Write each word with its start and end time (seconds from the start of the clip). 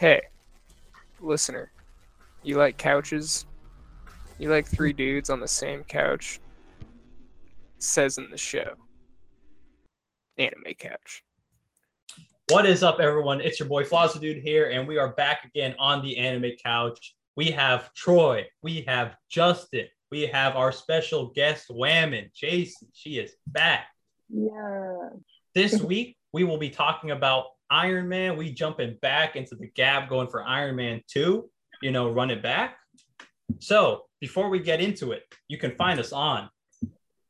Hey, 0.00 0.22
listener, 1.20 1.70
you 2.42 2.56
like 2.56 2.78
couches? 2.78 3.44
You 4.38 4.48
like 4.48 4.66
three 4.66 4.94
dudes 4.94 5.28
on 5.28 5.40
the 5.40 5.46
same 5.46 5.84
couch? 5.84 6.40
Says 7.76 8.16
in 8.16 8.30
the 8.30 8.38
show. 8.38 8.76
Anime 10.38 10.72
couch. 10.78 11.22
What 12.48 12.64
is 12.64 12.82
up, 12.82 12.98
everyone? 12.98 13.42
It's 13.42 13.60
your 13.60 13.68
boy 13.68 13.84
Flazza 13.84 14.18
Dude 14.18 14.42
here, 14.42 14.70
and 14.70 14.88
we 14.88 14.96
are 14.96 15.12
back 15.16 15.44
again 15.44 15.74
on 15.78 16.02
the 16.02 16.16
anime 16.16 16.52
couch. 16.64 17.14
We 17.36 17.50
have 17.50 17.92
Troy, 17.92 18.46
we 18.62 18.80
have 18.88 19.16
Justin, 19.28 19.84
we 20.10 20.22
have 20.28 20.56
our 20.56 20.72
special 20.72 21.26
guest 21.26 21.66
Whammon, 21.68 22.32
Jason. 22.34 22.88
She 22.94 23.18
is 23.18 23.34
back. 23.48 23.88
Yeah. 24.30 25.10
This 25.54 25.82
week 25.82 26.16
we 26.32 26.44
will 26.44 26.56
be 26.56 26.70
talking 26.70 27.10
about 27.10 27.48
Iron 27.70 28.08
Man. 28.08 28.36
We 28.36 28.52
jumping 28.52 28.96
back 29.00 29.36
into 29.36 29.54
the 29.54 29.68
gap, 29.68 30.08
going 30.08 30.28
for 30.28 30.42
Iron 30.44 30.76
Man 30.76 31.00
2, 31.08 31.48
you 31.82 31.90
know, 31.90 32.10
run 32.10 32.30
it 32.30 32.42
back. 32.42 32.76
So 33.58 34.04
before 34.20 34.48
we 34.48 34.60
get 34.60 34.80
into 34.80 35.12
it, 35.12 35.22
you 35.48 35.58
can 35.58 35.74
find 35.76 35.98
us 35.98 36.12
on 36.12 36.48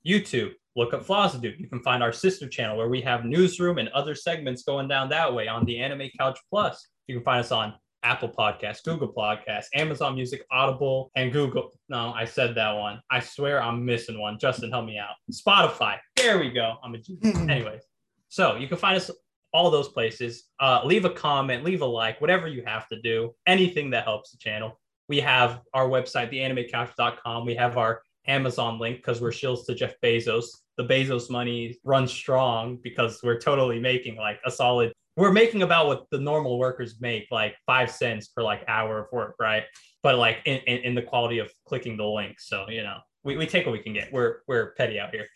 YouTube. 0.07 0.53
Look 0.77 0.95
up 0.95 1.05
Flazza 1.05 1.43
You 1.59 1.69
can 1.69 1.83
find 1.83 2.03
our 2.03 2.13
sister 2.13 2.49
channel 2.49 2.77
where 2.77 2.89
we 2.89 3.01
have 3.03 3.25
newsroom 3.25 3.79
and 3.79 3.89
other 3.91 4.15
segments 4.15 4.63
going 4.63 4.89
down 4.89 5.09
that 5.11 5.35
way 5.35 5.49
on 5.49 5.65
the 5.65 5.79
Anime 5.79 6.09
Couch 6.19 6.39
Plus. 6.49 6.89
You 7.07 7.17
can 7.17 7.25
find 7.25 7.41
us 7.41 7.51
on 7.51 7.75
Apple 8.03 8.29
Podcasts, 8.29 8.83
Google 8.83 9.13
Podcasts, 9.13 9.67
Amazon 9.75 10.15
Music, 10.15 10.45
Audible, 10.51 11.11
and 11.17 11.33
Google. 11.33 11.71
No, 11.89 12.13
I 12.13 12.25
said 12.25 12.55
that 12.55 12.73
one. 12.73 13.01
I 13.11 13.21
swear 13.21 13.63
I'm 13.63 13.85
missing 13.85 14.19
one. 14.21 14.39
Justin, 14.39 14.71
help 14.71 14.87
me 14.87 14.99
out. 14.99 15.17
Spotify. 15.31 15.99
There 16.17 16.39
we 16.39 16.51
go. 16.51 16.77
I'm 16.83 16.95
a 16.95 16.99
genius. 16.99 17.37
Anyways, 17.49 17.83
so 18.29 18.57
you 18.57 18.69
can 18.69 18.79
find 18.79 18.97
us 18.97 19.11
all 19.53 19.71
those 19.71 19.89
places. 19.89 20.45
Uh, 20.59 20.81
leave 20.85 21.05
a 21.05 21.11
comment, 21.11 21.65
leave 21.65 21.83
a 21.83 21.87
like, 21.87 22.21
whatever 22.21 22.49
you 22.49 22.63
have 22.67 22.89
to 22.89 23.01
do, 23.01 23.33
anything 23.47 23.91
that 23.91 24.05
helps 24.05 24.31
the 24.31 24.39
channel. 24.39 24.79
We 25.09 25.21
have 25.21 25.61
our 25.75 25.89
website, 25.89 26.33
theanimecouch.com. 26.33 27.45
We 27.45 27.55
have 27.57 27.77
our 27.77 28.03
Amazon 28.27 28.79
link 28.79 28.99
because 28.99 29.21
we're 29.21 29.31
shills 29.31 29.67
to 29.67 29.75
Jeff 29.75 29.95
Bezos. 30.03 30.47
The 30.77 30.85
Bezos 30.85 31.31
money 31.31 31.79
runs 31.85 32.13
strong 32.13 32.79
because 32.83 33.21
we're 33.23 33.41
totally 33.41 33.81
making 33.81 34.17
like 34.17 34.41
a 34.47 34.51
solid. 34.51 34.93
We're 35.17 35.33
making 35.33 35.63
about 35.63 35.87
what 35.87 36.05
the 36.11 36.19
normal 36.19 36.59
workers 36.59 37.01
make, 37.01 37.27
like 37.31 37.57
five 37.67 37.91
cents 37.91 38.29
per 38.29 38.43
like 38.43 38.63
hour 38.69 39.01
of 39.01 39.07
work, 39.13 39.35
right? 39.41 39.65
But 40.03 40.17
like 40.17 40.39
in, 40.45 40.59
in, 40.61 40.79
in 40.85 40.95
the 40.95 41.03
quality 41.03 41.39
of 41.39 41.51
clicking 41.67 41.97
the 41.97 42.07
link. 42.07 42.39
So 42.39 42.67
you 42.69 42.83
know, 42.83 42.99
we, 43.25 43.37
we 43.37 43.47
take 43.47 43.67
what 43.67 43.73
we 43.73 43.83
can 43.83 43.93
get. 43.93 44.13
We're 44.13 44.39
we're 44.47 44.73
petty 44.75 44.99
out 44.99 45.11
here. 45.11 45.27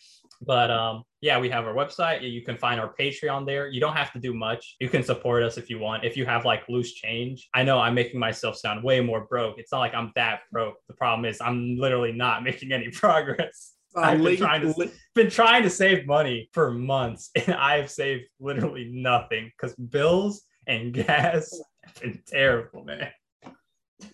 But 0.47 0.71
um, 0.71 1.05
yeah, 1.21 1.39
we 1.39 1.49
have 1.51 1.65
our 1.65 1.75
website. 1.75 2.29
You 2.31 2.43
can 2.43 2.59
find 2.59 2.81
our 2.81 2.95
Patreon 2.99 3.47
there. 3.47 3.69
You 3.69 3.81
don't 3.81 3.97
have 3.97 4.13
to 4.13 4.21
do 4.21 4.35
much. 4.35 4.77
You 4.81 4.89
can 4.89 5.03
support 5.03 5.43
us 5.43 5.57
if 5.57 5.71
you 5.71 5.79
want. 5.79 6.05
If 6.05 6.17
you 6.17 6.27
have 6.27 6.45
like 6.45 6.69
loose 6.69 6.93
change, 6.93 7.49
I 7.55 7.63
know 7.63 7.79
I'm 7.79 7.95
making 7.95 8.21
myself 8.21 8.57
sound 8.57 8.85
way 8.85 9.01
more 9.01 9.25
broke. 9.27 9.59
It's 9.59 9.73
not 9.73 9.81
like 9.81 9.95
I'm 9.95 10.13
that 10.17 10.41
broke. 10.53 10.77
The 10.89 10.95
problem 10.95 11.25
is 11.25 11.41
I'm 11.41 11.77
literally 11.79 12.13
not 12.13 12.43
making 12.49 12.73
any 12.73 12.91
progress. 12.91 13.73
Uh, 13.97 14.01
I've 14.01 14.19
been 14.19 14.25
link- 14.25 14.39
trying 14.41 14.61
to 14.63 14.75
li- 14.77 14.93
been 15.15 15.31
trying 15.31 15.63
to 15.63 15.71
save 15.71 16.07
money 16.07 16.51
for 16.53 16.73
months, 16.73 17.31
and 17.47 17.55
I've 17.55 17.91
saved 17.91 18.25
literally 18.41 18.91
nothing 18.93 19.51
because 19.57 19.75
bills 19.77 20.43
and 20.67 20.93
gas 21.07 21.61
have 21.85 22.01
been 22.01 22.23
terrible, 22.27 22.85
man. 22.85 23.11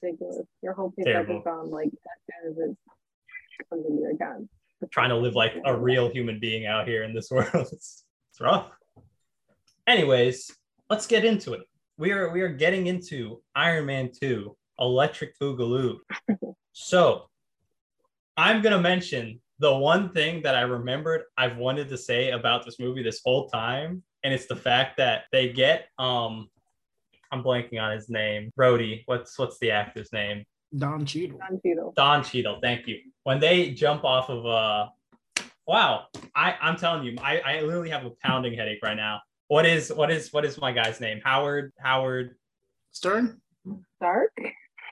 Ridiculous. 0.03 0.47
Your 0.63 0.75
whole 0.75 0.93
paycheck 0.97 1.29
is 1.29 1.43
gone 1.45 1.71
like 1.71 1.89
as 1.89 2.45
soon 2.45 2.53
as 2.53 2.59
it 2.71 2.77
comes 3.71 3.87
into 3.87 4.01
your 4.03 4.13
account. 4.13 4.49
Trying 4.91 5.11
to 5.11 5.17
live 5.17 5.35
like 5.35 5.55
a 5.65 5.77
real 5.77 6.09
human 6.09 6.39
being 6.41 6.67
out 6.67 6.89
here 6.89 7.03
in 7.05 7.15
this 7.15 7.31
world. 7.31 7.49
It's, 7.55 8.05
it's 8.31 8.41
rough. 8.41 8.71
Anyways, 9.87 10.51
let's 10.89 11.07
get 11.07 11.25
into 11.25 11.55
it. 11.55 11.63
We 11.99 12.13
are 12.13 12.31
we 12.31 12.41
are 12.41 12.49
getting 12.49 12.87
into 12.87 13.43
Iron 13.55 13.87
Man 13.87 14.11
2, 14.21 14.57
Electric 14.79 15.39
Boogaloo. 15.39 15.99
so 16.73 17.27
I'm 18.37 18.63
gonna 18.63 18.81
mention 18.81 19.41
the 19.59 19.77
one 19.77 20.13
thing 20.13 20.43
that 20.43 20.55
I 20.55 20.63
remembered 20.63 21.25
I've 21.37 21.59
wanted 21.59 21.91
to 21.91 21.99
say 21.99 22.31
about 22.31 22.65
this 22.65 22.79
movie 22.81 23.03
this 23.03 23.21
whole 23.23 23.49
time, 23.51 24.03
and 24.25 24.33
it's 24.33 24.47
the 24.47 24.57
fact 24.57 24.97
that 24.97 25.25
they 25.33 25.53
get 25.53 25.89
um 25.99 26.49
I'm 27.33 27.45
blanking 27.45 27.81
on 27.81 27.93
his 27.93 28.09
name. 28.09 28.51
Brody. 28.57 29.03
What's 29.07 29.39
what's 29.39 29.59
the 29.59 29.71
actor's 29.71 30.13
name? 30.13 30.45
Don 30.77 31.05
Cheadle. 31.05 31.39
Don 31.39 31.61
Cheadle. 31.65 31.93
Don 31.97 32.25
Cheadle, 32.25 32.59
thank 32.63 32.87
you. 32.87 32.99
When 33.25 33.41
they 33.41 33.71
jump 33.71 34.05
off 34.05 34.29
of 34.31 34.47
uh 34.47 34.89
wow, 35.67 36.07
I, 36.35 36.57
I'm 36.61 36.77
telling 36.77 37.05
you, 37.05 37.17
I, 37.23 37.39
I 37.39 37.61
literally 37.61 37.91
have 37.91 38.05
a 38.05 38.11
pounding 38.23 38.55
headache 38.55 38.81
right 38.83 38.97
now. 38.97 39.21
What 39.49 39.67
is 39.67 39.93
what 39.93 40.11
is 40.11 40.33
what 40.33 40.45
is 40.45 40.59
my 40.61 40.73
guy's 40.73 41.01
name? 41.01 41.21
Howard, 41.25 41.73
Howard. 41.79 42.37
Stern? 42.93 43.41
Stark. 43.97 44.33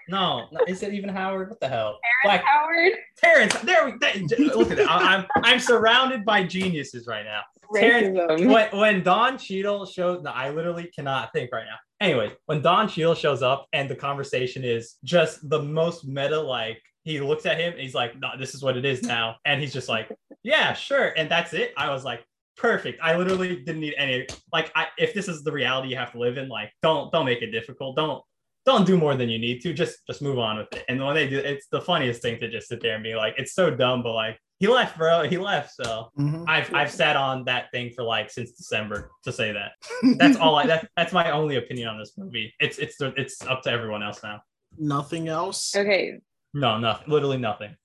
No, 0.09 0.47
no, 0.53 0.61
is 0.67 0.83
it 0.83 0.95
even 0.95 1.11
Howard? 1.11 1.51
What 1.51 1.61
the 1.61 1.69
hell? 1.69 1.99
Black 2.25 2.43
Howard. 2.45 2.93
Terrence. 3.17 3.55
There 3.61 3.85
we 3.87 3.99
that- 3.99 4.39
look 4.57 4.71
at 4.71 4.79
it. 4.79 4.89
I, 4.89 5.17
I'm 5.17 5.27
I'm 5.45 5.61
surrounded 5.61 6.25
by 6.25 6.45
geniuses 6.45 7.07
right 7.07 7.25
now. 7.25 7.43
Terrence- 7.75 8.19
when, 8.47 8.69
when 8.77 9.03
Don 9.03 9.37
Cheadle 9.37 9.85
shows, 9.85 10.23
no, 10.23 10.31
I 10.31 10.51
literally 10.51 10.91
cannot 10.95 11.33
think 11.33 11.53
right 11.53 11.67
now. 11.67 11.77
Anyway, 12.01 12.33
when 12.47 12.63
Don 12.63 12.89
Cheadle 12.89 13.15
shows 13.15 13.43
up 13.43 13.67
and 13.73 13.91
the 13.91 13.97
conversation 13.97 14.63
is 14.65 14.97
just 15.03 15.49
the 15.49 15.61
most 15.61 16.07
meta, 16.07 16.41
like 16.41 16.81
he 17.03 17.21
looks 17.21 17.45
at 17.45 17.59
him 17.59 17.73
and 17.73 17.81
he's 17.81 17.95
like, 17.95 18.19
no, 18.21 18.29
this 18.39 18.55
is 18.55 18.63
what 18.63 18.77
it 18.77 18.85
is 18.85 19.03
now. 19.03 19.37
And 19.45 19.61
he's 19.61 19.73
just 19.73 19.89
like, 19.89 20.15
yeah, 20.43 20.75
sure. 20.75 21.13
And 21.17 21.29
that's 21.29 21.55
it. 21.55 21.73
I 21.77 21.91
was 21.91 22.05
like, 22.05 22.25
perfect. 22.57 23.01
I 23.03 23.17
literally 23.17 23.57
didn't 23.57 23.81
need 23.81 23.95
any, 23.97 24.27
like, 24.53 24.71
I, 24.77 24.87
if 24.97 25.13
this 25.15 25.27
is 25.27 25.43
the 25.43 25.53
reality 25.53 25.89
you 25.89 25.97
have 25.97 26.13
to 26.13 26.19
live 26.19 26.39
in, 26.39 26.49
like, 26.49 26.73
don't, 26.83 27.11
don't 27.13 27.25
make 27.25 27.43
it 27.43 27.51
difficult. 27.51 27.97
Don't, 27.97 28.23
don't 28.65 28.87
do 28.87 28.97
more 28.97 29.17
than 29.17 29.29
you 29.29 29.39
need 29.39 29.61
to. 29.63 29.73
Just, 29.73 30.07
just 30.07 30.23
move 30.23 30.39
on 30.39 30.59
with 30.59 30.73
it. 30.73 30.85
And 30.89 31.05
when 31.05 31.15
they 31.15 31.29
do, 31.29 31.39
it's 31.39 31.67
the 31.73 31.81
funniest 31.81 32.23
thing 32.23 32.39
to 32.41 32.49
just 32.49 32.69
sit 32.69 32.81
there 32.81 32.95
and 32.95 33.03
be 33.03 33.15
like, 33.15 33.35
it's 33.39 33.55
so 33.55 33.71
dumb, 33.71 34.03
but 34.03 34.13
like, 34.13 34.39
he 34.59 34.67
left, 34.67 34.99
bro. 34.99 35.23
He 35.29 35.39
left. 35.39 35.75
So 35.75 36.11
Mhm. 36.19 36.45
I've 36.49 36.73
I've 36.75 36.91
sat 36.91 37.17
on 37.17 37.45
that 37.45 37.71
thing 37.71 37.91
for 37.95 38.03
like 38.03 38.31
since 38.31 38.53
December 38.53 39.11
to 39.25 39.33
say 39.33 39.53
that. 39.53 39.73
That's 40.19 40.37
all 40.37 40.57
I 40.57 40.67
that, 40.67 40.89
that's 40.97 41.13
my 41.13 41.31
only 41.31 41.57
opinion 41.57 41.89
on 41.89 41.99
this 41.99 42.15
movie. 42.19 42.53
It's 42.59 42.79
it's 42.79 42.97
it's 43.01 43.45
up 43.47 43.63
to 43.63 43.71
everyone 43.71 44.03
else 44.03 44.23
now. 44.23 44.41
Nothing 44.77 45.29
else. 45.29 45.75
Okay, 45.75 46.19
No, 46.55 46.79
nothing. 46.79 47.09
Literally 47.11 47.39
nothing. 47.39 47.77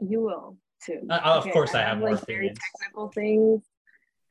you 0.00 0.20
will 0.22 0.56
too. 0.84 1.00
Uh, 1.10 1.20
of 1.24 1.42
Okay, 1.42 1.52
course 1.52 1.74
I 1.74 1.82
have 1.82 1.98
more 1.98 2.12
like 2.14 2.26
very 2.26 2.52
technical 2.80 3.08
things. 3.10 3.62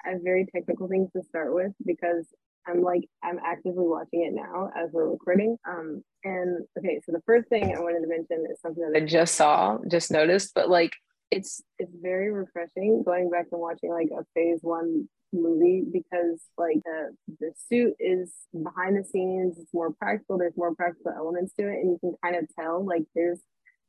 I 0.06 0.12
have 0.12 0.22
very 0.24 0.46
technical 0.54 0.88
things 0.88 1.12
to 1.14 1.22
start 1.24 1.54
with 1.54 1.74
because 1.86 2.26
I'm 2.66 2.82
like 2.82 3.08
I'm 3.24 3.40
actively 3.46 3.86
watching 3.88 4.24
it 4.24 4.34
now 4.34 4.70
as 4.76 4.90
we're 4.92 5.10
recording. 5.10 5.58
Um 5.68 6.04
and 6.24 6.66
okay, 6.80 7.00
so 7.06 7.12
the 7.12 7.22
first 7.26 7.48
thing 7.50 7.76
I 7.76 7.80
wanted 7.80 8.02
to 8.02 8.08
mention 8.08 8.46
is 8.52 8.60
something 8.62 8.92
that 8.92 9.02
I 9.02 9.06
just 9.06 9.36
saw, 9.36 9.78
just 9.90 10.10
noticed, 10.12 10.54
but 10.56 10.70
like 10.70 10.94
it's 11.32 11.62
it's 11.80 11.92
very 12.02 12.32
refreshing 12.32 13.04
going 13.06 13.30
back 13.30 13.48
and 13.52 13.62
watching 13.62 13.92
like 13.92 14.10
a 14.18 14.24
phase 14.34 14.60
one 14.62 15.08
movie 15.34 15.84
because 15.92 16.42
like 16.58 16.78
the 16.86 17.16
the 17.40 17.52
suit 17.70 17.94
is 18.00 18.34
behind 18.52 18.98
the 18.98 19.04
scenes, 19.04 19.58
it's 19.60 19.74
more 19.74 19.92
practical, 19.92 20.38
there's 20.38 20.56
more 20.56 20.74
practical 20.76 21.12
elements 21.16 21.54
to 21.56 21.68
it, 21.68 21.80
and 21.82 21.92
you 21.92 21.98
can 22.00 22.16
kind 22.24 22.36
of 22.36 22.48
tell 22.58 22.86
like 22.86 23.04
there's 23.14 23.42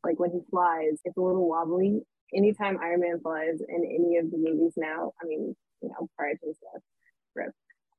like 0.05 0.19
when 0.19 0.31
he 0.31 0.41
flies, 0.51 0.99
it's 1.05 1.17
a 1.17 1.21
little 1.21 1.49
wobbly. 1.49 2.01
Anytime 2.35 2.79
Iron 2.83 3.01
Man 3.01 3.21
flies 3.23 3.59
in 3.67 3.85
any 3.85 4.17
of 4.19 4.31
the 4.31 4.37
movies 4.37 4.75
now, 4.77 5.13
I 5.23 5.27
mean, 5.27 5.57
you 5.83 5.89
know, 5.89 6.09
prior 6.17 6.35
to 6.35 6.47
his 6.47 6.57
death, 6.59 6.83
rip. 7.35 7.53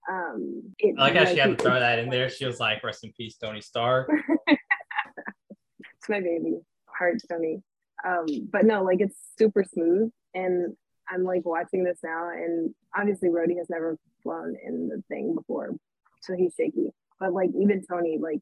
Um, 0.10 0.76
it, 0.78 0.96
I 0.98 1.02
like 1.02 1.16
how 1.16 1.26
she 1.26 1.38
had 1.38 1.58
to 1.58 1.64
throw 1.64 1.80
that 1.80 2.00
in 2.00 2.10
there. 2.10 2.30
She 2.30 2.46
was 2.46 2.60
like, 2.60 2.84
"Rest 2.84 3.04
in 3.04 3.14
peace, 3.14 3.38
Tony 3.38 3.62
Stark." 3.62 4.10
it's 4.48 6.10
my 6.10 6.20
baby 6.20 6.60
heart 7.00 7.22
Tony. 7.30 7.62
Um, 8.06 8.26
but 8.52 8.66
no, 8.66 8.84
like 8.84 9.02
it's 9.02 9.18
super 9.38 9.64
smooth, 9.64 10.12
and 10.34 10.76
I'm 11.10 11.24
like 11.24 11.46
watching 11.46 11.84
this 11.84 12.00
now, 12.04 12.30
and 12.30 12.74
obviously 12.96 13.30
Rhodey 13.30 13.58
has 13.58 13.70
never 13.70 13.98
flown 14.24 14.56
in 14.66 14.88
the 14.88 15.04
thing 15.10 15.36
before, 15.36 15.76
so 16.22 16.34
he's 16.36 16.54
shaky. 16.56 16.90
But 17.20 17.34
like 17.34 17.50
even 17.60 17.84
Tony, 17.86 18.18
like 18.18 18.40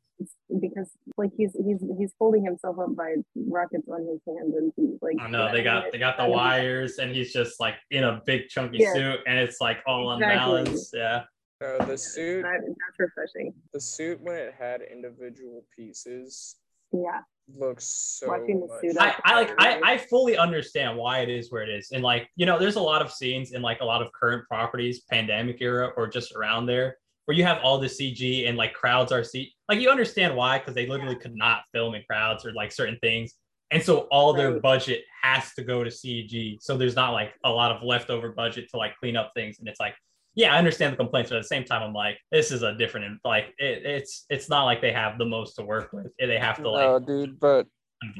because 0.61 0.91
like 1.17 1.31
he's 1.35 1.53
he's 1.65 1.83
he's 1.97 2.13
holding 2.19 2.45
himself 2.45 2.77
up 2.77 2.95
by 2.95 3.15
rockets 3.35 3.87
on 3.89 4.01
his 4.05 4.19
hands 4.27 4.53
and 4.55 4.71
feet. 4.75 4.99
Like 5.01 5.15
I 5.19 5.27
know 5.29 5.51
they 5.51 5.63
got 5.63 5.91
they 5.91 5.97
got 5.97 6.17
the 6.17 6.23
Kind 6.23 6.31
of- 6.31 6.35
wires, 6.37 6.99
and 6.99 7.11
he's 7.15 7.33
just 7.33 7.59
like 7.59 7.75
in 7.89 8.03
a 8.03 8.21
big 8.25 8.49
chunky 8.49 8.77
Yeah. 8.81 8.93
suit, 8.93 9.19
and 9.25 9.39
it's 9.39 9.59
like 9.59 9.77
all 9.87 10.13
Exactly. 10.13 10.33
unbalanced. 10.37 10.93
Yeah. 10.95 11.23
Uh, 11.59 11.83
the 11.85 11.97
suit, 11.97 12.43
That, 12.43 12.59
that's 12.61 12.99
refreshing. 12.99 13.51
the 13.73 13.79
suit 13.81 14.21
when 14.21 14.35
it 14.35 14.53
had 14.53 14.83
individual 14.83 15.65
pieces 15.75 16.57
Yeah, 16.93 17.21
looks 17.55 17.85
so 17.85 18.27
much. 18.67 18.83
I, 18.99 19.15
I 19.23 19.35
like 19.35 19.53
I, 19.57 19.79
I 19.83 19.97
fully 19.97 20.37
understand 20.37 20.97
why 20.97 21.19
it 21.19 21.29
is 21.29 21.51
where 21.51 21.63
it 21.63 21.69
is 21.69 21.91
and 21.91 22.03
like 22.03 22.29
you 22.35 22.45
know 22.45 22.59
there's 22.59 22.75
a 22.75 22.81
lot 22.81 23.01
of 23.01 23.11
scenes 23.11 23.53
in 23.53 23.61
like 23.61 23.79
a 23.81 23.85
lot 23.85 24.01
of 24.01 24.11
current 24.11 24.45
properties 24.47 25.01
pandemic 25.09 25.57
era 25.61 25.91
or 25.97 26.07
just 26.07 26.33
around 26.35 26.65
there 26.65 26.97
where 27.25 27.37
you 27.37 27.43
have 27.43 27.59
all 27.63 27.79
the 27.79 27.87
cg 27.87 28.47
and 28.47 28.57
like 28.57 28.73
crowds 28.73 29.11
are 29.11 29.23
see 29.23 29.53
like 29.69 29.79
you 29.79 29.89
understand 29.89 30.35
why 30.35 30.57
because 30.59 30.75
they 30.75 30.87
literally 30.87 31.15
could 31.15 31.35
not 31.35 31.61
film 31.73 31.95
in 31.95 32.03
crowds 32.09 32.45
or 32.45 32.51
like 32.53 32.71
certain 32.71 32.97
things 33.01 33.33
and 33.71 33.81
so 33.81 34.07
all 34.11 34.33
their 34.33 34.53
Right. 34.53 34.61
budget 34.61 35.03
has 35.23 35.53
to 35.53 35.63
go 35.63 35.83
to 35.83 35.89
cg 35.89 36.57
so 36.61 36.77
there's 36.77 36.95
not 36.95 37.11
like 37.13 37.33
a 37.45 37.49
lot 37.49 37.71
of 37.71 37.81
leftover 37.83 38.31
budget 38.33 38.69
to 38.71 38.77
like 38.77 38.95
clean 38.97 39.15
up 39.15 39.31
things 39.35 39.59
and 39.59 39.67
it's 39.69 39.79
like 39.79 39.95
yeah, 40.37 40.53
I 40.53 40.59
understand 40.59 40.93
the 40.93 40.97
complaints, 40.97 41.31
but 41.31 41.37
at 41.37 41.41
the 41.41 41.47
same 41.47 41.63
time, 41.63 41.81
I'm 41.81 41.93
like, 41.93 42.19
this 42.31 42.51
is 42.51 42.61
a 42.61 42.75
different 42.75 43.19
like 43.25 43.55
it, 43.57 43.81
it's 43.83 44.25
it's 44.29 44.49
not 44.49 44.65
like 44.65 44.81
they 44.81 44.93
have 44.93 45.17
the 45.17 45.25
most 45.25 45.55
to 45.55 45.63
work 45.63 45.91
with. 45.91 46.11
They 46.19 46.37
have 46.37 46.57
to 46.57 46.61
no, 46.61 46.71
like 46.73 47.07
dude, 47.07 47.39
but 47.39 47.65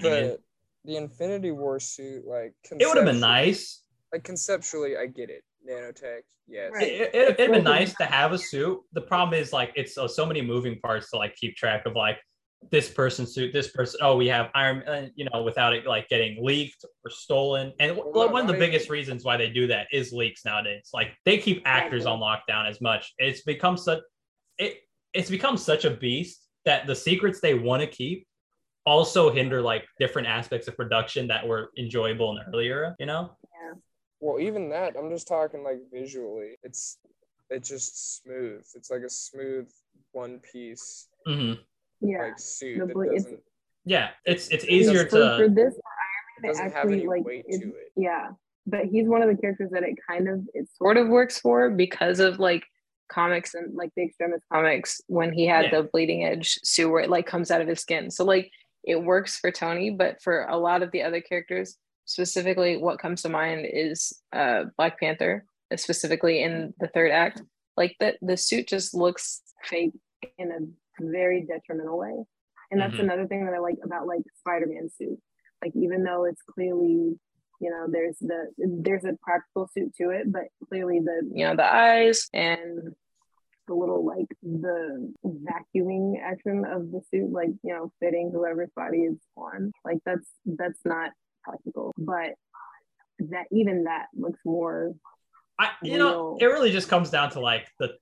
the 0.02 0.40
the 0.84 0.96
Infinity 0.96 1.52
War 1.52 1.80
suit, 1.80 2.26
like 2.26 2.56
it 2.72 2.88
would 2.88 2.98
have 2.98 3.06
been 3.06 3.20
nice. 3.20 3.84
Like 4.12 4.24
conceptually, 4.24 4.98
I 4.98 5.06
get 5.06 5.30
it. 5.30 5.44
Nanotech, 5.70 6.22
yes. 6.48 6.72
Right. 6.74 6.88
It, 6.88 7.14
it, 7.14 7.40
it'd 7.40 7.52
been 7.52 7.64
nice 7.64 7.94
to 7.98 8.06
have 8.06 8.32
a 8.32 8.38
suit. 8.40 8.80
The 8.94 9.02
problem 9.02 9.40
is 9.40 9.54
like 9.54 9.72
it's 9.76 9.94
so, 9.94 10.08
so 10.08 10.26
many 10.26 10.42
moving 10.42 10.80
parts 10.80 11.12
to 11.12 11.18
like 11.18 11.36
keep 11.36 11.56
track 11.56 11.86
of 11.86 11.94
like 11.94 12.18
this 12.72 12.90
person's 12.90 13.34
suit, 13.34 13.54
this 13.54 13.70
person. 13.72 14.00
Oh, 14.02 14.18
we 14.18 14.28
have 14.28 14.50
Iron, 14.56 14.84
Man, 14.86 15.12
you 15.16 15.28
know, 15.32 15.44
without 15.44 15.74
it 15.74 15.86
like 15.86 16.10
getting 16.10 16.44
leaked 16.44 16.84
or 17.06 17.10
stolen. 17.12 17.72
And 17.80 17.96
Well, 17.96 18.12
one 18.32 18.42
of 18.42 18.48
the 18.48 18.54
not 18.54 18.60
biggest 18.60 18.86
even- 18.86 18.94
reasons 18.94 19.24
why 19.24 19.38
they 19.38 19.50
do 19.50 19.68
that 19.68 19.88
is 19.92 20.12
leaks 20.12 20.44
nowadays. 20.44 20.90
Like 20.94 21.12
they 21.24 21.38
keep 21.38 21.62
actors 21.66 22.06
on 22.06 22.20
lockdown 22.20 22.68
as 22.70 22.82
much. 22.82 23.14
It's 23.20 23.42
become 23.42 23.78
such 23.78 24.00
it 24.58 24.80
it's 25.14 25.30
become 25.30 25.56
such 25.58 25.86
a 25.86 25.92
beast 25.92 26.48
that 26.66 26.88
the 26.88 26.96
secrets 26.96 27.40
they 27.40 27.54
want 27.54 27.82
to 27.82 27.88
keep 27.88 28.28
also 28.86 29.30
hinder 29.32 29.62
like 29.62 29.86
different 30.00 30.28
aspects 30.28 30.68
of 30.68 30.76
production 30.76 31.28
that 31.28 31.48
were 31.48 31.72
enjoyable 31.78 32.32
in 32.32 32.38
the 32.38 32.44
earlier, 32.52 32.96
you 33.00 33.06
know? 33.06 33.32
Well, 34.20 34.40
even 34.40 34.70
that, 34.70 34.96
I'm 34.98 35.10
just 35.12 35.28
talking 35.28 35.64
like 35.64 35.80
visually. 35.92 36.58
It's 36.64 36.98
it's 37.50 37.70
just 37.70 38.22
smooth. 38.24 38.66
It's 38.76 38.90
like 38.90 39.04
a 39.04 39.10
smooth 39.10 39.70
one 40.12 40.40
piece 40.40 41.08
hmm 41.26 41.54
Yeah. 42.02 42.20
like 42.24 42.40
suit 42.40 42.80
The 42.80 42.86
that 42.88 43.12
doesn't 43.14 43.40
Yeah, 43.86 44.10
it's 44.26 44.50
it's 44.50 44.66
easier 44.66 45.04
doesn't- 45.06 45.10
for, 45.10 45.46
for 45.46 45.50
this 45.50 45.74
for 45.74 45.82
Iron 46.04 46.42
Man, 46.42 46.44
it 46.44 46.48
doesn't 46.48 46.64
have 46.66 46.76
actually 46.76 46.94
any 47.00 47.08
like 47.08 47.26
weight 47.26 47.46
it- 47.48 47.62
to 47.62 47.68
it. 47.70 47.92
yeah 47.96 48.30
but 48.70 48.84
he's 48.86 49.08
one 49.08 49.22
of 49.22 49.30
the 49.30 49.36
characters 49.42 49.70
that 49.72 49.84
it 49.84 49.96
kind 50.10 50.28
of 50.28 50.42
it 50.54 50.68
sort 50.78 50.98
of 50.98 51.08
works 51.08 51.40
for 51.40 51.70
because 51.70 52.20
of 52.20 52.38
like 52.40 52.64
comics 53.10 53.54
and 53.54 53.74
like 53.76 53.92
the 53.96 54.04
extremis 54.04 54.42
comics 54.52 55.00
when 55.08 55.32
he 55.32 55.48
had 55.48 55.66
Yeah. 55.66 55.82
the 55.82 55.84
bleeding 55.94 56.26
edge 56.26 56.60
suit 56.64 56.90
where 56.92 57.02
it 57.02 57.10
like 57.10 57.26
comes 57.26 57.50
out 57.52 57.62
of 57.62 57.68
his 57.70 57.80
skin 57.80 58.12
so 58.12 58.26
like 58.26 58.52
it 58.84 59.02
works 59.02 59.40
for 59.40 59.52
tony 59.52 59.90
but 59.90 60.22
for 60.22 60.44
a 60.50 60.58
lot 60.58 60.84
of 60.84 60.92
the 60.92 61.02
other 61.04 61.22
characters 61.22 61.78
specifically 62.04 62.76
what 62.78 63.00
comes 63.00 63.22
to 63.22 63.30
mind 63.30 63.66
is 63.72 64.14
uh 64.34 64.66
black 64.78 65.00
panther 65.00 65.46
specifically 65.78 66.42
in 66.44 66.74
the 66.82 66.88
third 66.90 67.12
act 67.12 67.42
like 67.78 67.96
that 68.02 68.18
the 68.22 68.36
suit 68.36 68.68
just 68.68 68.94
looks 68.94 69.42
fake 69.64 69.94
in 70.38 70.52
a 70.52 70.60
very 71.00 71.46
detrimental 71.46 71.98
way. 71.98 72.24
And 72.72 72.82
that's 72.82 72.96
Mhm. 72.96 73.00
another 73.04 73.28
thing 73.28 73.46
that 73.46 73.54
i 73.54 73.60
like 73.60 73.78
about 73.84 74.08
like 74.08 74.22
spider-man 74.40 74.90
suit. 74.90 75.22
Like 75.64 75.76
even 75.76 76.04
though 76.04 76.26
it's 76.26 76.42
clearly 76.42 77.20
you 77.60 77.72
know 77.72 77.88
there's 77.90 78.20
the 78.20 78.52
there's 78.58 79.04
a 79.04 79.18
practical 79.24 79.68
suit 79.74 79.92
to 79.96 80.12
it 80.12 80.32
but 80.32 80.44
clearly 80.70 81.00
the 81.00 81.28
you 81.34 81.44
know 81.44 81.56
the 81.56 81.66
eyes 81.66 82.30
and 82.32 82.94
the 83.68 83.74
little 83.74 84.06
like 84.06 84.28
the 84.44 85.12
vacuuming 85.26 86.22
action 86.22 86.64
of 86.66 86.92
the 86.92 87.02
suit 87.10 87.32
like 87.32 87.50
you 87.64 87.74
know 87.74 87.92
fitting 88.00 88.30
whoever's 88.32 88.70
body 88.76 89.00
is 89.00 89.18
on 89.36 89.72
like 89.84 89.98
that's 90.06 90.30
that's 90.46 90.80
not 90.86 91.12
practical. 91.44 91.94
But 91.98 92.36
that 93.20 93.48
even 93.52 93.86
that 93.86 94.06
looks 94.16 94.40
more 94.46 94.94
I, 95.58 95.72
you 95.82 95.98
know, 95.98 96.38
it 96.40 96.46
really 96.46 96.72
just 96.72 96.88
comes 96.88 97.10
down 97.10 97.32
to 97.32 97.40
like 97.40 97.68
the 97.80 97.98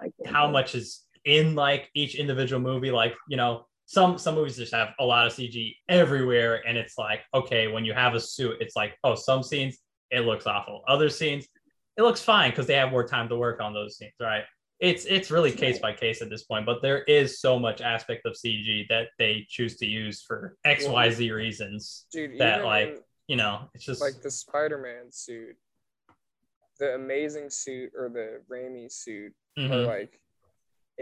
like 0.00 0.12
how 0.24 0.48
much 0.48 0.76
is 0.76 1.04
in 1.24 1.54
like 1.54 1.88
each 1.94 2.14
individual 2.14 2.60
movie. 2.60 2.90
Like, 2.90 3.14
you 3.28 3.36
know, 3.36 3.66
some 3.86 4.18
some 4.18 4.34
movies 4.34 4.56
just 4.56 4.74
have 4.74 4.90
a 4.98 5.04
lot 5.04 5.26
of 5.26 5.32
CG 5.32 5.74
everywhere, 5.88 6.62
and 6.66 6.78
it's 6.78 6.96
like, 6.96 7.20
okay, 7.34 7.68
when 7.68 7.84
you 7.84 7.92
have 7.92 8.14
a 8.14 8.20
suit, 8.20 8.56
it's 8.60 8.76
like, 8.76 8.96
oh, 9.04 9.14
some 9.14 9.42
scenes 9.42 9.78
it 10.12 10.20
looks 10.20 10.46
awful. 10.46 10.82
Other 10.86 11.08
scenes, 11.08 11.48
it 11.96 12.02
looks 12.02 12.22
fine 12.22 12.50
because 12.50 12.66
they 12.66 12.74
have 12.74 12.90
more 12.90 13.06
time 13.06 13.28
to 13.30 13.36
work 13.36 13.60
on 13.60 13.72
those 13.72 13.96
scenes, 13.96 14.12
right? 14.20 14.44
It's 14.78 15.04
it's 15.04 15.30
really 15.30 15.52
case 15.52 15.78
by 15.78 15.92
case 15.92 16.22
at 16.22 16.28
this 16.28 16.44
point, 16.44 16.66
but 16.66 16.82
there 16.82 17.02
is 17.04 17.40
so 17.40 17.58
much 17.58 17.80
aspect 17.80 18.26
of 18.26 18.34
CG 18.34 18.88
that 18.88 19.08
they 19.18 19.46
choose 19.48 19.76
to 19.78 19.86
use 19.86 20.22
for 20.22 20.56
X, 20.64 20.86
Y, 20.86 21.10
Z 21.10 21.30
reasons. 21.30 22.06
Dude, 22.12 22.38
That, 22.38 22.64
like, 22.64 22.88
in, 22.88 22.98
You 23.28 23.36
know, 23.36 23.70
it's 23.74 23.84
just 23.84 24.00
like 24.00 24.20
the 24.22 24.30
Spider-Man 24.30 25.12
suit, 25.12 25.56
the 26.80 26.94
Amazing 26.94 27.50
suit 27.50 27.92
or 27.96 28.08
the 28.08 28.40
Raimi 28.52 28.90
suit 28.90 29.32
mhm. 29.56 29.70
are 29.70 29.86
like 29.86 30.20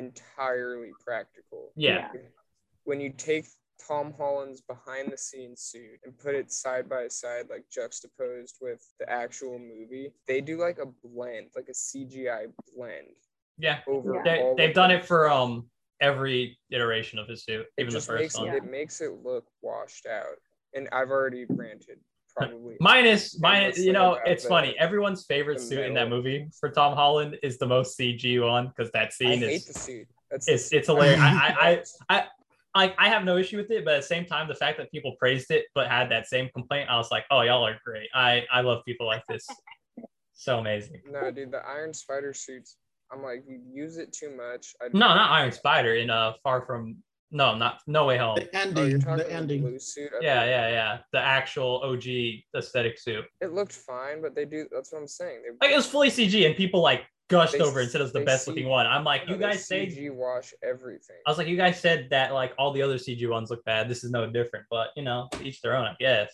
entirely 0.04 0.90
practical. 1.04 1.72
yeah. 1.76 2.08
When 2.84 3.00
you 3.00 3.10
take 3.12 3.46
Tom 3.86 4.12
Holland's 4.16 4.62
behind 4.62 5.12
the 5.12 5.16
scenes 5.18 5.60
suit 5.62 6.00
and 6.04 6.18
put 6.18 6.34
it 6.34 6.50
side 6.50 6.88
by 6.88 7.08
side, 7.08 7.46
like 7.50 7.64
juxtaposed 7.70 8.56
with 8.60 8.82
the 8.98 9.08
actual 9.08 9.58
movie, 9.58 10.12
they 10.26 10.40
do 10.40 10.58
like 10.58 10.78
a 10.78 10.86
blend, 11.06 11.48
like 11.54 11.68
a 11.68 11.72
CGI 11.74 12.46
blend 12.74 13.06
Yeah. 13.58 13.80
over 13.86 14.16
Yeah. 14.16 14.22
They, 14.24 14.42
all 14.42 14.56
they've 14.56 14.74
done 14.74 14.90
it 14.90 15.04
for 15.04 15.28
um 15.30 15.68
every 16.00 16.58
iteration 16.70 17.18
of 17.18 17.28
his 17.28 17.44
suit, 17.44 17.66
It 17.76 17.82
even 17.82 17.92
the 17.94 18.00
first 18.00 18.20
makes 18.22 18.38
one. 18.38 18.48
it, 18.48 18.54
it 18.54 18.64
makes 18.64 19.00
it 19.02 19.12
look 19.22 19.44
washed 19.60 20.06
out. 20.06 20.38
And 20.74 20.88
I've 20.92 21.10
already 21.10 21.44
granted 21.44 21.98
probably 22.48 22.76
Minus, 22.80 23.38
minus, 23.38 23.78
you 23.78 23.92
know, 23.92 24.18
it's 24.24 24.46
funny. 24.46 24.74
Everyone's 24.78 25.24
favorite 25.24 25.60
suit 25.60 25.84
in 25.84 25.94
that 25.94 26.08
movie 26.08 26.48
for 26.58 26.70
Tom 26.70 26.94
Holland 26.94 27.38
is 27.42 27.58
the 27.58 27.66
most 27.66 27.98
CG 27.98 28.42
one 28.44 28.68
because 28.68 28.90
that 28.92 29.12
scene 29.12 29.44
I 29.44 29.48
is 29.48 29.66
the 29.66 29.74
suit. 29.74 30.08
That's 30.30 30.48
it's 30.48 30.72
it's 30.72 30.86
hilarious. 30.88 31.20
I, 31.20 31.82
I. 32.08 32.14
I, 32.18 32.24
I, 32.72 32.94
I 32.98 33.08
have 33.08 33.24
no 33.24 33.36
issue 33.36 33.56
with 33.56 33.68
it, 33.72 33.84
but 33.84 33.94
at 33.94 34.02
the 34.02 34.06
same 34.06 34.24
time, 34.24 34.46
the 34.46 34.54
fact 34.54 34.78
that 34.78 34.92
people 34.92 35.16
praised 35.18 35.50
it 35.50 35.66
but 35.74 35.88
had 35.88 36.08
that 36.12 36.28
same 36.28 36.48
complaint, 36.54 36.88
I 36.88 36.96
was 36.98 37.10
like, 37.10 37.24
oh, 37.32 37.40
y'all 37.40 37.66
are 37.66 37.76
great. 37.84 38.08
I, 38.14 38.44
I 38.52 38.60
love 38.60 38.84
people 38.84 39.06
like 39.06 39.24
this. 39.28 39.46
So 40.32 40.58
amazing. 40.58 41.02
No, 41.06 41.30
dude, 41.30 41.50
the 41.50 41.58
Iron 41.66 41.92
Spider 41.92 42.32
suits. 42.32 42.78
I'm 43.12 43.22
like, 43.22 43.44
you 43.46 43.60
use 43.70 43.98
it 43.98 44.10
too 44.10 44.34
much. 44.34 44.74
I, 44.80 44.86
No, 44.86 45.08
not 45.08 45.30
Iron 45.32 45.52
Spider 45.52 45.96
in 45.96 46.08
uh 46.08 46.32
Far 46.42 46.62
From 46.62 46.96
No, 47.32 47.54
not 47.56 47.80
No 47.86 48.06
Way 48.06 48.18
Home. 48.18 48.36
The 48.36 48.44
Oh, 48.46 48.60
ending. 48.60 49.00
talking 49.00 49.16
the 49.18 49.24
the 49.24 49.32
ending. 49.32 49.60
blue 49.62 49.78
suit. 49.78 50.10
I 50.12 50.18
Yeah, 50.24 50.40
think 50.40 50.50
yeah, 50.50 50.68
yeah. 50.70 50.98
The 51.12 51.18
actual 51.20 51.80
OG 51.84 52.44
aesthetic 52.56 52.98
suit. 52.98 53.24
It 53.40 53.52
looked 53.52 53.72
fine, 53.72 54.20
but 54.20 54.34
they 54.34 54.44
do. 54.44 54.66
That's 54.72 54.92
what 54.92 55.00
I'm 55.00 55.06
saying. 55.08 55.42
They, 55.42 55.66
Like 55.66 55.72
it 55.72 55.76
was 55.76 55.86
fully 55.86 56.08
CG, 56.10 56.44
and 56.46 56.56
people 56.56 56.80
like 56.80 57.02
gushed 57.28 57.52
They- 57.52 57.60
over 57.60 57.78
and 57.80 57.88
said 57.90 58.00
it 58.00 58.04
was 58.04 58.12
the 58.12 58.24
best 58.24 58.44
see- 58.46 58.50
looking 58.50 58.68
one. 58.68 58.86
I'm 58.86 59.04
like, 59.04 59.26
no, 59.28 59.34
you 59.34 59.38
guys 59.40 59.64
say 59.66 59.86
CG 59.86 60.10
wash 60.12 60.52
everything. 60.64 61.16
I 61.24 61.30
was 61.30 61.38
like, 61.38 61.46
you 61.46 61.56
guys 61.56 61.78
said 61.80 62.08
that 62.10 62.32
like 62.32 62.52
all 62.58 62.72
the 62.72 62.82
other 62.82 62.96
CG 62.98 63.28
ones 63.28 63.50
look 63.50 63.64
bad. 63.64 63.88
This 63.88 64.02
is 64.02 64.10
no 64.10 64.28
different, 64.28 64.66
but 64.70 64.88
you 64.96 65.04
know, 65.04 65.28
each 65.42 65.60
their 65.62 65.76
own, 65.76 65.84
I 65.84 65.94
guess. 66.00 66.32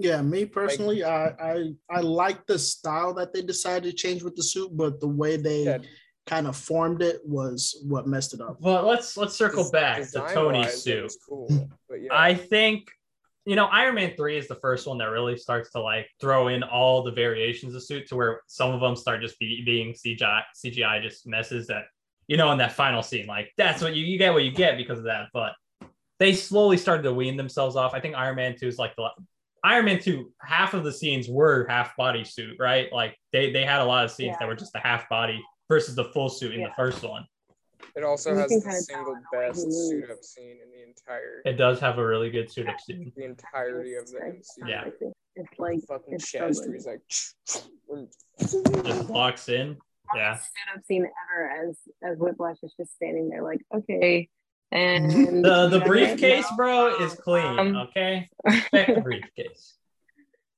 Yeah, 0.00 0.22
me 0.22 0.46
personally, 0.46 1.02
I, 1.04 1.26
I 1.30 1.72
I 1.90 2.00
like 2.00 2.46
the 2.46 2.58
style 2.58 3.12
that 3.14 3.34
they 3.34 3.42
decided 3.42 3.90
to 3.90 3.92
change 3.92 4.22
with 4.22 4.36
the 4.36 4.42
suit, 4.44 4.70
but 4.74 5.00
the 5.00 5.08
way 5.08 5.36
they 5.36 5.64
Yeah, 5.64 5.78
kind 6.28 6.46
of 6.46 6.56
formed 6.56 7.02
it 7.02 7.20
was 7.24 7.82
what 7.86 8.06
messed 8.06 8.34
it 8.34 8.40
up. 8.40 8.58
Well, 8.60 8.86
let's 8.86 9.16
let's 9.16 9.34
circle 9.34 9.64
des- 9.64 9.70
back 9.70 9.96
to 9.96 10.02
design-wise, 10.02 10.34
Tony's 10.34 10.82
suit. 10.82 11.12
cool, 11.26 11.68
yeah, 11.90 12.08
I 12.12 12.34
think 12.34 12.90
you 13.46 13.56
know 13.56 13.66
Iron 13.66 13.94
Man 13.94 14.12
three 14.16 14.36
is 14.36 14.46
the 14.46 14.56
first 14.56 14.86
one 14.86 14.98
that 14.98 15.06
really 15.06 15.36
starts 15.36 15.70
to 15.70 15.80
like 15.80 16.08
throw 16.20 16.48
in 16.48 16.62
all 16.62 17.02
the 17.02 17.12
variations 17.12 17.74
of 17.74 17.82
suit 17.82 18.08
to 18.08 18.16
where 18.16 18.42
some 18.46 18.72
of 18.72 18.80
them 18.80 18.94
start 18.94 19.22
just 19.22 19.38
be, 19.38 19.62
being 19.64 19.94
CGI 19.94 20.42
CGI 20.64 21.02
just 21.02 21.26
messes 21.26 21.66
that 21.68 21.84
you 22.26 22.36
know 22.36 22.52
in 22.52 22.58
that 22.58 22.72
final 22.72 23.02
scene 23.02 23.26
like 23.26 23.50
that's 23.56 23.82
what 23.82 23.96
you 23.96 24.04
you 24.04 24.18
get 24.18 24.34
what 24.34 24.44
you 24.44 24.52
get 24.52 24.76
because 24.76 24.98
of 24.98 25.04
that. 25.04 25.28
But 25.32 25.54
they 26.18 26.34
slowly 26.34 26.76
started 26.76 27.04
to 27.04 27.14
wean 27.14 27.36
themselves 27.36 27.74
off. 27.74 27.94
I 27.94 28.00
think 28.00 28.14
Iron 28.16 28.36
Man 28.36 28.54
two 28.58 28.68
is 28.68 28.78
like 28.78 28.94
the 28.96 29.08
Iron 29.64 29.86
Man 29.86 30.00
2, 30.00 30.32
half 30.40 30.72
of 30.74 30.84
the 30.84 30.92
scenes 30.92 31.28
were 31.28 31.66
half 31.68 31.96
body 31.96 32.24
suit, 32.24 32.56
right? 32.60 32.92
Like 32.92 33.16
they 33.32 33.50
they 33.50 33.64
had 33.64 33.80
a 33.80 33.84
lot 33.84 34.04
of 34.04 34.10
scenes 34.10 34.36
that 34.38 34.46
were 34.46 34.54
just 34.54 34.72
the 34.72 34.78
half 34.78 35.08
body 35.08 35.42
versus 35.68 35.94
the 35.94 36.04
full 36.06 36.28
suit 36.28 36.54
in 36.54 36.62
the 36.62 36.70
first 36.76 37.02
one. 37.02 37.26
it 37.96 38.04
also 38.04 38.34
has 38.34 38.48
the 38.48 38.60
single 38.86 39.14
in 39.14 39.22
the 39.32 39.38
way 39.38 39.44
he 39.44 39.48
best 39.50 39.64
moves. 39.66 39.88
suit 39.88 40.10
up 40.10 40.22
scene 40.22 40.56
in 40.62 40.70
the 40.72 40.82
entire 40.88 41.42
It 41.44 41.54
does 41.56 41.78
have 41.80 41.98
a 41.98 42.06
really 42.06 42.30
good 42.30 42.50
suit 42.50 42.68
up 42.68 42.80
scene. 42.80 43.12
the 43.16 43.24
entirety 43.24 43.94
of 43.94 44.06
the 44.10 44.18
It's 44.36 44.58
MCU. 44.58 44.68
Yeah. 44.68 44.84
like- 44.84 44.94
It's 45.36 45.58
like 45.58 45.78
fucking 45.86 46.14
it's 46.14 46.30
chest 46.30 46.60
good. 46.62 46.68
where 46.68 46.74
he's 46.74 46.86
like, 46.86 47.02
Just 48.84 49.08
walks 49.08 49.48
in. 49.48 49.76
Yeah. 50.14 50.36
stood 50.38 50.76
up 50.78 50.84
scene 50.86 51.06
ever 51.06 51.68
as 51.68 51.78
as 52.02 52.18
Whiplash 52.18 52.56
is 52.62 52.72
just 52.80 52.94
standing 52.94 53.28
there 53.28 53.42
like 53.42 53.60
okay 53.74 54.28
and 54.72 55.10
The 55.44 55.68
the 55.68 55.76
you 55.76 55.80
know, 55.80 55.86
briefcase, 55.86 56.46
bro, 56.56 56.96
is 57.02 57.14
clean. 57.14 57.58
Um, 57.58 57.76
okay. 57.76 58.28
Respect 58.44 58.94
the 58.94 59.00
briefcase. 59.02 59.34
It's 59.36 59.76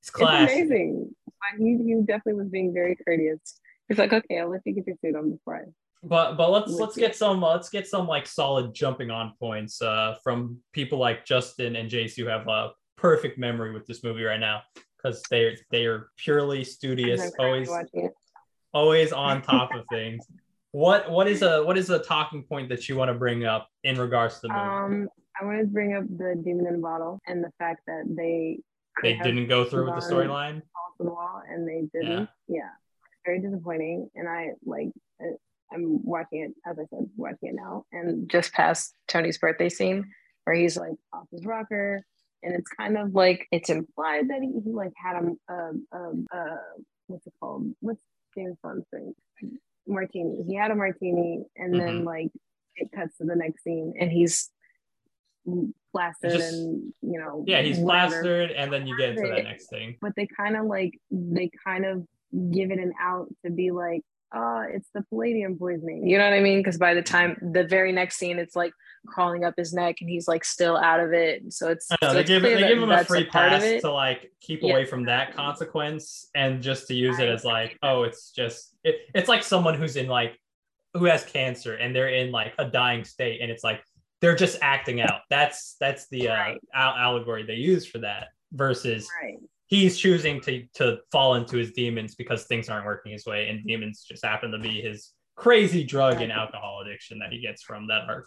it's 0.02 0.10
classy. 0.10 0.54
amazing 0.60 1.14
but 1.26 1.58
he, 1.58 1.76
he 1.84 1.94
definitely 2.02 2.34
was 2.34 2.48
being 2.48 2.72
very 2.72 2.96
courteous 3.04 3.40
he's 3.90 3.98
like 3.98 4.14
okay 4.14 4.38
I'll 4.38 4.48
let 4.48 4.62
you 4.64 4.72
get 4.72 4.86
your 4.86 4.96
suit 5.04 5.14
on 5.14 5.32
before 5.32 5.56
I 5.56 5.60
But 6.02 6.36
but 6.38 6.50
let's 6.50 6.70
let's 6.70 6.96
get 6.96 7.14
some 7.14 7.42
let's 7.42 7.68
get 7.68 7.86
some 7.86 8.06
like 8.06 8.26
solid 8.26 8.72
jumping 8.72 9.10
on 9.10 9.34
points 9.38 9.82
uh 9.82 10.16
from 10.24 10.58
people 10.72 10.98
like 10.98 11.26
Justin 11.26 11.76
and 11.76 11.90
Jace 11.90 12.16
who 12.16 12.26
have 12.26 12.48
a 12.48 12.70
perfect 12.96 13.38
memory 13.38 13.72
with 13.72 13.86
this 13.86 14.02
movie 14.02 14.22
right 14.22 14.40
now 14.40 14.62
because 15.02 15.22
they're 15.30 15.54
they 15.70 15.86
are 15.86 16.10
purely 16.16 16.64
studious, 16.64 17.30
always 17.38 17.70
always 18.72 19.12
on 19.12 19.42
top 19.54 19.74
of 19.74 19.84
things. 19.90 20.26
What 20.72 21.10
what 21.10 21.26
is 21.26 21.42
a 21.42 21.64
what 21.64 21.76
is 21.76 21.90
a 21.90 21.98
talking 21.98 22.44
point 22.44 22.68
that 22.68 22.88
you 22.88 22.96
want 22.96 23.10
to 23.10 23.14
bring 23.14 23.44
up 23.44 23.68
in 23.82 23.98
regards 23.98 24.40
to 24.40 24.48
the 24.48 24.48
movie? 24.48 24.60
Um, 24.60 25.08
I 25.40 25.44
want 25.44 25.60
to 25.60 25.66
bring 25.66 25.94
up 25.94 26.04
the 26.08 26.40
demon 26.44 26.66
in 26.66 26.76
a 26.76 26.78
bottle 26.78 27.20
and 27.26 27.42
the 27.42 27.50
fact 27.58 27.82
that 27.86 28.04
they 28.08 28.60
they 29.02 29.16
didn't 29.16 29.48
go 29.48 29.64
through 29.64 29.86
with 29.86 30.02
the 30.02 30.14
storyline. 30.14 30.62
the 30.98 31.06
wall 31.06 31.42
and 31.48 31.66
they 31.66 31.88
didn't. 31.92 32.28
Yeah. 32.48 32.68
Very 33.30 33.40
disappointing. 33.42 34.10
And 34.16 34.28
I 34.28 34.48
like 34.64 34.88
I'm 35.72 36.02
watching 36.04 36.40
it, 36.42 36.50
as 36.68 36.76
I 36.80 36.82
said, 36.90 37.08
watching 37.16 37.50
it 37.50 37.54
now, 37.54 37.84
and 37.92 38.28
just 38.28 38.52
past 38.52 38.92
Tony's 39.06 39.38
birthday 39.38 39.68
scene 39.68 40.10
where 40.42 40.56
he's 40.56 40.76
like 40.76 40.94
off 41.12 41.26
his 41.30 41.46
rocker, 41.46 42.02
and 42.42 42.54
it's 42.56 42.68
kind 42.70 42.98
of 42.98 43.14
like 43.14 43.46
it's 43.52 43.70
implied 43.70 44.28
that 44.30 44.40
he, 44.42 44.50
he 44.64 44.72
like 44.72 44.90
had 44.96 45.14
a, 45.22 45.52
a, 45.52 45.70
a, 45.92 46.36
a 46.36 46.56
what's 47.06 47.24
it 47.28 47.32
called? 47.38 47.70
What's 47.78 48.02
James 48.36 48.56
Bond's 48.64 48.84
thing? 48.92 49.14
Martini. 49.86 50.42
He 50.48 50.56
had 50.56 50.72
a 50.72 50.74
martini, 50.74 51.44
and 51.56 51.74
then 51.80 52.00
Mhm. 52.02 52.04
like 52.06 52.30
it 52.74 52.90
cuts 52.92 53.16
to 53.18 53.24
the 53.24 53.36
next 53.36 53.62
scene, 53.62 53.94
and 54.00 54.10
he's 54.10 54.50
plastered 55.92 56.32
Just- 56.32 56.52
and 56.52 56.92
you 57.00 57.20
know 57.20 57.44
Yeah, 57.46 57.62
he's 57.62 57.78
whatever. 57.78 58.10
plastered, 58.10 58.50
and 58.50 58.72
then 58.72 58.88
you 58.88 58.96
get 58.98 59.10
into 59.10 59.28
that 59.28 59.44
next 59.44 59.68
thing. 59.70 59.98
but 60.00 60.16
they 60.16 60.26
kind 60.26 60.56
of 60.56 60.66
like 60.66 60.98
they 61.12 61.48
kind 61.64 61.84
of 61.86 62.04
give 62.52 62.70
it 62.70 62.78
an 62.78 62.92
out 63.00 63.26
to 63.44 63.50
be 63.50 63.70
like 63.70 64.02
oh 64.32 64.64
it's 64.72 64.88
the 64.94 65.02
palladium 65.10 65.58
poisoning 65.58 66.06
you 66.06 66.16
know 66.16 66.22
what 66.24 66.32
i 66.32 66.40
mean 66.40 66.60
because 66.60 66.78
by 66.78 66.94
the 66.94 67.02
time 67.02 67.36
the 67.52 67.64
very 67.64 67.90
next 67.90 68.16
scene 68.16 68.38
it's 68.38 68.54
like 68.54 68.72
crawling 69.06 69.42
up 69.44 69.54
his 69.56 69.72
neck 69.72 69.96
and 70.00 70.08
he's 70.08 70.28
like 70.28 70.44
still 70.44 70.76
out 70.76 71.00
of 71.00 71.12
it 71.12 71.42
so 71.52 71.68
it's 71.68 71.90
know 71.90 71.96
so 72.02 72.14
they 72.14 72.20
it's 72.20 72.28
give 72.28 72.42
clear 72.42 72.54
they 72.54 72.60
that 72.62 72.68
give 72.68 72.82
him 72.82 72.90
a 72.92 73.04
free 73.04 73.24
part 73.24 73.46
of 73.52 73.60
pass 73.60 73.62
it. 73.64 73.80
to 73.80 73.90
like 73.90 74.30
keep 74.40 74.62
Yeah. 74.62 74.70
away 74.72 74.84
from 74.84 75.04
that 75.06 75.34
consequence 75.34 76.28
and 76.36 76.62
just 76.62 76.86
to 76.88 76.94
use 76.94 77.18
it 77.18 77.28
as 77.28 77.44
like, 77.44 77.70
agree. 77.70 77.78
oh, 77.82 78.02
it's 78.04 78.30
just 78.30 78.76
it, 78.84 78.96
it's 79.14 79.28
like 79.28 79.42
someone 79.42 79.74
who's 79.74 79.96
in 79.96 80.06
like 80.06 80.38
who 80.94 81.06
has 81.06 81.24
cancer 81.24 81.74
and 81.74 81.94
they're 81.96 82.10
in 82.10 82.30
like 82.30 82.52
a 82.58 82.66
dying 82.66 83.04
state 83.04 83.40
and 83.40 83.50
it's 83.50 83.64
like 83.64 83.82
they're 84.20 84.36
just 84.36 84.58
acting 84.60 85.00
out. 85.00 85.22
That's 85.30 85.76
that's 85.80 86.08
the 86.10 86.28
uh, 86.28 86.34
Right. 86.34 86.60
al- 86.74 86.94
allegory 86.96 87.44
they 87.44 87.54
use 87.54 87.86
for 87.86 87.98
that 88.00 88.28
versus 88.52 89.08
right 89.22 89.38
he's 89.70 89.96
choosing 89.96 90.40
to 90.42 90.66
to 90.74 90.98
fall 91.10 91.36
into 91.36 91.56
his 91.56 91.72
demons 91.72 92.14
because 92.16 92.44
things 92.44 92.68
aren't 92.68 92.84
working 92.84 93.12
his 93.12 93.24
way 93.24 93.48
and 93.48 93.64
demons 93.66 94.04
just 94.06 94.24
happen 94.24 94.50
to 94.50 94.58
be 94.58 94.82
his 94.82 95.12
crazy 95.36 95.84
drug 95.84 96.20
and 96.20 96.30
alcohol 96.30 96.82
addiction 96.84 97.18
that 97.20 97.32
he 97.32 97.40
gets 97.40 97.62
from 97.62 97.86
that 97.86 98.02
arc. 98.06 98.26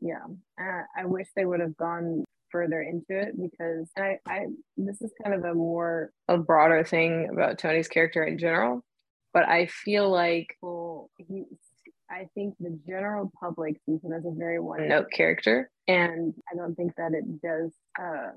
yeah 0.00 0.24
uh, 0.60 0.82
i 0.96 1.04
wish 1.04 1.28
they 1.36 1.44
would 1.44 1.60
have 1.60 1.76
gone 1.76 2.24
further 2.50 2.82
into 2.82 3.20
it 3.20 3.34
because 3.40 3.90
I, 3.96 4.18
I 4.26 4.46
this 4.76 5.02
is 5.02 5.12
kind 5.22 5.34
of 5.34 5.44
a 5.44 5.54
more 5.54 6.10
a 6.28 6.38
broader 6.38 6.82
thing 6.82 7.28
about 7.30 7.58
tony's 7.58 7.88
character 7.88 8.24
in 8.24 8.38
general 8.38 8.82
but 9.32 9.48
i 9.48 9.66
feel 9.66 10.08
like 10.08 10.56
well 10.62 11.10
he 11.18 11.44
i 12.10 12.28
think 12.34 12.54
the 12.58 12.78
general 12.86 13.30
public 13.38 13.76
sees 13.84 14.02
him 14.02 14.12
as 14.12 14.24
a 14.24 14.30
very 14.30 14.60
one-note 14.60 15.10
character 15.12 15.70
and 15.88 16.34
i 16.50 16.56
don't 16.56 16.74
think 16.74 16.94
that 16.96 17.12
it 17.12 17.24
does 17.42 17.72
uh 18.00 18.30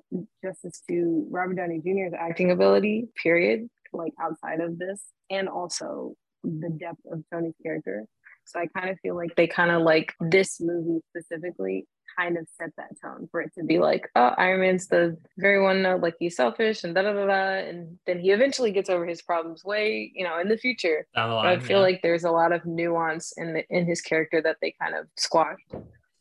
justice 0.44 0.82
to 0.88 1.26
robert 1.30 1.56
downey 1.56 1.82
jr's 1.86 2.14
acting 2.18 2.52
ability 2.52 3.08
period 3.22 3.68
like 3.94 4.14
outside 4.22 4.60
of 4.60 4.78
this 4.78 5.02
and 5.30 5.48
also 5.48 6.14
the 6.44 6.70
depth 6.80 7.02
of 7.12 7.24
tony's 7.32 7.56
character 7.64 8.06
so 8.48 8.62
I 8.62 8.68
kind 8.68 8.90
of 8.90 8.98
feel 9.02 9.16
like 9.16 9.36
they 9.36 9.46
kind 9.46 9.72
of 9.72 9.82
like 9.82 10.14
this 10.22 10.62
movie 10.62 11.02
specifically 11.10 11.86
kind 12.18 12.38
of 12.38 12.48
set 12.58 12.70
that 12.78 12.90
tone 13.04 13.28
for 13.30 13.42
it 13.42 13.52
to 13.56 13.64
be 13.64 13.78
like, 13.78 14.10
oh, 14.16 14.32
Iron 14.38 14.62
Man's 14.62 14.88
the 14.88 15.18
very 15.38 15.62
one 15.62 15.82
note, 15.82 16.02
like 16.02 16.16
he's 16.18 16.38
selfish 16.38 16.86
and 16.86 16.96
da 16.96 17.02
da 17.02 17.12
da 17.12 17.26
da. 17.26 17.68
And 17.68 17.98
then 18.08 18.20
he 18.20 18.32
eventually 18.32 18.72
gets 18.72 18.90
over 18.90 19.06
his 19.06 19.22
problems 19.22 19.66
way, 19.66 20.12
you 20.16 20.24
know, 20.24 20.40
in 20.40 20.48
the 20.48 20.58
future. 20.58 21.06
Line. 21.16 21.46
I 21.46 21.60
feel 21.60 21.80
yeah. 21.80 21.84
like 21.84 22.02
there's 22.02 22.24
a 22.24 22.32
lot 22.32 22.54
of 22.54 22.66
nuance 22.66 23.34
in 23.36 23.54
the 23.54 23.64
in 23.70 23.86
his 23.86 24.00
character 24.00 24.42
that 24.42 24.58
they 24.62 24.74
kind 24.82 24.96
of 24.96 25.08
squashed 25.18 25.76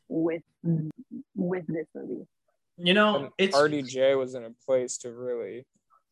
with 0.08 0.42
with 1.34 1.66
this 1.66 1.86
movie. 1.94 2.26
you 2.76 2.94
know, 2.94 3.16
And 3.16 3.28
it's 3.38 3.56
RDJ 3.56 4.18
was 4.18 4.34
in 4.34 4.44
a 4.44 4.50
place 4.66 4.98
to 4.98 5.12
really. 5.12 5.66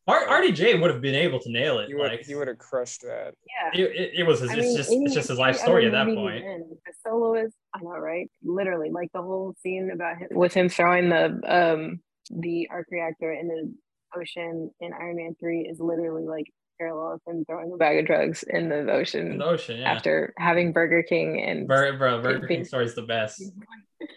R- 0.07 0.27
RDJ 0.27 0.79
would 0.81 0.91
have 0.91 1.01
been 1.01 1.15
able 1.15 1.39
to 1.39 1.51
nail 1.51 1.79
it. 1.79 1.87
He 1.87 1.95
would 1.95 2.11
like 2.11 2.21
he 2.25 2.35
would 2.35 2.47
have 2.47 2.59
crushed 2.59 3.01
that. 3.01 3.33
Yeah. 3.73 3.81
it, 3.81 3.91
it, 3.95 4.11
it 4.19 4.23
was 4.23 4.39
his, 4.39 4.51
it's 4.51 4.59
mean, 4.61 4.77
just 4.77 4.91
any- 4.91 5.05
it's 5.05 5.15
just 5.15 5.29
his 5.29 5.39
life 5.39 5.55
story 5.57 5.85
at 5.87 5.93
that 5.93 6.05
movie 6.05 6.17
point. 6.17 6.43
The 6.45 6.93
soloist, 7.03 7.55
I 7.73 7.79
know, 7.81 7.97
right? 7.97 8.29
Literally, 8.43 8.91
like 8.91 9.11
the 9.13 9.21
whole 9.23 9.55
scene 9.63 9.89
about 9.91 10.17
him 10.17 10.27
with 10.31 10.53
him 10.53 10.69
throwing 10.69 11.09
the 11.09 11.39
um 11.47 11.99
the 12.29 12.67
arc 12.69 12.87
reactor 12.91 13.31
in 13.33 13.47
the 13.47 13.73
ocean 14.19 14.69
in 14.79 14.93
Iron 14.93 15.15
Man 15.15 15.35
Three 15.39 15.61
is 15.61 15.79
literally 15.79 16.25
like 16.25 16.45
parallel 16.79 17.13
of 17.13 17.21
him 17.27 17.45
throwing 17.45 17.71
a 17.73 17.77
bag 17.77 17.99
of 17.99 18.05
drugs 18.05 18.43
in 18.43 18.69
the 18.69 18.91
ocean 18.91 19.33
In 19.33 19.37
the 19.39 19.45
ocean, 19.45 19.77
yeah. 19.79 19.91
after 19.91 20.33
having 20.37 20.71
Burger 20.73 21.03
King 21.03 21.41
and 21.41 21.67
Bur- 21.67 21.97
bro, 21.97 22.21
Burger 22.21 22.47
being- 22.47 22.59
King 22.61 22.65
story's 22.65 22.95
the 22.95 23.03
best. 23.03 23.41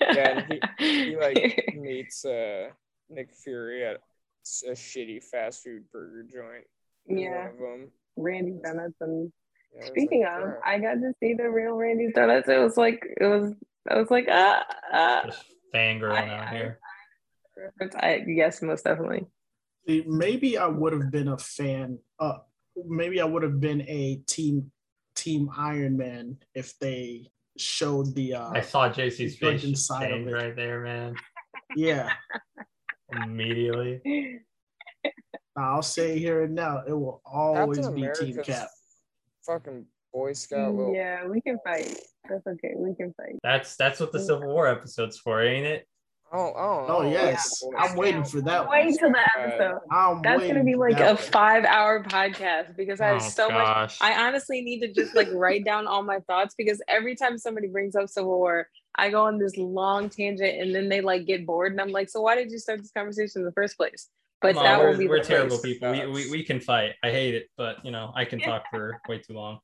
Yeah, 0.01 0.45
and 0.51 0.61
He 0.79 1.17
like 1.17 1.73
meets 1.77 2.25
uh 2.25 2.69
Nick 3.09 3.31
Fury 3.33 3.85
at 3.87 3.97
a 4.67 4.73
shitty 4.73 5.23
fast 5.23 5.63
food 5.63 5.85
burger 5.93 6.25
joint. 6.25 6.65
Yeah. 7.07 7.45
One 7.45 7.51
of 7.53 7.59
them. 7.59 7.91
Randy 8.17 8.55
Donuts 8.63 8.97
and 9.01 9.33
Yeah, 9.75 9.85
speaking 9.87 10.23
like, 10.25 10.33
of, 10.37 10.43
crap. 10.43 10.61
I 10.67 10.79
got 10.79 10.95
to 10.95 11.13
see 11.21 11.35
the 11.35 11.49
real 11.49 11.75
Randy's 11.75 12.13
Donuts. 12.15 12.49
It 12.49 12.59
was 12.59 12.77
like 12.77 13.07
it 13.21 13.25
was 13.25 13.55
I 13.89 13.99
was 13.99 14.11
like 14.11 14.27
ah 14.31 14.65
ah. 14.93 15.23
Just 15.27 15.45
fangirling 15.75 16.29
out 16.29 16.51
here. 16.51 16.81
I, 17.97 18.25
yes, 18.27 18.61
most 18.63 18.85
definitely. 18.85 19.27
Maybe 19.87 20.59
I 20.59 20.67
would 20.67 20.93
have 20.93 21.11
been 21.11 21.29
a 21.29 21.39
fan. 21.39 21.99
Uh, 22.21 22.39
maybe 22.87 23.21
I 23.21 23.25
would 23.25 23.43
have 23.43 23.61
been 23.61 23.83
a 23.83 24.21
team 24.27 24.71
team 25.15 25.51
Iron 25.57 25.97
Man 25.97 26.37
if 26.55 26.79
they 26.79 27.31
showed 27.57 28.15
the. 28.15 28.35
Uh, 28.35 28.51
I 28.53 28.61
saw 28.61 28.89
JC's 28.89 29.41
Look 29.43 29.55
face 29.55 29.65
inside 29.65 30.13
of 30.13 30.27
it. 30.27 30.31
right 30.33 30.55
there, 30.55 30.81
man. 30.81 31.15
yeah, 31.77 32.13
Immediately. 33.25 34.41
I'll 35.57 35.83
say 35.83 36.19
here 36.19 36.45
and 36.45 36.55
now, 36.55 36.83
it 36.87 36.93
will 36.93 37.21
always 37.25 37.79
Captain 37.79 37.95
be 37.95 38.09
Team 38.15 38.43
Cap. 38.45 38.69
fucking 39.45 39.85
Boy 40.13 40.33
Scout 40.33 40.75
little 40.75 40.95
yeah, 40.95 41.27
we 41.27 41.41
can 41.41 41.59
fight. 41.65 41.99
That's 42.29 42.47
okay. 42.47 42.73
We 42.77 42.95
can 42.95 43.13
fight. 43.15 43.39
That's 43.43 43.77
that's 43.77 44.01
what 44.01 44.13
the 44.13 44.21
Civil 44.21 44.49
War 44.49 44.69
episode's 44.69 45.19
for, 45.19 45.43
ain't 45.43 45.67
it? 45.67 45.87
Oh, 46.31 46.53
oh, 46.55 46.87
oh, 46.89 46.97
Oh 46.99 47.11
yes, 47.11 47.63
Boy 47.63 47.77
I'm 47.79 47.97
waiting 47.97 48.25
for 48.25 48.41
that 48.43 48.67
one. 48.67 48.79
Wait 48.79 48.99
till 48.99 49.11
the 49.11 49.31
episode. 49.39 49.81
I'm 49.91 50.21
That's 50.23 50.47
gonna 50.47 50.65
be 50.65 50.75
like 50.75 51.01
a 51.01 51.17
five-hour 51.17 52.05
podcast 52.05 52.77
because 52.77 53.01
I 53.01 53.07
have 53.09 53.23
Oh, 53.23 53.29
so 53.29 53.51
much. 53.51 53.97
I 54.01 54.27
honestly 54.27 54.61
need 54.61 54.81
to 54.81 54.93
just 54.93 55.15
like 55.17 55.29
write 55.33 55.65
down 55.65 55.87
all 55.87 56.03
my 56.03 56.21
thoughts 56.21 56.55
because 56.57 56.83
every 56.89 57.17
time 57.17 57.39
somebody 57.39 57.69
brings 57.69 57.97
up 57.97 58.09
Civil 58.09 58.39
War, 58.39 58.69
I 58.95 59.11
go 59.11 59.25
on 59.25 59.39
this 59.39 59.57
long 59.57 60.11
tangent 60.11 60.61
and 60.61 60.75
then 60.75 60.89
they 60.89 61.01
like 61.01 61.25
get 61.27 61.47
bored 61.47 61.73
and 61.73 61.81
I'm 61.81 61.93
like, 61.93 62.11
so 62.11 62.21
why 62.21 62.35
did 62.35 62.51
you 62.51 62.59
start 62.59 62.81
this 62.81 62.93
conversation 62.93 63.41
in 63.41 63.45
the 63.45 63.53
first 63.53 63.77
place? 63.77 64.09
But 64.43 64.55
Come 64.55 64.59
on, 64.59 64.65
that 64.65 64.79
we're, 64.81 64.91
will 64.91 64.99
be 64.99 65.09
we're 65.09 65.19
the 65.21 65.25
terrible 65.25 65.59
place. 65.59 65.75
people. 65.75 65.93
We, 65.93 66.07
we 66.07 66.31
we 66.31 66.45
can 66.45 66.61
fight. 66.61 66.93
I 67.03 67.11
hate 67.11 67.35
it, 67.35 67.49
but 67.57 67.85
you 67.85 67.91
know, 67.91 68.13
I 68.15 68.25
can 68.25 68.39
talk 68.39 68.65
for 68.71 69.01
way 69.09 69.19
too 69.19 69.33
long. 69.33 69.61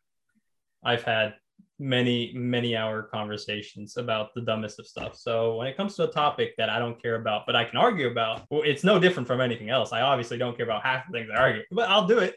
I've 0.82 1.02
had 1.02 1.34
many, 1.78 2.32
many 2.34 2.76
hour 2.76 3.02
conversations 3.02 3.96
about 3.96 4.32
the 4.34 4.40
dumbest 4.40 4.78
of 4.78 4.86
stuff. 4.86 5.16
So 5.16 5.56
when 5.56 5.66
it 5.66 5.76
comes 5.76 5.96
to 5.96 6.04
a 6.04 6.12
topic 6.12 6.54
that 6.56 6.68
I 6.68 6.78
don't 6.78 7.00
care 7.00 7.16
about, 7.16 7.46
but 7.46 7.56
I 7.56 7.64
can 7.64 7.76
argue 7.76 8.08
about, 8.08 8.46
well, 8.50 8.62
it's 8.64 8.84
no 8.84 8.98
different 8.98 9.26
from 9.26 9.40
anything 9.40 9.70
else. 9.70 9.92
I 9.92 10.02
obviously 10.02 10.38
don't 10.38 10.56
care 10.56 10.66
about 10.66 10.82
half 10.82 11.06
the 11.06 11.18
things 11.18 11.30
I 11.32 11.38
argue, 11.38 11.62
but 11.72 11.88
I'll 11.88 12.06
do 12.06 12.18
it. 12.18 12.36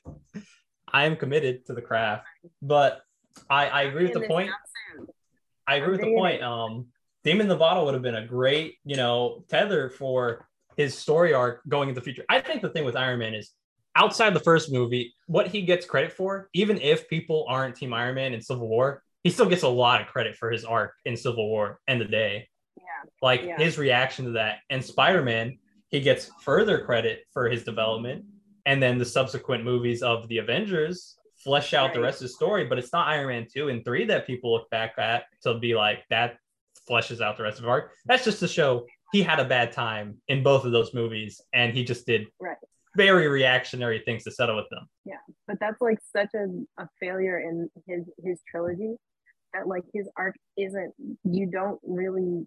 I 0.91 1.05
am 1.05 1.15
committed 1.15 1.65
to 1.67 1.73
the 1.73 1.81
craft. 1.81 2.25
But 2.61 3.01
I, 3.49 3.67
I 3.67 3.81
agree 3.83 4.03
with 4.03 4.13
the 4.13 4.27
point. 4.27 4.49
it's 4.49 4.55
not 4.97 5.05
soon. 5.05 5.13
I 5.67 5.75
agree 5.75 5.91
with 5.91 6.01
the 6.01 6.15
point. 6.15 6.41
Um, 6.41 6.87
Demon 7.23 7.47
the 7.47 7.55
Bottle 7.55 7.85
would 7.85 7.93
have 7.93 8.03
been 8.03 8.15
a 8.15 8.25
great, 8.25 8.75
you 8.85 8.95
know, 8.95 9.43
tether 9.49 9.89
for 9.89 10.47
his 10.77 10.97
story 10.97 11.33
arc 11.33 11.61
going 11.67 11.89
into 11.89 11.99
the 11.99 12.05
future. 12.05 12.23
I 12.29 12.39
think 12.39 12.61
the 12.61 12.69
thing 12.69 12.85
with 12.85 12.95
Iron 12.95 13.19
Man 13.19 13.33
is 13.33 13.51
outside 13.95 14.33
the 14.33 14.39
first 14.39 14.71
movie, 14.71 15.13
what 15.25 15.47
he 15.47 15.63
gets 15.63 15.85
credit 15.85 16.13
for, 16.13 16.49
even 16.53 16.79
if 16.79 17.09
people 17.09 17.45
aren't 17.49 17.75
Team 17.75 17.93
Iron 17.93 18.15
Man 18.15 18.33
in 18.33 18.41
Civil 18.41 18.67
War, 18.67 19.03
he 19.23 19.29
still 19.29 19.47
gets 19.49 19.63
a 19.63 19.67
lot 19.67 20.01
of 20.01 20.07
credit 20.07 20.35
for 20.35 20.51
his 20.51 20.63
arc 20.65 20.93
in 21.05 21.17
Civil 21.17 21.47
War 21.49 21.79
and 21.87 21.99
the 21.99 22.05
day. 22.05 22.47
Yeah. 22.77 22.83
Like 23.21 23.43
Yeah. 23.43 23.57
his 23.57 23.77
reaction 23.77 24.25
to 24.25 24.31
that. 24.31 24.59
And 24.69 24.83
Spider 24.83 25.21
Man, 25.23 25.57
he 25.89 25.99
gets 26.01 26.31
further 26.41 26.83
credit 26.85 27.23
for 27.31 27.49
his 27.49 27.63
development. 27.63 28.25
And 28.65 28.81
then 28.83 28.97
the 28.97 29.05
subsequent 29.05 29.63
movies 29.63 30.03
of 30.03 30.27
the 30.27 30.37
Avengers 30.39 31.17
flesh 31.37 31.73
out 31.73 31.93
the 31.93 32.01
rest 32.01 32.21
of 32.21 32.27
the 32.27 32.33
story. 32.33 32.65
But 32.65 32.77
it's 32.79 32.91
not 32.91 33.07
Iron 33.07 33.27
Man 33.27 33.47
2 33.51 33.69
and 33.69 33.83
3 33.85 34.05
that 34.05 34.27
people 34.27 34.51
look 34.53 34.69
back 34.69 34.93
at 34.97 35.25
to 35.43 35.57
be 35.59 35.73
like, 35.75 36.03
that 36.09 36.37
fleshes 36.89 37.21
out 37.21 37.37
the 37.37 37.43
rest 37.43 37.57
of 37.59 37.63
the 37.63 37.69
arc. 37.69 37.91
That's 38.05 38.23
just 38.25 38.39
to 38.41 38.47
show 38.47 38.85
he 39.13 39.23
had 39.23 39.39
a 39.39 39.45
bad 39.45 39.71
time 39.71 40.17
in 40.27 40.43
both 40.43 40.65
of 40.65 40.71
those 40.73 40.93
movies. 40.93 41.41
And 41.53 41.73
he 41.73 41.83
just 41.85 42.05
did 42.05 42.27
Right. 42.39 42.57
Very 42.97 43.27
reactionary 43.27 44.01
things 44.03 44.23
to 44.25 44.31
settle 44.31 44.55
with 44.57 44.65
them. 44.69 44.87
Yeah, 45.05 45.15
but 45.47 45.57
that's 45.61 45.79
like 45.79 45.99
such 46.11 46.31
a, 46.35 46.47
a 46.81 46.89
failure 46.99 47.39
in 47.39 47.69
his 47.87 48.03
his 48.25 48.41
trilogy 48.51 48.95
that 49.53 49.67
like 49.67 49.83
his 49.93 50.09
arc 50.17 50.35
isn't 50.57 50.93
you 51.23 51.45
don't 51.49 51.79
really 51.83 52.45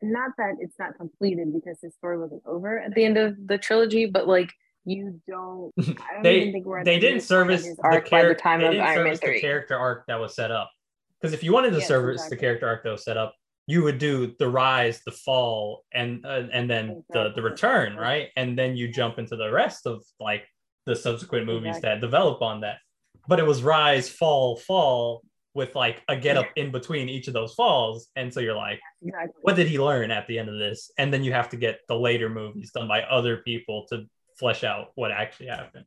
not 0.00 0.30
that 0.38 0.54
it's 0.60 0.78
not 0.78 0.96
completed 0.96 1.52
because 1.52 1.78
his 1.82 1.92
story 1.94 2.18
wasn't 2.18 2.40
over 2.46 2.78
at 2.78 2.94
the 2.94 3.04
end 3.04 3.18
of 3.18 3.36
the 3.46 3.58
trilogy 3.58 4.06
but 4.06 4.26
like 4.28 4.50
you 4.84 5.20
don't 5.28 5.72
I 5.78 6.14
don't 6.14 6.22
They- 6.22 6.40
even 6.40 6.52
think 6.52 6.66
we're 6.66 6.78
at 6.78 6.84
they 6.86 6.94
the 6.94 7.00
didn't 7.00 7.20
service 7.20 7.64
the 7.66 7.74
by 7.82 7.90
the 7.96 8.00
character. 8.00 8.34
time 8.42 8.60
They 8.60 8.66
of 8.66 8.72
didn't 8.72 8.94
service 8.94 9.20
the 9.20 9.40
character 9.40 9.76
arc 9.76 10.06
that 10.06 10.18
was 10.18 10.34
set 10.34 10.50
up. 10.50 10.70
Because 11.20 11.34
if 11.34 11.42
you 11.42 11.52
wanted 11.52 11.70
to 11.72 11.78
Yes, 11.80 11.88
service 11.88 12.28
the 12.30 12.36
character 12.36 12.66
arc 12.68 12.84
that 12.84 12.92
was 12.92 13.04
set 13.04 13.16
up, 13.16 13.34
you 13.68 13.82
would 13.84 13.98
do 13.98 14.34
the 14.38 14.48
rise, 14.48 15.02
the 15.04 15.12
fall, 15.12 15.84
and 15.92 16.24
uh, 16.26 16.44
and 16.52 16.68
then 16.68 17.04
the 17.10 17.32
the 17.36 17.42
return, 17.42 17.96
right? 17.96 18.28
And 18.34 18.58
then 18.58 18.76
you 18.76 18.88
jump 18.88 19.18
into 19.18 19.36
the 19.36 19.50
rest 19.52 19.86
of 19.86 20.02
like 20.18 20.44
the 20.86 20.96
subsequent 20.96 21.44
movies 21.46 21.76
Exactly. 21.76 21.90
that 21.90 22.00
develop 22.00 22.40
on 22.42 22.62
that. 22.62 22.78
But 23.28 23.38
it 23.38 23.46
was 23.46 23.62
rise, 23.62 24.08
fall, 24.08 24.56
fall, 24.56 25.22
with 25.52 25.74
like 25.74 26.02
a 26.08 26.16
get 26.16 26.38
up 26.38 26.46
in 26.56 26.72
between 26.72 27.10
each 27.10 27.28
of 27.28 27.34
those 27.34 27.52
falls. 27.52 28.08
And 28.16 28.32
so 28.32 28.40
you're 28.40 28.56
like, 28.56 28.80
Exactly. 29.02 29.34
what 29.42 29.54
did 29.54 29.68
he 29.68 29.78
learn 29.78 30.10
at 30.10 30.26
the 30.26 30.38
end 30.38 30.48
of 30.48 30.58
this? 30.58 30.90
And 30.96 31.12
then 31.12 31.22
you 31.22 31.34
have 31.34 31.50
to 31.50 31.58
get 31.58 31.80
the 31.88 31.94
later 31.96 32.30
movies 32.30 32.70
done 32.72 32.88
by 32.88 33.02
other 33.02 33.36
people 33.38 33.84
to 33.90 34.06
flesh 34.38 34.64
out 34.64 34.92
what 34.94 35.10
actually 35.10 35.48
happened. 35.48 35.84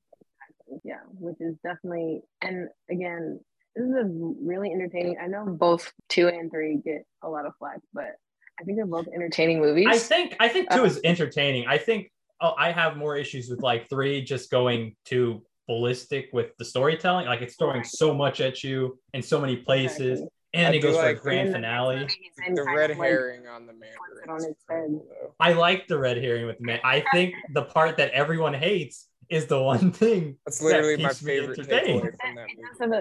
yeah 0.83 1.01
which 1.19 1.35
is 1.39 1.55
definitely 1.63 2.21
and 2.41 2.69
again 2.89 3.39
this 3.75 3.85
is 3.85 3.91
a 3.95 4.03
really 4.05 4.71
entertaining 4.71 5.15
i 5.21 5.27
know 5.27 5.45
both 5.45 5.91
two 6.09 6.27
and 6.27 6.51
three 6.51 6.77
get 6.83 7.03
a 7.23 7.29
lot 7.29 7.45
of 7.45 7.53
flack 7.57 7.79
but 7.93 8.15
i 8.59 8.63
think 8.63 8.77
they're 8.77 8.85
both 8.85 9.07
entertaining 9.15 9.59
movies 9.59 9.87
I 9.89 9.97
think 9.97 10.35
I 10.39 10.47
think 10.49 10.69
two 10.71 10.81
Uh, 10.81 10.85
is 10.85 10.99
entertaining. 11.03 11.67
I 11.67 11.77
think 11.77 12.11
oh, 12.41 12.53
I 12.57 12.71
have 12.71 12.97
more 12.97 13.15
issues 13.15 13.49
with 13.49 13.61
like 13.61 13.87
three 13.89 14.21
just 14.23 14.49
going 14.51 14.95
too 15.05 15.43
ballistic 15.67 16.29
with 16.33 16.49
the 16.57 16.65
storytelling. 16.65 17.27
Like 17.27 17.41
it's 17.41 17.55
throwing 17.55 17.83
so 17.83 18.13
much 18.13 18.41
at 18.41 18.63
you 18.63 18.99
in 19.13 19.21
so 19.21 19.39
many 19.39 19.57
places, 19.57 20.19
Exactly. 20.19 20.27
and 20.53 20.67
I 20.67 20.69
it 20.77 20.81
do 20.81 20.87
goes 20.87 20.97
for 20.97 21.05
a 21.07 21.13
grand 21.15 21.49
the 21.49 21.53
finale. 21.53 21.95
movie, 21.99 22.13
he's 22.19 22.47
in 22.47 22.55
The 22.55 22.63
red 22.63 22.91
herring 22.91 23.47
on 23.47 23.67
the 23.67 23.73
it 23.73 23.79
Mandarin. 23.79 24.29
on 24.29 24.37
is 24.37 24.55
head. 24.69 24.99
I 25.39 25.53
like 25.53 25.87
the 25.87 25.97
red 25.99 26.17
herring 26.17 26.45
with 26.47 26.57
the 26.57 26.65
man. 26.65 26.79
I 26.83 27.03
think 27.13 27.35
the 27.53 27.63
part 27.63 27.97
that 27.97 28.11
everyone 28.11 28.53
hates 28.55 29.07
is 29.29 29.45
the 29.45 29.61
one 29.61 29.91
thing. 29.91 30.37
That's 30.45 30.57
that 30.59 30.65
literally 30.65 30.97
my 30.97 31.09
keeps 31.09 31.23
me 31.23 31.31
favorite 31.39 31.59
entertained. 31.59 32.01
takeaway 32.03 32.19
from 32.19 32.35
that 32.35 32.47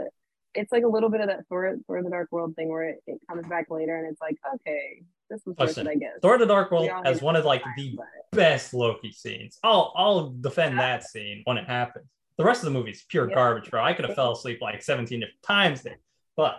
movie. 0.03 0.09
Does 0.55 0.61
have 0.61 0.63
a 0.63 0.63
it's 0.63 0.73
like 0.73 0.85
a 0.85 0.89
little 0.89 1.09
bit 1.11 1.21
of 1.21 1.29
that 1.29 1.47
Thor, 1.49 1.77
Thor 1.87 2.03
the 2.03 2.11
Dark 2.11 2.29
World 2.33 2.55
thing 2.57 2.69
where 2.69 2.83
it, 2.89 3.03
it 3.07 3.21
comes 3.29 3.47
back 3.47 3.67
later 3.71 3.97
and 3.99 4.07
it's 4.11 4.21
like, 4.21 4.37
okay, 4.55 5.03
this 5.29 5.41
was 5.47 5.57
worth 5.57 5.79
it, 5.79 5.87
I 5.87 5.95
guess. 5.95 6.19
Thor: 6.23 6.39
The 6.39 6.47
Dark 6.47 6.71
World 6.71 6.91
has 7.05 7.23
one 7.23 7.37
of 7.37 7.45
like 7.45 7.63
the 7.77 7.95
but- 7.97 8.07
best 8.37 8.75
Loki 8.75 9.13
scenes. 9.13 9.59
I'll 9.63 9.93
I'll 9.97 10.31
defend 10.31 10.79
that 10.79 11.05
scene 11.05 11.43
when 11.45 11.57
it 11.57 11.67
happens. 11.67 12.07
The 12.37 12.45
rest 12.45 12.63
of 12.63 12.73
the 12.73 12.79
movie 12.79 12.91
is 12.93 13.05
pure 13.09 13.29
Yeah. 13.29 13.35
garbage, 13.35 13.71
bro. 13.71 13.83
I 13.85 13.93
could 13.93 14.07
have 14.07 14.15
fell 14.15 14.33
asleep 14.33 14.61
like 14.63 14.83
17 14.83 15.21
different 15.21 15.43
times 15.43 15.83
there. 15.83 15.99
But 16.37 16.57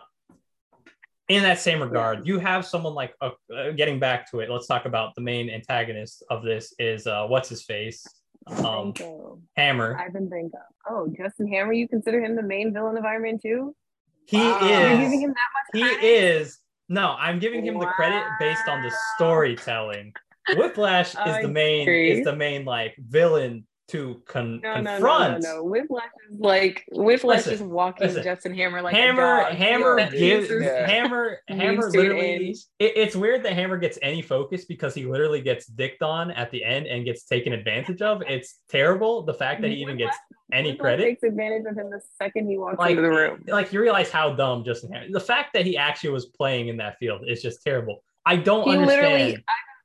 in 1.27 1.43
that 1.43 1.59
same 1.59 1.81
regard, 1.81 2.27
you 2.27 2.39
have 2.39 2.65
someone 2.65 2.93
like 2.93 3.15
uh, 3.21 3.31
uh, 3.55 3.71
getting 3.71 3.99
back 3.99 4.29
to 4.31 4.41
it. 4.41 4.49
Let's 4.49 4.67
talk 4.67 4.85
about 4.85 5.15
the 5.15 5.21
main 5.21 5.49
antagonist 5.49 6.23
of 6.29 6.43
this 6.43 6.73
is 6.77 7.07
uh 7.07 7.25
what's 7.27 7.49
his 7.49 7.63
face? 7.63 8.05
Um 8.47 8.93
Hammer. 9.55 9.97
Ivan 9.99 10.29
Vanko. 10.29 10.59
Oh, 10.89 11.07
Justin 11.15 11.47
Hammer, 11.47 11.73
you 11.73 11.87
consider 11.87 12.23
him 12.23 12.35
the 12.35 12.41
main 12.43 12.73
villain 12.73 12.97
of 12.97 13.05
Iron 13.05 13.21
Man 13.23 13.39
2? 13.39 13.75
He 14.25 14.37
Wow. 14.37 14.59
You're 14.61 14.91
is 14.91 14.99
giving 14.99 15.21
him 15.21 15.29
that 15.29 15.49
much 15.53 15.65
he 15.73 15.81
credit? 15.81 16.03
is 16.05 16.59
no, 16.89 17.15
I'm 17.17 17.39
giving 17.39 17.65
him 17.65 17.79
the 17.79 17.85
credit 17.85 18.23
based 18.39 18.67
on 18.67 18.81
the 18.81 18.91
storytelling. 19.15 20.13
Whiplash 20.55 21.15
oh, 21.17 21.31
is 21.31 21.41
the 21.41 21.47
main 21.47 21.83
agree. 21.83 22.11
is 22.11 22.25
the 22.25 22.35
main 22.35 22.65
like 22.65 22.95
villain 22.99 23.65
to 23.89 24.21
con- 24.25 24.61
No, 24.61 24.75
no, 24.75 24.81
no, 24.81 24.91
confront. 24.91 25.43
no, 25.43 25.55
no. 25.57 25.63
Whiplash 25.63 26.05
is 26.31 26.39
like 26.39 26.85
Whiplash 26.91 27.37
Listen, 27.39 27.53
is 27.53 27.61
walking 27.61 28.07
listen. 28.07 28.23
Justin 28.23 28.53
Hammer 28.55 28.81
like 28.81 28.95
Hammer, 28.95 29.43
dog. 29.43 29.53
Hammer 29.53 29.99
Yeah, 29.99 30.09
gives. 30.09 30.49
Yeah. 30.49 30.87
Hammer, 30.87 31.39
Hammer 31.49 31.89
literally. 31.89 32.51
It, 32.79 32.93
it's 32.95 33.15
weird 33.15 33.43
that 33.43 33.53
Hammer 33.53 33.77
gets 33.77 33.99
any 34.01 34.21
focus 34.21 34.65
because 34.65 34.95
he 34.95 35.05
literally 35.05 35.41
gets 35.41 35.65
dicked 35.65 36.03
on 36.03 36.31
at 36.31 36.51
the 36.51 36.63
end 36.63 36.87
and 36.87 37.03
gets 37.03 37.25
taken 37.25 37.51
advantage 37.53 38.01
of. 38.01 38.21
It's 38.27 38.61
terrible. 38.69 39.23
The 39.23 39.33
fact 39.33 39.61
that 39.61 39.71
he 39.71 39.77
even 39.81 39.97
gets 39.97 40.15
any 40.53 40.71
Whiplash 40.71 40.81
credit. 40.81 41.03
takes 41.03 41.23
advantage 41.23 41.65
of 41.69 41.75
him 41.77 41.89
the 41.89 42.01
second 42.17 42.47
he 42.49 42.57
walks 42.57 42.77
Like, 42.79 42.91
into 42.91 43.01
the 43.01 43.09
room. 43.09 43.43
like 43.47 43.73
you 43.73 43.81
realize 43.81 44.09
how 44.09 44.33
dumb 44.33 44.63
Justin 44.63 44.93
Hammer. 44.93 45.07
The 45.11 45.19
fact 45.19 45.53
that 45.53 45.65
he 45.65 45.75
actually 45.77 46.11
was 46.11 46.27
playing 46.27 46.69
in 46.69 46.77
that 46.77 46.97
field 46.97 47.23
is 47.27 47.41
just 47.41 47.61
terrible. 47.63 48.03
I 48.25 48.37
don't 48.37 48.69
He 48.69 48.77
literally, 48.77 49.13
understand. 49.13 49.43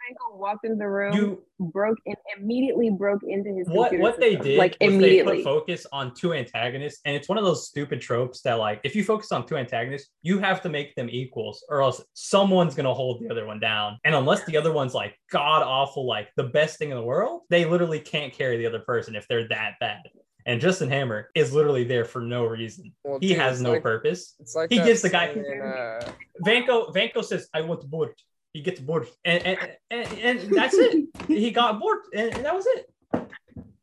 Ivan 0.08 0.38
walked 0.38 0.64
into 0.64 0.76
the 0.76 0.88
room, 0.88 1.12
You 1.14 1.42
broke 1.58 1.98
and 2.06 2.16
immediately 2.38 2.90
broke 2.90 3.22
into 3.26 3.54
his 3.54 3.66
what 3.68 3.88
computer 3.90 4.02
what 4.02 4.20
they 4.20 4.36
did 4.36 4.58
like 4.58 4.76
was 4.80 4.92
immediately. 4.92 5.38
they 5.38 5.42
put 5.42 5.44
focus 5.44 5.86
on 5.92 6.14
two 6.14 6.32
antagonists 6.34 7.00
and 7.04 7.16
it's 7.16 7.28
one 7.28 7.38
of 7.38 7.44
those 7.44 7.66
stupid 7.68 8.00
tropes 8.00 8.42
that 8.42 8.54
like 8.54 8.80
if 8.84 8.94
you 8.94 9.02
focus 9.02 9.32
on 9.32 9.46
two 9.46 9.56
antagonists 9.56 10.10
you 10.22 10.38
have 10.38 10.60
to 10.62 10.68
make 10.68 10.94
them 10.96 11.08
equals 11.10 11.64
or 11.68 11.82
else 11.82 12.02
someone's 12.14 12.74
gonna 12.74 12.92
hold 12.92 13.20
the 13.22 13.28
other 13.30 13.46
one 13.46 13.58
down 13.58 13.98
and 14.04 14.14
unless 14.14 14.44
the 14.44 14.56
other 14.56 14.72
one's 14.72 14.94
like 14.94 15.18
god 15.30 15.62
awful 15.62 16.06
like 16.06 16.28
the 16.36 16.44
best 16.44 16.78
thing 16.78 16.90
in 16.90 16.96
the 16.96 17.02
world 17.02 17.42
they 17.50 17.64
literally 17.64 17.98
can't 18.00 18.32
carry 18.32 18.56
the 18.58 18.66
other 18.66 18.80
person 18.80 19.16
if 19.16 19.26
they're 19.28 19.48
that 19.48 19.74
bad 19.80 20.02
and 20.48 20.60
Justin 20.60 20.88
Hammer 20.88 21.28
is 21.34 21.52
literally 21.52 21.82
there 21.82 22.04
for 22.04 22.20
no 22.20 22.44
reason. 22.44 22.92
Well, 23.02 23.18
He 23.20 23.30
dude, 23.30 23.38
has 23.38 23.60
no 23.60 23.72
like, 23.72 23.82
purpose. 23.82 24.36
It's 24.38 24.54
like 24.54 24.70
He 24.70 24.76
gives 24.76 25.02
the 25.02 25.08
guy- 25.08 25.34
scene 25.34 25.44
in, 25.44 25.60
uh, 25.60 26.08
Vanko 26.46 26.94
Vanko 26.94 27.24
says, 27.24 27.48
"I 27.52 27.62
want 27.62 27.84
bored." 27.90 28.14
He 28.56 28.62
gets 28.62 28.80
bored, 28.80 29.06
and 29.24 29.42
and, 29.44 29.58
and, 29.90 30.18
and 30.18 30.56
that's 30.56 30.74
it. 30.74 31.08
he 31.28 31.50
got 31.50 31.78
bored, 31.78 32.00
and, 32.14 32.34
and 32.34 32.44
that 32.44 32.54
was 32.54 32.66
it. 32.66 32.90
Like, 33.12 33.28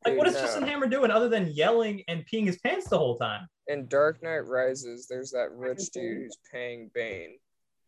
Dude, 0.06 0.18
what 0.18 0.28
is 0.28 0.34
no. 0.34 0.42
Justin 0.42 0.64
Hammer 0.64 0.88
doing 0.88 1.12
other 1.12 1.30
than 1.30 1.52
yelling 1.54 2.04
and 2.08 2.26
peeing 2.26 2.46
his 2.46 2.58
pants 2.58 2.90
the 2.90 2.98
whole 2.98 3.18
time? 3.18 3.48
in 3.68 3.88
Dark 3.88 4.22
Knight 4.22 4.46
Rises, 4.48 5.08
there's 5.08 5.32
that 5.32 5.52
rich 5.52 5.90
dude 5.92 6.24
who's 6.24 6.38
paying 6.52 6.90
Bane. 6.94 7.38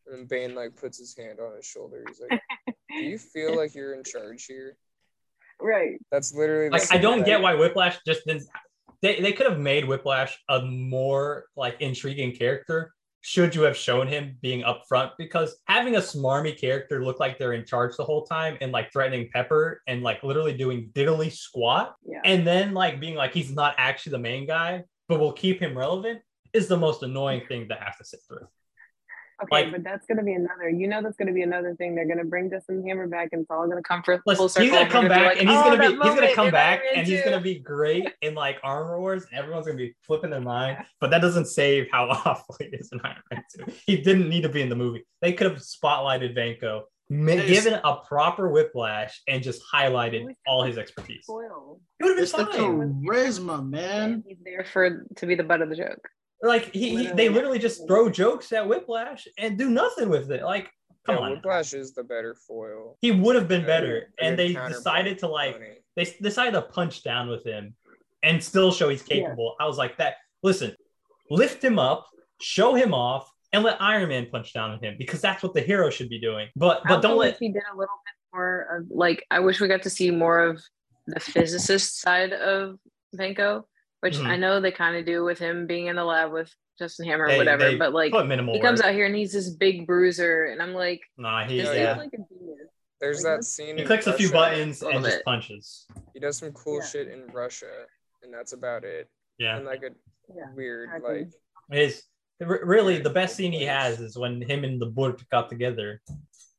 And 0.06 0.20
then 0.20 0.26
Bane 0.26 0.56
like 0.56 0.76
puts 0.76 0.98
his 0.98 1.16
hand 1.18 1.40
on 1.40 1.56
his 1.56 1.66
shoulder. 1.66 2.04
He's 2.08 2.22
like, 2.22 2.40
Do 2.90 3.04
you 3.04 3.18
feel 3.18 3.56
like 3.58 3.76
you're 3.76 3.94
in 3.94 4.04
charge 4.04 4.46
here? 4.46 4.78
right. 5.60 6.00
That's 6.12 6.34
literally 6.34 6.70
Like, 6.70 6.92
I 6.92 6.98
don't 6.98 7.26
get 7.26 7.42
why 7.42 7.56
Whiplash 7.56 7.98
just 8.06 8.26
didn't. 8.26 8.44
They 9.02 9.20
they 9.20 9.34
could 9.34 9.50
have 9.50 9.60
made 9.60 9.86
Whiplash 9.86 10.38
a 10.50 10.62
more 10.62 11.46
like 11.56 11.82
intriguing 11.82 12.34
character. 12.34 12.94
Should 13.28 13.56
you 13.56 13.64
have 13.64 13.76
shown 13.76 14.06
him 14.06 14.38
being 14.44 14.62
upfront? 14.62 15.14
Because 15.18 15.58
having 15.66 15.96
a 15.96 16.00
smarmy 16.00 16.56
character 16.56 17.04
look 17.04 17.20
like 17.20 17.40
they're 17.40 17.54
in 17.54 17.66
charge 17.66 17.98
the 17.98 18.04
whole 18.04 18.24
time 18.24 18.56
and 18.62 18.72
like 18.72 18.92
threatening 18.94 19.32
Pepper 19.34 19.82
and 19.88 20.04
like 20.04 20.22
literally 20.22 20.56
doing 20.56 20.92
diddly 20.94 21.32
squat 21.32 21.96
Yeah. 22.06 22.20
and 22.24 22.46
then 22.46 22.76
like 22.76 23.00
being 23.00 23.16
like 23.16 23.34
he's 23.34 23.52
not 23.52 23.74
actually 23.80 24.12
the 24.12 24.20
main 24.20 24.46
guy, 24.46 24.84
but 25.10 25.20
we'll 25.20 25.32
keep 25.34 25.60
him 25.60 25.76
relevant 25.76 26.22
is 26.54 26.68
the 26.68 26.78
most 26.78 27.02
annoying 27.02 27.42
thing 27.48 27.68
to 27.70 27.74
have 27.74 27.98
to 27.98 28.06
sit 28.06 28.20
through. 28.28 28.48
Okay, 29.44 29.48
like- 29.66 29.72
but 29.72 29.84
that's 29.84 30.06
gonna 30.06 30.24
be 30.24 30.34
another. 30.34 30.70
You 30.70 30.88
know, 30.88 31.02
that's 31.02 31.18
gonna 31.18 31.34
be 31.34 31.42
another 31.42 31.76
thing. 31.76 31.94
They're 31.96 32.08
gonna 32.08 32.24
bring 32.24 32.50
Justin 32.50 32.86
Hammer 32.88 33.08
back, 33.08 33.30
and 33.34 33.42
it's 33.42 33.52
all 33.52 33.68
gonna 33.68 33.82
come 33.82 34.02
for 34.04 34.22
Listen, 34.26 34.38
full 34.38 34.50
circle. 34.50 34.64
he's 34.70 34.72
gonna 34.74 34.90
come 34.90 35.04
we're 35.06 35.10
gonna 35.10 35.20
be 35.20 35.26
back 35.26 35.34
like, 35.36 35.40
and 35.42 35.50
he's 35.50 35.58
"Oh, 35.58 35.64
gonna 35.64 35.78
be 35.78 36.08
he's 36.10 36.16
gonna 36.22 36.34
come 36.36 36.52
back 36.52 36.82
and 36.96 37.08
he's 37.08 37.22
gonna 37.24 37.42
be 37.42 37.60
great 37.60 38.08
in 38.22 38.34
like 38.36 38.58
Armor 38.64 39.00
Wars 39.00 39.26
and 39.30 39.38
everyone's 39.40 39.66
gonna 39.66 39.78
be 39.78 39.94
flipping 40.02 40.30
their 40.30 40.42
mind. 40.42 40.78
But 41.02 41.10
that 41.12 41.22
doesn't 41.22 41.46
save 41.46 41.88
how 41.92 42.06
awful 42.26 42.56
he 42.60 42.68
is 42.68 42.90
in 42.94 43.02
Iron 43.04 43.18
Man 43.32 43.44
2. 43.58 43.66
He 43.86 43.98
didn't 44.02 44.30
need 44.30 44.42
to 44.44 44.50
be 44.50 44.62
in 44.62 44.70
the 44.70 44.76
movie. 44.76 45.06
They 45.22 45.34
could 45.34 45.50
have 45.52 45.60
spotlighted 45.60 46.36
Vanko, 46.36 46.84
ma- 47.10 47.34
Yes. 47.34 47.48
given 47.66 47.80
a 47.84 47.98
proper 48.08 48.50
whiplash, 48.50 49.22
and 49.28 49.44
just 49.44 49.62
highlighted 49.74 50.26
all 50.48 50.64
his 50.64 50.78
expertise. 50.78 51.26
Foil. 51.26 51.82
It 52.00 52.04
would 52.06 52.16
have 52.18 52.24
It's 52.24 52.32
the 52.32 52.46
been 52.46 52.48
fine. 52.54 53.04
charisma, 53.06 53.68
man. 53.70 54.24
He's 54.28 54.38
there 54.46 54.64
for 54.66 55.06
to 55.18 55.26
be 55.26 55.36
the 55.36 55.44
butt 55.44 55.62
of 55.62 55.70
the 55.70 55.76
joke. 55.76 56.08
Like 56.42 56.72
he, 56.74 56.90
he 56.90 56.96
they 56.96 57.02
Literally. 57.04 57.30
literally 57.34 57.60
just 57.60 57.88
throw 57.88 58.10
jokes 58.10 58.52
at 58.52 58.68
Whiplash 58.68 59.28
and 59.38 59.58
do 59.58 59.70
nothing 59.70 60.10
with 60.10 60.32
it. 60.32 60.44
Like, 60.44 60.70
come 61.06 61.16
yeah, 61.16 61.22
on. 61.22 61.32
Whiplash 61.32 61.74
is 61.74 61.94
the 61.94 62.04
better 62.04 62.36
foil. 62.48 62.98
He 63.02 63.12
would 63.12 63.36
have 63.36 63.48
been 63.48 63.62
Yeah, 63.62 63.68
better. 63.68 64.14
And 64.20 64.38
they 64.38 64.54
decided 64.54 65.20
to 65.20 65.28
to 65.28 65.32
like 65.32 65.54
Tony. 65.54 65.78
they 65.96 66.06
decided 66.22 66.52
to 66.54 66.62
punch 66.64 67.04
down 67.04 67.30
with 67.30 67.44
him 67.46 67.76
and 68.24 68.44
still 68.44 68.72
show 68.72 68.90
he's 68.90 69.04
capable. 69.04 69.56
I 69.60 69.66
was 69.66 69.78
like, 69.78 69.98
that 69.98 70.16
listen, 70.44 70.76
lift 71.30 71.64
him 71.64 71.80
up, 71.80 72.08
show 72.42 72.76
him 72.76 72.94
off, 72.94 73.32
and 73.54 73.64
let 73.64 73.82
Iron 73.82 74.10
Man 74.10 74.28
punch 74.30 74.54
down 74.54 74.72
on 74.72 74.80
him 74.84 74.96
because 74.98 75.22
that's 75.22 75.42
what 75.42 75.54
the 75.54 75.62
hero 75.62 75.90
should 75.90 76.10
be 76.10 76.20
doing. 76.20 76.50
But 76.56 76.82
but 76.84 76.98
also 76.98 77.08
don't 77.10 77.18
let 77.18 77.38
he 77.40 77.50
did 77.50 77.64
a 77.74 77.76
little 77.78 77.96
bit 78.06 78.34
more 78.34 78.68
of 78.78 78.92
like. 78.92 79.26
I 79.32 79.40
wish 79.40 79.62
we 79.62 79.68
got 79.68 79.84
to 79.84 79.90
see 79.90 80.12
more 80.12 80.42
of 80.42 80.62
the 81.08 81.20
physicist 81.20 82.02
side 82.02 82.34
of 82.34 82.78
Vanko, 83.16 83.64
which 84.06 84.18
Mhm. 84.18 84.28
I 84.28 84.36
know 84.38 84.62
they 84.62 84.72
kind 84.72 84.96
of 84.96 85.04
do 85.04 85.24
with 85.24 85.40
him 85.40 85.66
being 85.66 85.88
in 85.88 85.96
the 85.96 86.04
lab 86.04 86.32
with 86.32 86.54
Justin 86.78 87.08
Hammer 87.08 87.26
or 87.26 87.38
whatever. 87.38 87.76
but 87.76 87.92
like, 87.92 88.12
minimal 88.28 88.54
he 88.54 88.62
comes 88.62 88.78
work. 88.80 88.90
out 88.90 88.94
here 88.94 89.08
and 89.08 89.16
he's 89.16 89.34
this 89.34 89.50
big 89.50 89.88
bruiser, 89.88 90.46
and 90.46 90.62
I'm 90.62 90.76
like, 90.76 91.02
Nah, 91.18 91.44
he 91.46 91.58
this 91.58 91.70
Yeah, 91.70 91.74
yeah. 91.74 91.98
like 91.98 92.14
a 92.14 92.18
genius. 92.18 92.70
There's 93.02 93.24
Like, 93.24 93.38
that 93.40 93.44
scene. 93.46 93.78
He 93.78 93.82
in 93.82 93.88
clicks 93.88 94.06
a 94.06 94.14
few 94.14 94.32
buttons 94.32 94.84
Little 94.84 94.98
and 94.98 95.06
just 95.06 95.26
punches. 95.26 95.88
He 96.14 96.20
does 96.20 96.38
some 96.38 96.52
cool 96.54 96.82
Yeah. 96.82 96.86
shit 96.86 97.08
in 97.08 97.26
Russia, 97.28 97.88
and 98.22 98.32
that's 98.32 98.54
about 98.54 98.84
it. 98.84 99.10
Yeah. 99.40 99.58
And 99.58 99.66
like 99.66 99.82
a 99.82 99.90
Yeah, 100.30 100.52
weird, 100.54 100.90
exactly. 100.90 101.24
like 101.24 101.80
His 101.80 102.04
r- 102.42 102.60
really 102.64 103.00
the 103.00 103.10
best 103.10 103.36
cool 103.36 103.38
scene 103.38 103.54
he 103.54 103.64
has 103.66 104.00
is 104.02 104.16
when 104.20 104.40
him 104.42 104.64
and 104.64 104.80
the 104.80 104.86
bird 104.86 105.28
got 105.32 105.50
together. 105.50 106.02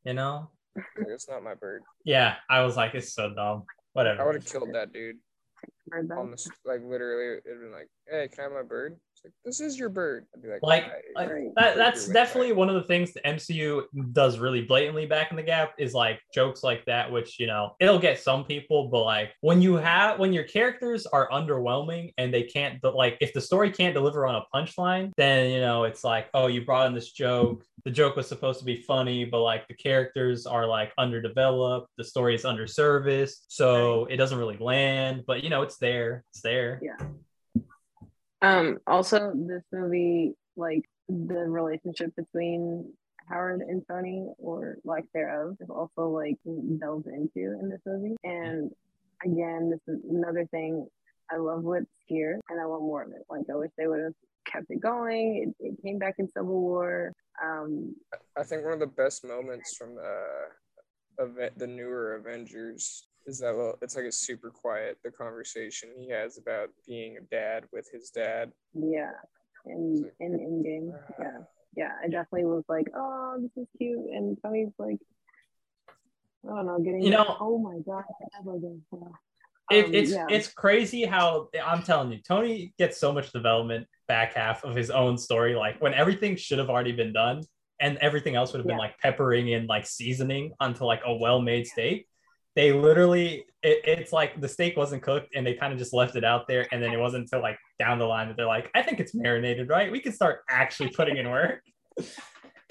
You 0.04 0.14
know? 0.14 0.50
it's 0.96 1.28
not 1.28 1.42
my 1.44 1.54
bird. 1.54 1.82
Yeah, 2.04 2.34
I 2.50 2.62
was 2.62 2.76
like, 2.76 2.94
it's 2.96 3.12
so 3.12 3.32
dumb. 3.32 3.64
Whatever. 3.92 4.20
I 4.22 4.26
would 4.26 4.34
have 4.34 4.44
killed 4.44 4.72
that 4.74 4.92
dude 4.92 5.16
That? 5.90 6.18
on 6.18 6.30
the 6.30 6.50
like 6.64 6.80
literally. 6.84 7.40
It'd 7.44 7.60
been 7.60 7.72
like, 7.72 7.88
hey, 8.08 8.28
can 8.28 8.40
I 8.40 8.42
have 8.44 8.52
my 8.52 8.62
bird? 8.62 8.96
Like, 9.24 9.32
this 9.44 9.60
is 9.60 9.78
your 9.78 9.88
bird. 9.88 10.26
I'd 10.34 10.42
be 10.42 10.48
like, 10.48 10.62
Like- 10.62 10.84
"I- 11.16 11.26
that, 11.56 11.76
that's 11.76 12.06
definitely 12.08 12.50
back." 12.50 12.58
one 12.58 12.68
of 12.68 12.74
the 12.74 12.82
things 12.82 13.12
the 13.12 13.20
MCU 13.26 13.84
does 14.12 14.38
really 14.38 14.62
blatantly 14.62 15.06
back 15.06 15.30
in 15.30 15.36
the 15.36 15.42
gap 15.42 15.72
is 15.78 15.94
like 15.94 16.20
jokes 16.34 16.62
like 16.62 16.84
that, 16.86 17.10
which 17.10 17.38
you 17.40 17.46
know 17.46 17.74
it'll 17.80 17.98
get 17.98 18.18
some 18.20 18.44
people, 18.44 18.88
but 18.88 19.02
like 19.04 19.32
when 19.40 19.60
you 19.62 19.74
have 19.76 20.18
when 20.18 20.32
your 20.32 20.44
characters 20.44 21.06
are 21.06 21.28
underwhelming 21.30 22.12
and 22.18 22.32
they 22.32 22.42
can't, 22.42 22.80
but 22.80 22.94
like 22.94 23.16
if 23.20 23.32
the 23.32 23.40
story 23.40 23.70
can't 23.70 23.94
deliver 23.94 24.26
on 24.26 24.34
a 24.36 24.44
punchline, 24.54 25.12
then 25.16 25.50
you 25.50 25.60
know 25.60 25.84
it's 25.84 26.04
like 26.04 26.28
oh 26.34 26.46
you 26.46 26.64
brought 26.64 26.86
in 26.86 26.94
this 26.94 27.12
joke, 27.12 27.64
the 27.84 27.90
joke 27.90 28.16
was 28.16 28.26
supposed 28.28 28.58
to 28.58 28.64
be 28.64 28.76
funny, 28.82 29.24
but 29.24 29.42
like 29.42 29.66
the 29.68 29.74
characters 29.74 30.46
are 30.46 30.66
like 30.66 30.92
underdeveloped, 30.98 31.88
the 31.96 32.04
story 32.04 32.34
is 32.34 32.44
underserviced, 32.44 33.44
so 33.48 34.04
it 34.06 34.16
doesn't 34.16 34.38
really 34.38 34.56
land. 34.58 35.24
But 35.26 35.42
you 35.42 35.50
know 35.50 35.62
it's 35.62 35.78
there, 35.78 36.24
it's 36.30 36.42
there. 36.42 36.80
Yeah. 36.82 36.96
Um, 38.46 38.78
also, 38.86 39.32
this 39.34 39.62
movie, 39.72 40.34
like, 40.56 40.84
the 41.08 41.44
relationship 41.48 42.14
between 42.16 42.92
Howard 43.28 43.60
and 43.60 43.82
Tony, 43.88 44.28
or 44.38 44.78
lack 44.84 45.04
thereof, 45.12 45.56
is 45.60 45.70
also 45.70 46.08
like 46.08 46.36
delved 46.80 47.06
into 47.06 47.58
in 47.60 47.68
this 47.68 47.80
movie. 47.84 48.16
And 48.24 48.70
again, 49.24 49.70
this 49.70 49.80
is 49.94 50.00
another 50.08 50.46
thing. 50.46 50.86
I 51.30 51.36
love 51.36 51.62
what's 51.62 51.86
here, 52.06 52.40
and 52.48 52.60
I 52.60 52.66
want 52.66 52.82
more 52.82 53.02
of 53.02 53.10
it. 53.10 53.24
Like 53.28 53.46
I 53.50 53.56
wish 53.56 53.70
they 53.76 53.86
would 53.86 54.00
have 54.00 54.14
kept 54.46 54.66
it 54.70 54.80
going. 54.80 55.54
It, 55.60 55.66
it 55.66 55.82
came 55.82 55.98
back 55.98 56.14
in 56.18 56.28
Civil 56.28 56.60
War. 56.60 57.12
Um, 57.42 57.94
I 58.38 58.44
think 58.44 58.64
one 58.64 58.74
of 58.74 58.80
the 58.80 58.86
best 58.86 59.24
moments 59.24 59.76
from 59.76 59.96
the 59.96 61.24
event, 61.24 61.58
the 61.58 61.66
newer 61.66 62.16
Avengers, 62.16 63.08
is 63.26 63.38
that 63.40 63.56
well, 63.56 63.76
it's 63.82 63.96
like 63.96 64.04
a 64.04 64.12
super 64.12 64.50
quiet 64.50 64.98
the 65.04 65.10
conversation 65.10 65.90
he 65.98 66.10
has 66.10 66.38
about 66.38 66.68
being 66.86 67.16
a 67.18 67.20
dad 67.22 67.64
with 67.72 67.88
his 67.92 68.10
dad. 68.10 68.52
yeah, 68.74 69.10
And 69.64 70.04
in 70.20 70.34
in 70.34 70.38
Endgame. 70.38 70.98
Yeah, 71.18 71.38
yeah. 71.76 71.92
I 72.02 72.06
definitely 72.08 72.44
was 72.46 72.64
like, 72.68 72.86
oh, 72.96 73.36
this 73.40 73.50
is 73.62 73.68
cute, 73.78 73.98
and 74.12 74.36
Tony's 74.42 74.72
like, 74.78 74.98
I 76.44 76.54
don't 76.54 76.66
know, 76.66 76.78
getting 76.78 77.02
You 77.02 77.10
know- 77.10 77.36
oh 77.40 77.58
my 77.58 77.78
god, 77.80 78.04
ever 78.40 78.56
again. 78.56 78.82
Yeah. 78.92 79.08
It, 79.68 79.84
Um, 79.86 79.94
it's 79.94 80.12
yeah. 80.12 80.26
it's 80.30 80.46
crazy 80.52 81.04
how 81.04 81.48
I'm 81.64 81.82
telling 81.82 82.12
you, 82.12 82.20
Tony 82.22 82.72
gets 82.78 82.98
so 82.98 83.12
much 83.12 83.32
development 83.32 83.88
back 84.06 84.34
half 84.34 84.62
of 84.62 84.76
his 84.76 84.90
own 84.90 85.18
story. 85.18 85.56
Like 85.56 85.80
when 85.82 85.92
everything 85.92 86.36
should 86.36 86.58
have 86.60 86.70
already 86.70 86.92
been 86.92 87.12
done, 87.12 87.42
and 87.80 87.98
everything 87.98 88.36
else 88.36 88.52
would 88.52 88.60
have 88.60 88.66
been 88.66 88.76
Yeah. 88.76 88.86
like 88.86 88.98
peppering 89.00 89.52
and 89.54 89.66
like 89.68 89.84
seasoning 89.86 90.52
onto 90.60 90.84
like 90.84 91.02
a 91.04 91.12
well-made 91.14 91.66
steak. 91.66 92.06
They 92.56 92.72
literally, 92.72 93.44
it, 93.62 93.82
it's 93.84 94.12
like 94.12 94.40
the 94.40 94.48
steak 94.48 94.76
wasn't 94.76 95.02
cooked, 95.02 95.36
and 95.36 95.46
they 95.46 95.54
kind 95.54 95.72
of 95.72 95.78
just 95.78 95.92
left 95.92 96.16
it 96.16 96.24
out 96.24 96.48
there, 96.48 96.66
and 96.72 96.82
then 96.82 96.92
it 96.92 96.98
wasn't 96.98 97.24
until 97.24 97.42
like 97.42 97.58
down 97.78 97.98
the 97.98 98.06
line 98.06 98.28
that 98.28 98.36
they're 98.36 98.46
like, 98.46 98.70
I 98.74 98.82
think 98.82 98.98
it's 98.98 99.14
marinated, 99.14 99.68
right? 99.68 99.92
We 99.92 100.00
can 100.00 100.12
start 100.12 100.40
actually 100.48 100.90
putting 100.90 101.18
in 101.18 101.30
work. 101.30 101.60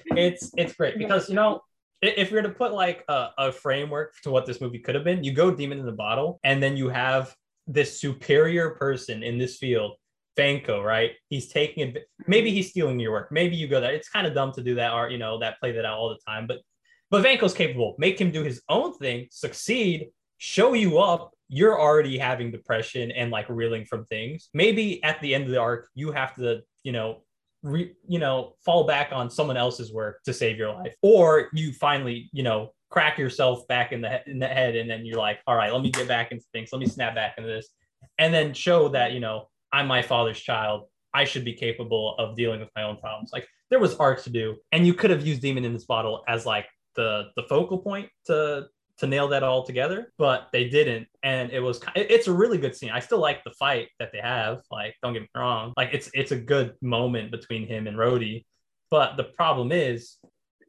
it's 0.08 0.52
it's 0.58 0.74
great 0.74 1.00
because 1.00 1.30
you 1.30 1.36
know 1.36 1.62
if 2.02 2.32
you're 2.32 2.42
to 2.42 2.50
put 2.50 2.74
like 2.74 3.04
a, 3.08 3.30
a 3.38 3.52
framework 3.52 4.14
to 4.24 4.32
what 4.32 4.46
this 4.46 4.62
movie 4.62 4.80
could 4.80 4.96
have 4.96 5.04
been, 5.04 5.24
you 5.24 5.34
go 5.34 5.52
demon 5.52 5.80
in 5.80 5.86
the 5.86 5.92
bottle, 5.92 6.40
and 6.44 6.62
then 6.62 6.78
you 6.78 6.90
have 6.90 7.36
this 7.68 8.00
superior 8.00 8.72
person 8.72 9.24
in 9.24 9.38
this 9.38 9.58
field, 9.58 9.94
Vanko, 10.38 10.84
right? 10.84 11.12
He's 11.30 11.48
taking 11.48 11.96
it. 11.96 12.04
Maybe 12.28 12.52
he's 12.52 12.70
stealing 12.70 13.00
your 13.00 13.12
work. 13.12 13.32
Maybe 13.32 13.56
you 13.56 13.68
go 13.68 13.82
that. 13.82 13.94
It's 13.94 14.10
kind 14.10 14.28
of 14.28 14.34
dumb 14.34 14.52
to 14.54 14.64
do 14.64 14.76
that, 14.76 14.94
or 14.94 15.10
you 15.10 15.18
know, 15.18 15.40
that 15.40 15.60
play 15.60 15.72
that 15.72 15.86
out 15.86 15.98
all 15.98 16.10
the 16.10 16.20
time. 16.28 16.48
But 16.48 16.60
but 17.12 17.24
Vanko's 17.24 17.54
capable. 17.54 17.96
Make 17.98 18.20
him 18.20 18.32
do 18.32 18.44
his 18.44 18.62
own 18.70 18.94
thing, 18.98 19.28
succeed, 19.32 20.10
show 20.38 20.74
you 20.74 21.00
up. 21.00 21.32
You're 21.48 21.80
already 21.80 22.18
having 22.18 22.52
depression 22.52 23.12
and 23.12 23.32
like 23.32 23.46
reeling 23.50 23.86
from 23.86 24.06
things. 24.06 24.50
Maybe 24.54 25.04
at 25.04 25.22
the 25.22 25.36
end 25.36 25.46
of 25.46 25.52
the 25.52 25.60
arc, 25.60 25.90
you 25.94 26.12
have 26.12 26.36
to, 26.36 26.62
you 26.84 26.92
know, 26.92 27.22
re, 27.62 27.94
you 28.08 28.20
know, 28.20 28.56
fall 28.64 28.86
back 28.86 29.12
on 29.12 29.30
someone 29.30 29.58
else's 29.58 29.92
work 29.94 30.24
to 30.24 30.34
save 30.34 30.58
your 30.58 30.74
life, 30.74 30.96
or 31.02 31.50
you 31.54 31.72
finally, 31.74 32.30
you 32.32 32.44
know, 32.44 32.72
crack 32.90 33.18
yourself 33.18 33.68
back 33.68 33.92
in 33.92 34.02
the 34.02 34.10
he- 34.10 34.32
in 34.32 34.40
the 34.40 34.48
head, 34.48 34.76
and 34.76 34.90
then 34.90 35.06
you're 35.06 35.18
like, 35.18 35.40
all 35.48 35.56
right, 35.56 35.74
let 35.74 35.82
me 35.82 35.90
get 35.90 36.08
back 36.08 36.32
into 36.32 36.46
things, 36.54 36.70
let 36.72 36.80
me 36.80 36.88
snap 36.88 37.16
back 37.16 37.36
into 37.38 37.50
this, 37.50 37.70
and 38.18 38.34
then 38.34 38.54
show 38.54 38.90
that 38.90 39.12
you 39.12 39.20
know 39.20 39.50
I'm 39.72 39.88
my 39.88 40.02
father's 40.02 40.40
child. 40.40 40.88
I 41.14 41.24
should 41.26 41.46
be 41.46 41.54
capable 41.54 42.16
of 42.18 42.36
dealing 42.36 42.60
with 42.60 42.70
my 42.76 42.84
own 42.84 42.98
problems. 42.98 43.32
Like 43.34 43.48
there 43.70 43.80
was 43.80 43.96
arcs 43.96 44.24
to 44.26 44.30
do, 44.30 44.58
and 44.72 44.86
you 44.86 44.94
could 44.94 45.10
have 45.10 45.26
used 45.26 45.42
Demon 45.42 45.66
in 45.66 45.74
this 45.74 45.86
bottle 45.86 46.24
as 46.28 46.46
like 46.46 46.68
the 46.96 47.30
the 47.36 47.44
focal 47.44 47.78
point 47.78 48.10
to 48.28 48.68
to 48.98 49.08
nail 49.08 49.28
that 49.28 49.44
all 49.44 49.64
together, 49.64 50.14
but 50.18 50.48
they 50.54 50.70
didn't, 50.70 51.08
and 51.22 51.52
it 51.52 51.60
was 51.60 51.82
it's 51.96 52.28
a 52.28 52.34
really 52.34 52.58
good 52.58 52.76
scene. 52.76 52.92
I 52.92 53.00
still 53.00 53.20
like 53.20 53.44
the 53.44 53.52
fight 53.52 53.90
that 54.00 54.12
they 54.12 54.20
have. 54.20 54.62
Like 54.72 54.96
don't 55.04 55.14
get 55.14 55.24
me 55.24 55.30
wrong, 55.36 55.74
like 55.76 55.90
it's 55.94 56.10
it's 56.14 56.32
a 56.32 56.38
good 56.38 56.74
moment 56.82 57.32
between 57.32 57.68
him 57.68 57.88
and 57.88 57.98
Rhodey, 57.98 58.46
but 58.90 59.18
the 59.18 59.26
problem 59.26 59.72
is 59.72 60.18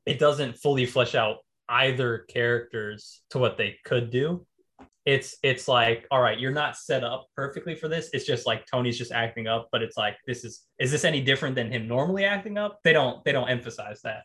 it 0.07 0.19
doesn't 0.19 0.59
fully 0.59 0.87
flesh 0.87 1.15
out 1.15 1.39
either 1.69 2.19
characters 2.29 3.23
to 3.31 3.39
what 3.39 3.57
they 3.57 3.77
could 3.85 4.11
do. 4.11 4.47
It's 5.05 5.37
it's 5.45 5.69
like 5.69 6.07
all 6.11 6.21
right 6.21 6.39
you're 6.39 6.53
not 6.53 6.77
set 6.77 7.05
up 7.05 7.27
perfectly 7.37 7.77
for 7.77 7.87
this. 7.87 8.11
It's 8.13 8.27
just 8.27 8.45
like 8.45 8.67
tony's 8.67 8.99
just 8.99 9.13
acting 9.13 9.47
up 9.47 9.69
but 9.71 9.83
it's 9.83 9.97
like 9.97 10.17
this 10.27 10.45
is 10.45 10.63
is 10.81 10.91
this 10.91 11.05
any 11.05 11.21
different 11.21 11.55
than 11.55 11.71
him 11.71 11.87
normally 11.87 12.25
acting 12.25 12.59
up? 12.59 12.81
They 12.83 12.93
don't 12.93 13.25
they 13.25 13.31
don't 13.31 13.49
emphasize 13.49 14.01
that. 14.03 14.25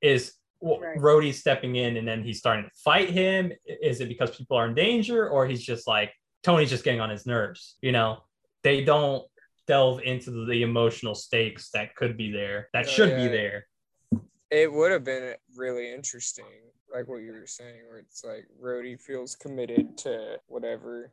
Is 0.00 0.34
well, 0.60 0.80
Right. 0.80 0.98
Rhodey 0.98 1.32
stepping 1.32 1.76
in 1.76 1.96
and 1.96 2.06
then 2.06 2.22
he's 2.22 2.38
starting 2.38 2.64
to 2.64 2.70
fight 2.84 3.10
him. 3.10 3.52
Is 3.66 4.00
it 4.00 4.08
because 4.08 4.36
people 4.36 4.56
are 4.56 4.66
in 4.66 4.74
danger 4.74 5.28
or 5.28 5.46
he's 5.46 5.62
just 5.62 5.86
like 5.88 6.12
tony's 6.42 6.70
just 6.70 6.84
getting 6.84 7.00
on 7.00 7.10
his 7.10 7.26
nerves 7.26 7.76
you 7.82 7.92
know? 7.92 8.18
They 8.62 8.84
don't 8.84 9.24
delve 9.66 10.00
into 10.02 10.30
the, 10.30 10.44
the 10.46 10.62
emotional 10.62 11.14
stakes 11.14 11.70
that 11.72 11.94
could 11.94 12.16
be 12.16 12.30
there 12.30 12.68
that 12.72 12.86
Oh, 12.86 12.88
should 12.88 13.16
be 13.16 13.28
there. 13.28 13.66
It 14.50 14.70
would 14.72 14.90
have 14.90 15.04
been 15.04 15.34
really 15.56 15.92
interesting, 15.94 16.44
like 16.92 17.06
what 17.08 17.18
you 17.22 17.32
were 17.32 17.46
saying, 17.46 17.82
where 17.88 17.98
it's 17.98 18.24
like 18.24 18.46
Rhodey 18.60 19.00
feels 19.00 19.36
committed 19.36 19.96
to 19.98 20.38
whatever 20.48 21.12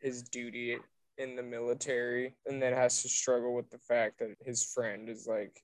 his 0.00 0.22
duty 0.22 0.78
in 1.18 1.36
the 1.36 1.42
military, 1.42 2.34
and 2.46 2.62
then 2.62 2.72
has 2.72 3.02
to 3.02 3.08
struggle 3.08 3.54
with 3.54 3.68
the 3.70 3.78
fact 3.78 4.20
that 4.20 4.34
his 4.44 4.64
friend 4.64 5.08
is 5.10 5.26
like 5.26 5.62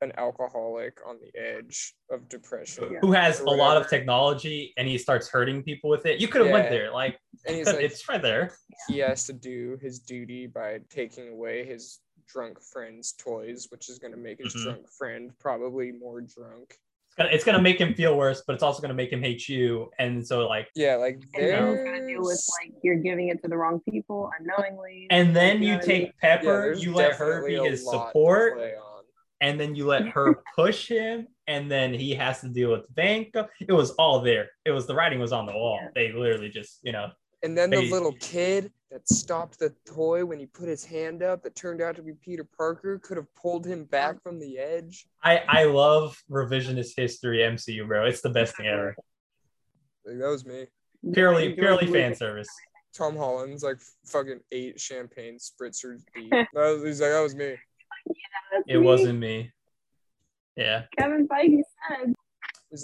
an 0.00 0.12
alcoholic 0.16 0.98
on 1.06 1.18
the 1.20 1.38
edge 1.40 1.94
of 2.10 2.28
depression. 2.28 2.88
Yeah. 2.92 2.98
who 3.00 3.12
has 3.12 3.40
a 3.40 3.44
lot 3.44 3.76
of 3.76 3.88
technology 3.88 4.72
and 4.76 4.88
he 4.88 4.98
starts 4.98 5.28
hurting 5.28 5.62
people 5.62 5.88
with 5.90 6.06
it. 6.06 6.20
You 6.20 6.28
could 6.28 6.42
have 6.42 6.50
went 6.50 6.68
there. 6.70 6.90
Like, 6.92 7.18
And 7.46 7.56
he's 7.56 7.66
like, 7.66 7.76
it's 7.80 8.08
right 8.08 8.20
there. 8.22 8.54
he 8.88 8.98
has 8.98 9.24
to 9.26 9.32
do 9.32 9.78
his 9.80 9.98
duty 10.00 10.46
by 10.46 10.80
taking 10.90 11.28
away 11.30 11.64
his 11.64 12.00
drunk 12.26 12.58
friend's 12.72 13.12
toys, 13.12 13.66
which 13.70 13.88
is 13.90 13.98
going 13.98 14.12
to 14.12 14.18
make 14.18 14.38
his 14.42 14.54
Mhm. 14.54 14.62
drunk 14.64 14.88
friend 14.90 15.30
probably 15.38 15.92
more 15.92 16.20
drunk. 16.20 16.76
It's 17.08 17.16
gonna, 17.18 17.28
it's 17.30 17.44
gonna 17.44 17.60
make 17.60 17.78
him 17.78 17.92
feel 17.92 18.16
worse, 18.16 18.42
but 18.46 18.54
it's 18.54 18.62
also 18.62 18.80
gonna 18.80 18.94
make 18.94 19.12
him 19.12 19.20
hate 19.22 19.46
you. 19.46 19.90
And 19.98 20.26
so 20.26 20.48
like, 20.48 20.68
Yeah, 20.74 20.94
like 20.96 21.16
and 21.34 21.44
then 21.46 21.68
it's 21.68 21.84
gonna 21.84 22.06
deal 22.06 22.20
with 22.20 22.28
there's 22.28 22.50
like 22.64 22.72
you're 22.82 22.96
giving 22.96 23.28
it 23.28 23.42
to 23.42 23.48
the 23.48 23.56
wrong 23.58 23.80
people 23.86 24.30
unknowingly. 24.40 25.08
and 25.10 25.36
then 25.36 25.58
You 25.58 25.66
you 25.66 25.72
know 25.72 25.76
what 25.76 25.84
I 25.84 25.88
mean? 25.88 26.00
take 26.06 26.14
yeah, 26.22 26.36
Pepper, 26.36 26.72
you 26.72 26.94
let 26.94 27.12
her 27.16 27.46
be 27.46 27.56
his 27.56 27.84
support, 27.84 28.54
play 28.56 28.76
on. 28.76 28.91
And 29.42 29.60
then 29.60 29.74
you 29.74 29.86
let 29.86 30.08
her 30.08 30.42
push 30.56 30.88
him, 30.88 31.26
and 31.48 31.70
then 31.70 31.92
he 31.92 32.14
has 32.14 32.40
to 32.40 32.48
deal 32.48 32.70
with 32.70 32.86
Vanko. 32.94 33.48
It 33.60 33.72
was 33.72 33.90
all 33.92 34.20
there. 34.22 34.48
It 34.64 34.70
was 34.70 34.86
the 34.86 34.94
writing 34.94 35.18
was 35.18 35.32
on 35.32 35.44
the 35.46 35.52
wall. 35.52 35.80
Yeah. 35.82 35.88
They 35.94 36.12
literally 36.12 36.48
just, 36.48 36.78
you 36.82 36.92
know, 36.92 37.10
And 37.42 37.58
then 37.58 37.70
the 37.70 37.90
little 37.90 38.12
kid 38.20 38.72
that 38.92 39.08
stopped 39.08 39.58
the 39.58 39.74
toy 39.84 40.24
when 40.24 40.38
he 40.38 40.46
put 40.46 40.68
his 40.68 40.84
hand 40.84 41.22
up 41.22 41.42
that 41.42 41.56
turned 41.56 41.82
out 41.82 41.96
to 41.96 42.02
be 42.02 42.12
Peter 42.12 42.46
Parker 42.56 43.00
could 43.00 43.16
have 43.16 43.34
pulled 43.34 43.66
him 43.66 43.84
back 43.84 44.22
from 44.22 44.38
the 44.38 44.58
edge. 44.58 45.06
I 45.22 45.42
I 45.48 45.64
love 45.64 46.16
revisionist 46.30 46.92
history 46.96 47.38
MCU, 47.38 47.86
bro. 47.86 48.06
It's 48.06 48.22
the 48.22 48.30
best 48.30 48.56
thing 48.56 48.66
ever. 48.66 48.94
Like, 50.06 50.18
that 50.18 50.28
was 50.28 50.46
me. 50.46 50.66
Purely 51.12 51.54
purely 51.54 51.86
fan 51.88 52.14
service. 52.14 52.48
Tom 52.94 53.16
Holland's 53.16 53.64
like 53.64 53.78
fucking 54.06 54.40
eight 54.52 54.78
champagne 54.78 55.38
spritzers 55.38 56.02
deep. 56.14 56.30
That 56.30 56.46
was, 56.54 56.84
he's 56.84 57.00
like, 57.00 57.10
that 57.10 57.22
was 57.22 57.34
me. 57.34 57.56
That's 58.06 58.64
It 58.66 58.78
me. 58.78 58.84
wasn't 58.84 59.18
me. 59.18 59.52
Yeah. 60.56 60.84
Kevin 60.98 61.26
Feige 61.28 61.60
said. 61.88 62.12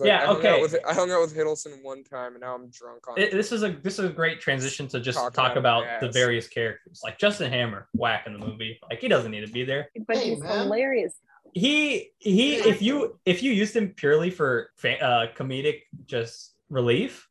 Like, 0.00 0.06
Yeah, 0.06 0.22
I 0.22 0.26
hung 0.26 0.36
okay. 0.36 0.48
Out 0.56 0.60
with, 0.60 0.76
I 0.86 0.92
hung 0.94 1.10
out 1.10 1.20
with 1.22 1.34
Hiddleston 1.34 1.82
one 1.82 2.04
time, 2.04 2.32
and 2.32 2.42
now 2.42 2.54
I'm 2.54 2.68
drunk 2.68 3.08
on. 3.08 3.18
It- 3.18 3.32
this 3.32 3.52
is 3.52 3.62
a 3.62 3.70
this 3.72 3.98
is 3.98 4.04
a 4.04 4.12
great 4.12 4.38
transition 4.40 4.86
to 4.88 5.00
just 5.00 5.18
Talking 5.18 5.32
talk 5.34 5.56
about 5.56 5.84
my 5.86 5.98
the 6.06 6.12
various 6.12 6.46
characters. 6.46 7.00
Like 7.02 7.18
Justin 7.18 7.50
Hammer, 7.50 7.88
whack 7.94 8.26
in 8.26 8.34
the 8.34 8.38
movie. 8.38 8.78
Like 8.90 9.00
he 9.00 9.08
doesn't 9.08 9.30
need 9.30 9.46
to 9.46 9.52
be 9.52 9.64
there. 9.64 9.88
But 10.06 10.18
Hey, 10.18 10.30
he's 10.30 10.40
man. 10.40 10.58
hilarious. 10.64 11.14
He 11.54 12.10
he. 12.18 12.56
If 12.56 12.82
you 12.82 13.18
if 13.24 13.42
you 13.42 13.52
used 13.52 13.74
him 13.74 13.88
purely 13.94 14.30
for 14.30 14.70
fa- 14.76 15.02
uh, 15.02 15.32
comedic 15.34 15.82
just 16.04 16.54
relief, 16.68 17.27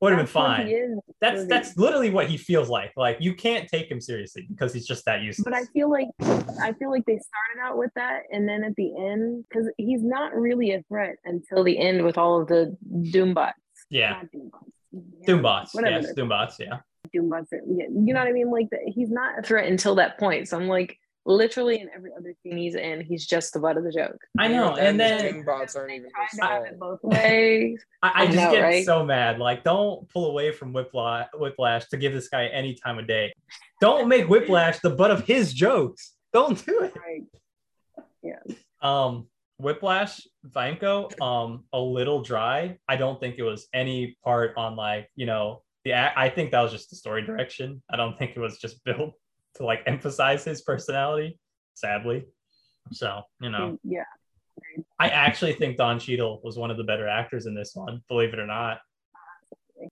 would 0.00 0.12
have 0.12 0.18
been 0.18 0.26
That's 0.26 0.34
what 0.34 0.66
he 0.66 0.72
fine. 0.72 1.00
That's 1.20 1.46
that's 1.46 1.76
literally 1.76 2.10
what 2.10 2.28
he 2.28 2.36
feels 2.36 2.68
like. 2.68 2.92
Like 2.96 3.18
you 3.20 3.34
can't 3.34 3.68
take 3.68 3.90
him 3.90 4.00
seriously 4.00 4.46
because 4.48 4.72
he's 4.72 4.86
just 4.86 5.04
that 5.04 5.22
useless. 5.22 5.44
But 5.44 5.54
I 5.54 5.64
feel 5.66 5.90
like 5.90 6.08
I 6.62 6.72
feel 6.72 6.90
like 6.90 7.04
they 7.06 7.18
started 7.18 7.62
out 7.62 7.76
with 7.76 7.90
that, 7.96 8.22
and 8.32 8.48
then 8.48 8.64
at 8.64 8.74
the 8.76 8.96
end, 8.96 9.44
because 9.48 9.68
he's 9.76 10.02
not 10.02 10.34
really 10.34 10.72
a 10.72 10.82
threat 10.88 11.16
until 11.24 11.64
the 11.64 11.78
end 11.78 12.04
with 12.04 12.16
all 12.16 12.40
of 12.40 12.48
the 12.48 12.76
Doombots. 12.90 13.52
yeah, 13.90 14.22
Doombots. 14.34 14.50
Yeah, 14.92 15.00
Doombots. 15.26 15.74
Whatever 15.74 16.06
Yes, 16.06 16.14
Doombots. 16.14 16.54
Yeah. 16.58 16.78
Doombots. 17.14 17.52
Are, 17.52 17.60
yeah, 17.66 17.86
you 17.90 18.14
know 18.14 18.20
what 18.20 18.28
I 18.28 18.32
mean? 18.32 18.50
Like 18.50 18.68
he's 18.86 19.10
not 19.10 19.38
a 19.38 19.42
threat 19.42 19.68
until 19.68 19.96
that 19.96 20.18
point. 20.18 20.48
So 20.48 20.56
I'm 20.56 20.68
like, 20.68 20.98
literally 21.26 21.80
in 21.80 21.88
every 21.94 22.10
other 22.16 22.34
scene 22.42 22.56
he's 22.56 22.74
in, 22.74 23.00
he's 23.00 23.26
just 23.26 23.52
the 23.52 23.60
butt 23.60 23.76
of 23.76 23.84
the 23.84 23.92
joke. 23.92 24.18
I 24.38 24.48
know. 24.48 24.74
And 24.76 24.98
the 24.98 25.04
then 25.04 25.34
Doom 25.34 25.44
bots 25.44 25.76
aren't 25.76 25.92
even 25.92 26.10
his 26.20 26.38
to 26.40 26.46
have 26.46 26.64
it 26.64 26.78
both 26.78 27.00
ways. 27.02 27.84
I, 28.02 28.08
I 28.08 28.22
I 28.22 28.26
just 28.26 28.36
know, 28.36 28.50
get 28.52 28.60
right? 28.62 28.84
so 28.84 29.04
mad. 29.04 29.38
Like, 29.38 29.64
don't 29.64 30.08
pull 30.10 30.30
away 30.30 30.52
from 30.52 30.72
Whiplash, 30.72 31.28
Whiplash 31.34 31.86
to 31.88 31.96
give 31.96 32.12
this 32.12 32.28
guy 32.28 32.46
any 32.46 32.74
time 32.74 32.98
of 32.98 33.06
day. 33.06 33.32
Don't 33.80 34.08
make 34.08 34.28
Whiplash 34.28 34.80
the 34.80 34.90
butt 34.90 35.10
of 35.10 35.24
his 35.24 35.52
jokes. 35.52 36.12
Don't 36.32 36.64
do 36.64 36.80
it. 36.80 36.94
Right. 36.96 37.22
Um, 38.82 39.26
Whiplash, 39.58 40.26
Vanko, 40.48 41.20
um, 41.20 41.64
a 41.72 41.78
little 41.80 42.22
dry. 42.22 42.78
I 42.88 42.96
don't 42.96 43.20
think 43.20 43.36
it 43.38 43.42
was 43.42 43.68
any 43.74 44.16
part 44.24 44.54
on 44.56 44.74
like 44.76 45.08
you 45.16 45.26
know 45.26 45.62
the. 45.84 45.92
act- 45.92 46.16
I 46.16 46.30
think 46.30 46.52
that 46.52 46.62
was 46.62 46.72
just 46.72 46.90
the 46.90 46.96
story 46.96 47.22
direction. 47.22 47.82
I 47.90 47.96
don't 47.96 48.18
think 48.18 48.32
it 48.36 48.40
was 48.40 48.58
just 48.58 48.82
built 48.84 49.14
to 49.56 49.64
like 49.64 49.82
emphasize 49.86 50.44
his 50.44 50.62
personality. 50.62 51.38
Sadly, 51.74 52.24
So 52.92 53.22
you 53.40 53.50
know, 53.50 53.78
Yeah. 53.84 54.04
I 54.98 55.08
actually 55.08 55.54
think 55.54 55.76
Don 55.78 55.98
Cheadle 55.98 56.40
was 56.44 56.58
one 56.58 56.70
of 56.70 56.76
the 56.76 56.84
better 56.84 57.08
actors 57.08 57.46
in 57.46 57.54
this 57.54 57.72
one. 57.74 58.02
Believe 58.08 58.32
it 58.34 58.38
or 58.38 58.46
not, 58.46 58.80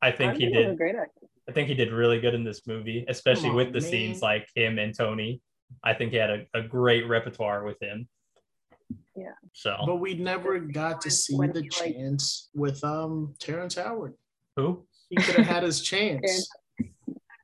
I 0.03 0.11
think 0.11 0.35
he 0.37 0.47
He 0.47 0.57
was 0.57 0.67
a 0.67 0.69
did. 0.71 0.77
great 0.79 0.95
actor. 0.97 1.27
I 1.49 1.53
think 1.53 1.69
he 1.69 1.75
did 1.75 1.91
really 1.93 2.21
good 2.21 2.35
in 2.35 2.45
this 2.45 2.67
movie, 2.67 3.07
especially 3.09 3.49
Come 3.49 3.57
with 3.57 3.73
the 3.73 3.81
man. 3.81 3.91
scenes 3.91 4.21
like 4.23 4.47
him 4.55 4.79
and 4.79 4.95
Tony. 4.95 5.41
I 5.83 5.95
think 5.95 6.13
he 6.13 6.19
had 6.19 6.31
a, 6.31 6.47
a 6.55 6.63
great 6.63 7.09
repertoire 7.09 7.65
with 7.65 7.81
him. 7.83 8.07
Yeah. 9.17 9.33
So 9.55 9.77
But 9.87 9.97
we 9.97 10.15
never 10.15 10.59
got 10.59 11.01
to 11.03 11.11
see 11.11 11.37
the 11.37 11.67
chance 11.71 12.51
with 12.55 12.83
um 12.85 13.35
Terrence 13.41 13.77
Howard. 13.77 14.15
who? 14.57 14.87
He 15.09 15.17
could 15.17 15.37
have 15.37 15.47
had 15.47 15.63
his 15.63 15.81
chance. 15.93 16.51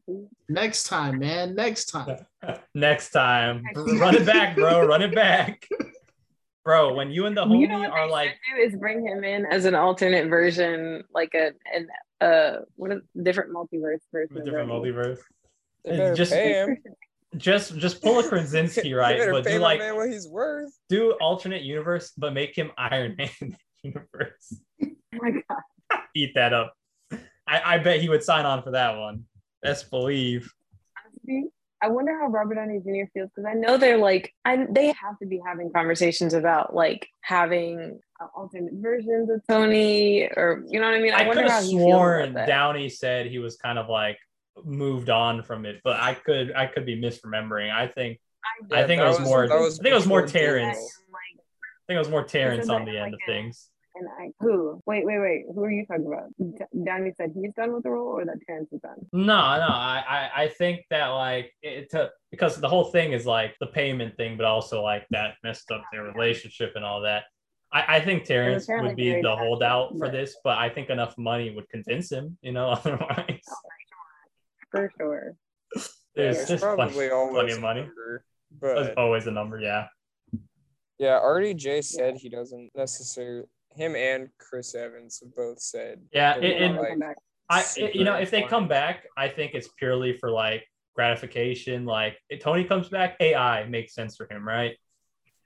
Terrence- 0.06 0.30
Next 0.48 0.84
time, 0.84 1.18
man. 1.18 1.54
Next 1.54 1.86
time. 1.86 2.26
Next 2.74 3.10
time, 3.10 3.62
run 3.74 4.14
it 4.16 4.26
back, 4.26 4.56
bro. 4.56 4.86
Run 4.86 5.02
it 5.02 5.14
back, 5.14 5.66
bro. 6.64 6.94
When 6.94 7.10
you 7.10 7.26
and 7.26 7.36
the 7.36 7.44
homie 7.44 7.60
You 7.60 7.68
know 7.68 7.78
what 7.80 7.90
are 7.90 8.06
they 8.06 8.12
like, 8.12 8.28
should 8.30 8.56
do 8.56 8.62
is 8.74 8.76
bring 8.78 9.06
him 9.06 9.24
in 9.24 9.46
as 9.46 9.64
an 9.64 9.74
alternate 9.74 10.28
version, 10.28 11.02
like 11.14 11.34
a 11.34 11.52
an 11.74 11.88
uh 12.20 12.60
what 12.76 12.92
a 12.92 13.00
different 13.22 13.52
multiverse 13.52 14.00
version. 14.12 14.36
of 14.38 14.44
different 14.44 14.70
Rhodey. 14.70 15.18
multiverse. 15.86 16.16
Just- 16.16 16.34
Just 17.36 17.76
just 17.78 18.00
pull 18.00 18.20
a 18.20 18.28
Krasinski, 18.28 18.94
right? 18.94 19.18
But 19.28 19.42
do 19.42 19.58
like 19.58 19.80
man 19.80 19.96
what 19.96 20.08
he's 20.08 20.28
worth. 20.28 20.70
do 20.88 21.14
alternate 21.20 21.62
universe, 21.62 22.12
but 22.16 22.32
make 22.32 22.54
him 22.56 22.70
Iron 22.78 23.16
Man 23.18 23.56
universe. 23.82 24.54
Oh 24.80 24.86
my 25.14 25.30
god. 25.32 25.98
Eat 26.14 26.30
that 26.36 26.52
up. 26.52 26.74
I, 27.12 27.74
I 27.74 27.78
bet 27.78 28.00
he 28.00 28.08
would 28.08 28.22
sign 28.22 28.46
on 28.46 28.62
for 28.62 28.70
that 28.70 28.96
one. 28.98 29.24
Best 29.64 29.90
believe. 29.90 30.52
I 31.82 31.88
wonder 31.88 32.18
how 32.20 32.28
Robert 32.28 32.54
Downey 32.56 32.80
Jr. 32.80 33.10
feels 33.14 33.30
because 33.34 33.46
I 33.50 33.54
know 33.54 33.78
they're 33.78 33.96
like, 33.98 34.32
I 34.44 34.66
they 34.70 34.88
have 34.88 35.18
to 35.20 35.26
be 35.26 35.40
having 35.44 35.72
conversations 35.72 36.34
about 36.34 36.74
like 36.74 37.08
having 37.22 37.98
uh, 38.20 38.26
alternate 38.36 38.74
versions 38.74 39.30
of 39.30 39.40
Tony, 39.48 40.24
or 40.36 40.64
you 40.68 40.78
know 40.80 40.86
what 40.86 40.96
I 40.96 41.00
mean. 41.00 41.14
I, 41.14 41.26
wonder 41.26 41.42
could 41.42 41.50
how 41.50 41.56
have 41.60 41.64
he 41.64 41.70
feels 41.78 41.82
about 41.82 41.90
sworn 41.96 42.34
that. 42.34 42.46
Downey 42.46 42.90
said 42.90 43.26
he 43.26 43.38
was 43.38 43.56
kind 43.56 43.78
of 43.78 43.88
like 43.88 44.18
moved 44.64 45.08
on 45.08 45.42
from 45.42 45.64
it, 45.64 45.80
but 45.82 45.96
I 45.98 46.12
could 46.12 46.52
I 46.54 46.66
could 46.66 46.84
be 46.84 47.00
misremembering. 47.00 47.72
I 47.72 47.86
think 47.88 48.20
I 48.70 48.80
Yeah, 48.80 48.86
think 48.86 49.00
it 49.00 49.06
was, 49.06 49.20
more. 49.20 49.46
was 49.48 49.80
I 49.80 49.82
think 49.82 49.92
it 49.92 49.96
was 49.96 50.06
more 50.06 50.26
Terrence. 50.26 50.76
Like, 50.76 51.40
I 51.40 51.82
think 51.86 51.96
it 51.96 52.00
was 52.00 52.10
more 52.10 52.24
Terrence 52.24 52.68
on 52.68 52.84
the 52.84 52.92
end 52.98 53.12
like, 53.12 53.14
of 53.14 53.20
a- 53.26 53.32
things. 53.32 53.70
And 53.96 54.08
I 54.18 54.30
who? 54.40 54.82
Wait, 54.86 55.04
wait, 55.06 55.18
wait. 55.20 55.44
Who 55.54 55.62
are 55.64 55.70
you 55.70 55.86
talking 55.86 56.06
about? 56.06 56.30
D- 56.38 56.82
Downey 56.84 57.12
said 57.16 57.32
he's 57.34 57.52
done 57.54 57.72
with 57.72 57.84
the 57.84 57.90
role, 57.90 58.08
or 58.08 58.24
that 58.24 58.38
Terrence 58.46 58.72
is 58.72 58.80
done. 58.80 58.96
No, 59.12 59.24
no, 59.26 59.32
I, 59.32 60.02
I, 60.36 60.42
I 60.44 60.48
think 60.48 60.80
that 60.90 61.06
like 61.08 61.52
it 61.62 61.90
to, 61.90 62.10
because 62.30 62.56
the 62.60 62.68
whole 62.68 62.84
thing 62.86 63.12
is 63.12 63.24
like 63.26 63.54
the 63.60 63.66
payment 63.66 64.16
thing, 64.16 64.36
but 64.36 64.46
also 64.46 64.82
like 64.82 65.06
that 65.10 65.34
messed 65.42 65.70
up 65.70 65.82
their 65.92 66.02
relationship 66.04 66.72
and 66.74 66.84
all 66.84 67.02
that. 67.02 67.24
I, 67.72 67.96
I 67.96 68.00
think 68.00 68.24
Terrence 68.24 68.66
would 68.68 68.96
be 68.96 69.20
the 69.20 69.34
holdout 69.36 69.92
for 69.92 70.06
but- 70.06 70.12
this, 70.12 70.36
but 70.44 70.58
I 70.58 70.68
think 70.68 70.90
enough 70.90 71.16
money 71.18 71.54
would 71.54 71.68
convince 71.68 72.10
him, 72.10 72.36
you 72.42 72.52
know, 72.52 72.68
otherwise. 72.70 73.40
Oh 73.50 73.54
for 74.70 74.90
sure. 74.98 75.36
There's 76.16 76.36
There's 76.36 76.48
just 76.48 76.62
probably 76.64 76.92
plenty, 76.92 77.10
always 77.10 77.34
plenty 77.34 77.52
of 77.52 77.60
money. 77.60 77.80
number, 77.82 78.24
There's 78.60 78.94
always 78.96 79.26
a 79.26 79.30
number, 79.30 79.58
yeah. 79.60 79.86
yeah, 80.98 81.20
RDJ 81.20 81.84
said 81.84 82.16
he 82.16 82.28
doesn't 82.28 82.70
necessarily. 82.74 83.46
Him 83.74 83.96
and 83.96 84.28
Chris 84.38 84.74
Evans 84.74 85.20
have 85.22 85.34
both 85.34 85.60
said. 85.60 86.00
Yeah, 86.12 86.38
they're 86.38 86.44
it- 86.50 86.62
it- 86.62 86.80
like, 86.80 86.88
Come. 86.90 87.14
I, 87.50 87.64
you 87.92 88.04
know, 88.04 88.14
if 88.16 88.30
they 88.30 88.42
come 88.42 88.68
back, 88.68 89.04
I 89.18 89.28
think 89.28 89.52
it's 89.54 89.68
purely 89.76 90.16
for 90.16 90.30
like 90.30 90.66
gratification. 90.96 91.84
Like 91.84 92.16
if 92.30 92.40
Tony 92.40 92.64
comes 92.64 92.88
back, 92.88 93.16
AI 93.20 93.64
makes 93.66 93.94
sense 93.94 94.16
for 94.16 94.26
him, 94.30 94.46
right? 94.48 94.76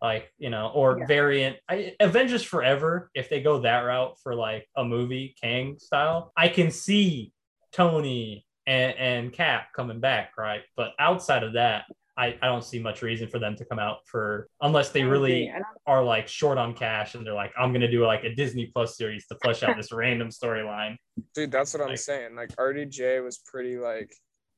Like 0.00 0.32
you 0.38 0.48
know, 0.50 0.70
or 0.74 0.98
Yeah. 1.00 1.06
variant. 1.06 1.56
I, 1.68 1.96
Avengers 1.98 2.44
Forever. 2.44 3.10
If 3.14 3.28
they 3.28 3.40
go 3.42 3.60
that 3.60 3.80
route 3.80 4.16
for 4.22 4.34
like 4.36 4.68
a 4.76 4.84
movie, 4.84 5.34
Kang 5.42 5.78
style, 5.80 6.32
I 6.36 6.48
can 6.48 6.70
see 6.70 7.32
Tony 7.72 8.46
and 8.66 8.94
and 8.96 9.32
Cap 9.32 9.72
coming 9.74 9.98
back, 9.98 10.38
right? 10.38 10.62
But 10.76 10.92
outside 11.00 11.42
of 11.42 11.54
that. 11.54 11.84
I, 12.18 12.36
I 12.42 12.46
don't 12.46 12.64
see 12.64 12.80
much 12.80 13.00
reason 13.02 13.28
for 13.28 13.38
them 13.38 13.54
to 13.56 13.64
come 13.64 13.78
out 13.78 13.98
for 14.06 14.48
unless 14.60 14.90
they 14.90 15.04
really 15.04 15.44
agree. 15.44 15.50
I 15.50 15.58
don't- 15.58 15.64
are 15.86 16.02
like 16.04 16.28
short 16.28 16.58
on 16.58 16.74
cash 16.74 17.14
and 17.14 17.24
they're 17.24 17.32
like, 17.32 17.52
I'm 17.58 17.72
gonna 17.72 17.90
do 17.90 18.04
like 18.04 18.24
a 18.24 18.34
Disney 18.34 18.66
Plus 18.66 18.96
series 18.98 19.26
to 19.28 19.36
flesh 19.42 19.62
out 19.62 19.76
this 19.76 19.92
random 19.92 20.28
storyline. 20.28 20.96
Dude, 21.34 21.50
that's 21.50 21.72
what 21.72 21.88
I'm 21.88 21.96
saying. 21.96 22.34
Like 22.36 22.50
RDJ 22.56 23.24
was 23.24 23.38
pretty 23.38 23.78
like, 23.78 24.12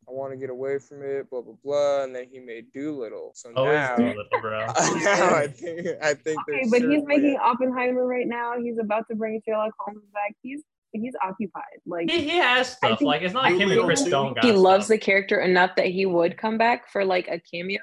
I 0.09 0.12
want 0.12 0.33
to 0.33 0.37
get 0.38 0.51
away 0.51 0.79
from 0.79 1.03
it, 1.05 1.31
blah 1.31 1.42
blah 1.42 1.55
blah, 1.62 2.03
and 2.05 2.16
then 2.16 2.27
he 2.33 2.40
made 2.40 2.73
Dolittle. 2.73 3.33
So 3.35 3.53
oh, 3.55 3.61
Always 3.64 3.75
now, 3.75 3.96
do 3.96 4.05
little, 4.07 4.40
bro. 4.40 4.66
now 4.66 5.35
I 5.37 5.46
think 5.46 5.87
I 6.03 6.14
think 6.14 6.40
Okay, 6.49 6.62
but 6.70 6.81
he's 6.83 7.05
making 7.05 7.37
a- 7.37 7.42
Oppenheimer 7.42 8.05
right 8.07 8.27
now. 8.27 8.55
He's 8.61 8.79
about 8.79 9.07
to 9.11 9.14
bring 9.14 9.40
Sherlock 9.46 9.73
Holmes 9.79 10.03
back. 10.12 10.35
He's 10.42 10.62
he's 10.92 11.14
occupied. 11.22 11.62
Like 11.87 12.11
He, 12.11 12.22
he 12.22 12.37
has 12.38 12.68
I 12.68 12.72
stuff. 12.72 12.98
think- 12.98 13.09
Like 13.09 13.22
it's 13.22 13.35
not 13.35 13.44
like 13.44 13.55
him 13.55 13.62
and 13.62 13.70
Doolittle 13.70 13.87
Chris. 13.87 14.00
Stone 14.07 14.35
got 14.35 14.44
he 14.44 14.53
loves 14.53 14.87
stuff. 14.87 14.94
the 14.96 15.05
character 15.05 15.40
enough 15.40 15.76
that 15.76 15.87
he 15.87 16.07
would 16.07 16.37
come 16.37 16.59
back 16.59 16.88
for 16.90 17.05
like 17.05 17.29
a 17.29 17.40
cameo. 17.40 17.81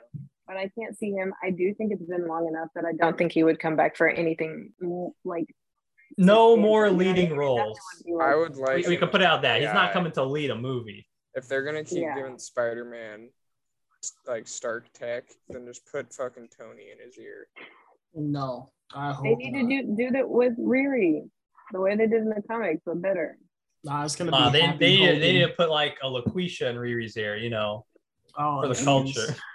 But 0.47 0.55
I 0.57 0.71
can't 0.79 0.97
see 0.97 1.11
him. 1.11 1.33
I 1.43 1.49
do 1.51 1.73
think 1.73 1.91
it's 1.91 2.03
been 2.05 2.27
long 2.27 2.47
enough 2.47 2.69
that 2.75 2.85
I 2.85 2.93
don't 2.93 3.17
think 3.17 3.31
he 3.33 3.43
would 3.43 3.59
come 3.59 3.75
back 3.75 3.97
for 3.97 4.07
anything 4.09 4.71
like 5.25 5.45
no 6.17 6.55
more 6.55 6.85
You 6.85 6.91
know 6.91 6.97
what 6.97 7.05
I 7.05 7.09
leading 7.09 7.29
mean? 7.31 7.37
Roles. 7.37 7.77
definitely 8.05 8.13
would 8.13 8.17
be 8.19 8.23
I 8.23 8.35
would 8.35 8.55
like. 8.57 8.85
We, 8.87 8.89
we 8.93 8.97
could 8.97 9.11
put 9.11 9.21
out 9.21 9.41
that 9.41 9.59
he's 9.61 9.73
not 9.73 9.91
coming 9.91 10.11
to 10.13 10.23
lead 10.23 10.49
a 10.51 10.55
movie. 10.55 11.05
If 11.33 11.47
they're 11.49 11.63
gonna 11.63 11.83
keep 11.83 11.99
Yeah. 12.03 12.15
giving 12.15 12.39
Spider-Man 12.39 13.29
like 14.25 14.47
Stark 14.47 14.91
tech, 14.93 15.25
then 15.49 15.65
just 15.65 15.81
put 15.91 16.13
fucking 16.13 16.47
Tony 16.57 16.91
in 16.91 17.05
his 17.05 17.17
ear. 17.17 17.47
No, 18.15 18.69
I 18.95 19.11
hope 19.11 19.23
They 19.25 19.35
need 19.35 19.53
to 19.53 19.83
do 19.83 19.95
do 19.97 20.11
that 20.11 20.29
with 20.29 20.57
Riri, 20.57 21.29
the 21.71 21.79
way 21.81 21.95
they 21.95 22.07
did 22.07 22.21
in 22.21 22.29
the 22.29 22.41
comics, 22.49 22.81
but 22.85 23.01
better. 23.01 23.37
Nah, 23.83 24.03
it's 24.05 24.15
gonna 24.15 24.31
Uh, 24.35 24.49
be 24.49 24.57
they 24.59 24.65
Happy 24.65 24.77
they, 24.79 24.95
Hogan. 24.97 25.19
they 25.21 25.33
need 25.33 25.41
to 25.47 25.49
put 25.53 25.69
like 25.69 25.97
a 26.03 26.07
LaQuisha 26.07 26.67
and 26.69 26.77
Riri's 26.77 27.13
here, 27.15 27.35
you 27.35 27.49
know, 27.49 27.85
oh, 28.37 28.61
for 28.61 28.67
the 28.69 28.73
jeez. 28.73 28.83
culture. 28.83 29.35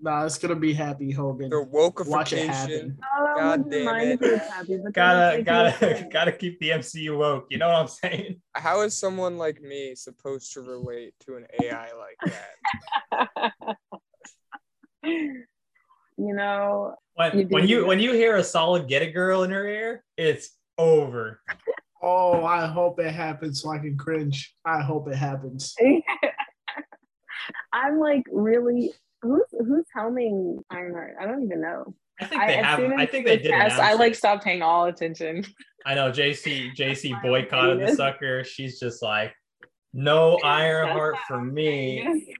Nah, 0.00 0.24
it's 0.24 0.38
gonna 0.38 0.54
be 0.54 0.72
Happy 0.72 1.10
Hogan. 1.10 1.50
The 1.50 1.60
Watch 1.60 2.32
it 2.32 2.48
wokeification. 2.48 2.48
happen. 2.48 2.98
Oh, 3.18 3.34
God 3.36 3.68
damn 3.68 3.96
it. 4.12 4.22
if 4.22 4.42
happy, 4.48 4.78
Gotta 4.92 5.42
gotta 5.42 6.08
gotta 6.12 6.30
keep 6.30 6.60
the 6.60 6.70
MCU 6.70 7.18
woke. 7.18 7.46
You 7.50 7.58
know 7.58 7.66
what 7.66 7.78
I'm 7.78 7.88
saying? 7.88 8.40
How 8.54 8.82
is 8.82 8.96
someone 8.96 9.38
like 9.38 9.60
me 9.60 9.96
supposed 9.96 10.52
to 10.52 10.60
relate 10.60 11.14
to 11.26 11.34
an 11.38 11.46
AI 11.60 11.88
like 11.98 12.32
that? 13.42 13.82
you 16.18 16.34
know, 16.34 16.94
When 17.14 17.38
You 17.38 17.46
when 17.48 17.68
you 17.68 17.86
when 17.86 18.00
you 18.00 18.12
hear 18.12 18.36
a 18.36 18.44
solid 18.44 18.88
get 18.88 19.02
a 19.02 19.10
girl 19.10 19.44
in 19.44 19.50
her 19.50 19.66
ear, 19.66 20.04
it's 20.16 20.50
over. 20.76 21.40
Oh, 22.02 22.44
I 22.44 22.66
hope 22.66 23.00
it 23.00 23.12
happens 23.12 23.62
so 23.62 23.70
I 23.70 23.78
can 23.78 23.96
cringe. 23.96 24.54
I 24.64 24.80
hope 24.80 25.08
it 25.08 25.16
happens. 25.16 25.74
I'm 27.72 27.98
like 27.98 28.22
really 28.30 28.92
who's 29.22 29.42
who's 29.52 29.86
helming 29.96 30.62
Ironheart? 30.70 31.14
I 31.20 31.26
don't 31.26 31.44
even 31.44 31.60
know. 31.60 31.94
I 32.20 32.24
think 32.26 32.42
I, 32.42 32.46
they 32.46 32.56
as 32.56 32.64
have. 32.64 32.80
I 32.98 33.06
think 33.06 33.26
it 33.26 33.28
they 33.28 33.36
was 33.36 33.42
did. 33.42 33.50
cast, 33.52 33.80
I 33.80 33.94
like 33.94 34.12
it. 34.12 34.16
stopped 34.16 34.44
paying 34.44 34.62
all 34.62 34.86
attention. 34.86 35.44
I 35.86 35.94
know 35.94 36.10
JC 36.10 36.74
JC 36.76 37.20
boycotted 37.22 37.80
the 37.80 37.94
sucker. 37.94 38.44
She's 38.44 38.78
just 38.80 39.02
like, 39.02 39.32
no 39.92 40.38
Ironheart 40.44 41.16
for 41.26 41.40
me. 41.40 42.34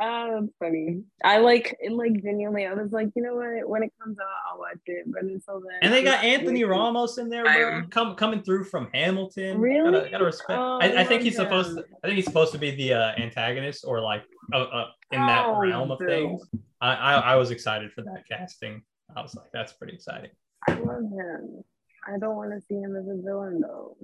Oh, 0.00 0.40
that's 0.40 0.52
funny. 0.60 1.02
I 1.24 1.38
like 1.38 1.76
it. 1.80 1.90
Like 1.90 2.22
genuinely, 2.22 2.66
I 2.66 2.72
was 2.72 2.92
like, 2.92 3.08
you 3.16 3.22
know 3.22 3.34
what? 3.34 3.68
When 3.68 3.82
it 3.82 3.92
comes 4.00 4.16
out, 4.20 4.26
I'll 4.52 4.58
watch 4.60 4.78
it. 4.86 5.04
But 5.08 5.24
until 5.24 5.60
then, 5.60 5.78
And 5.82 5.92
they 5.92 6.04
got 6.04 6.22
Anthony 6.24 6.62
waiting. 6.64 6.68
Ramos 6.68 7.18
in 7.18 7.28
there, 7.28 7.42
bro. 7.42 7.82
Come 7.90 8.14
coming 8.14 8.42
through 8.42 8.64
from 8.64 8.88
Hamilton. 8.94 9.58
Really? 9.58 9.90
Gotta, 9.90 10.08
gotta 10.10 10.24
respect. 10.24 10.50
Oh, 10.58 10.78
I, 10.80 11.00
I 11.00 11.04
think 11.04 11.22
he's 11.22 11.36
love 11.36 11.48
supposed. 11.48 11.76
To. 11.78 11.84
I 12.04 12.06
think 12.06 12.14
he's 12.16 12.26
supposed 12.26 12.52
to 12.52 12.58
be 12.58 12.70
the 12.70 12.92
uh, 12.94 13.12
antagonist 13.18 13.84
or 13.84 14.00
like 14.00 14.22
uh, 14.54 14.58
uh, 14.62 14.86
in 15.10 15.20
that 15.26 15.46
Oh, 15.46 15.58
realm 15.58 15.90
of 15.90 15.98
Bill. 15.98 16.08
things. 16.08 16.46
I, 16.80 16.94
I 16.94 17.14
I 17.14 17.34
was 17.34 17.50
excited 17.50 17.90
for 17.92 18.02
that 18.02 18.22
casting. 18.30 18.82
I 19.16 19.20
was 19.22 19.34
like, 19.34 19.50
that's 19.52 19.72
pretty 19.72 19.94
exciting. 19.94 20.30
I 20.68 20.74
love 20.74 21.02
him. 21.10 21.64
I 22.06 22.18
don't 22.18 22.36
want 22.36 22.52
to 22.52 22.60
see 22.60 22.76
him 22.76 22.94
as 22.94 23.08
a 23.08 23.20
villain 23.20 23.60
though. 23.60 23.96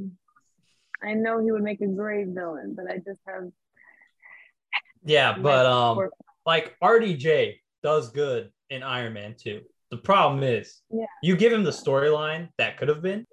I 1.02 1.12
know 1.14 1.38
he 1.38 1.52
would 1.52 1.62
make 1.62 1.80
a 1.82 1.86
great 1.86 2.28
villain, 2.28 2.74
but 2.76 2.86
I 2.90 2.96
just 2.96 3.20
have 3.28 3.44
Yeah, 5.04 5.36
but 5.38 5.66
um, 5.66 6.08
like 6.46 6.74
RDJ 6.82 7.58
does 7.82 8.10
good 8.10 8.50
in 8.70 8.82
Iron 8.82 9.12
Man 9.12 9.34
2. 9.38 9.60
The 9.90 9.96
problem 9.98 10.42
is, 10.42 10.80
Yeah. 10.90 11.04
you 11.22 11.36
give 11.36 11.52
him 11.52 11.62
the 11.62 11.70
storyline 11.70 12.48
that 12.58 12.78
could 12.78 12.88
have 12.88 13.02
been. 13.02 13.26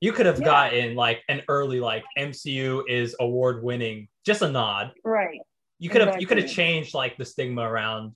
You 0.00 0.12
could 0.12 0.26
have 0.26 0.38
Yeah. 0.38 0.44
gotten 0.44 0.94
like 0.94 1.22
an 1.28 1.42
early 1.48 1.80
like 1.80 2.04
MCU 2.16 2.84
is 2.88 3.16
award 3.20 3.62
winning, 3.62 4.08
just 4.26 4.42
a 4.42 4.50
nod. 4.50 4.92
right. 5.04 5.40
You 5.80 5.88
could 5.88 6.00
have 6.00 6.20
you 6.20 6.26
could 6.26 6.38
have 6.38 6.50
changed 6.50 6.92
like 6.94 7.16
the 7.16 7.24
stigma 7.24 7.62
around 7.62 8.14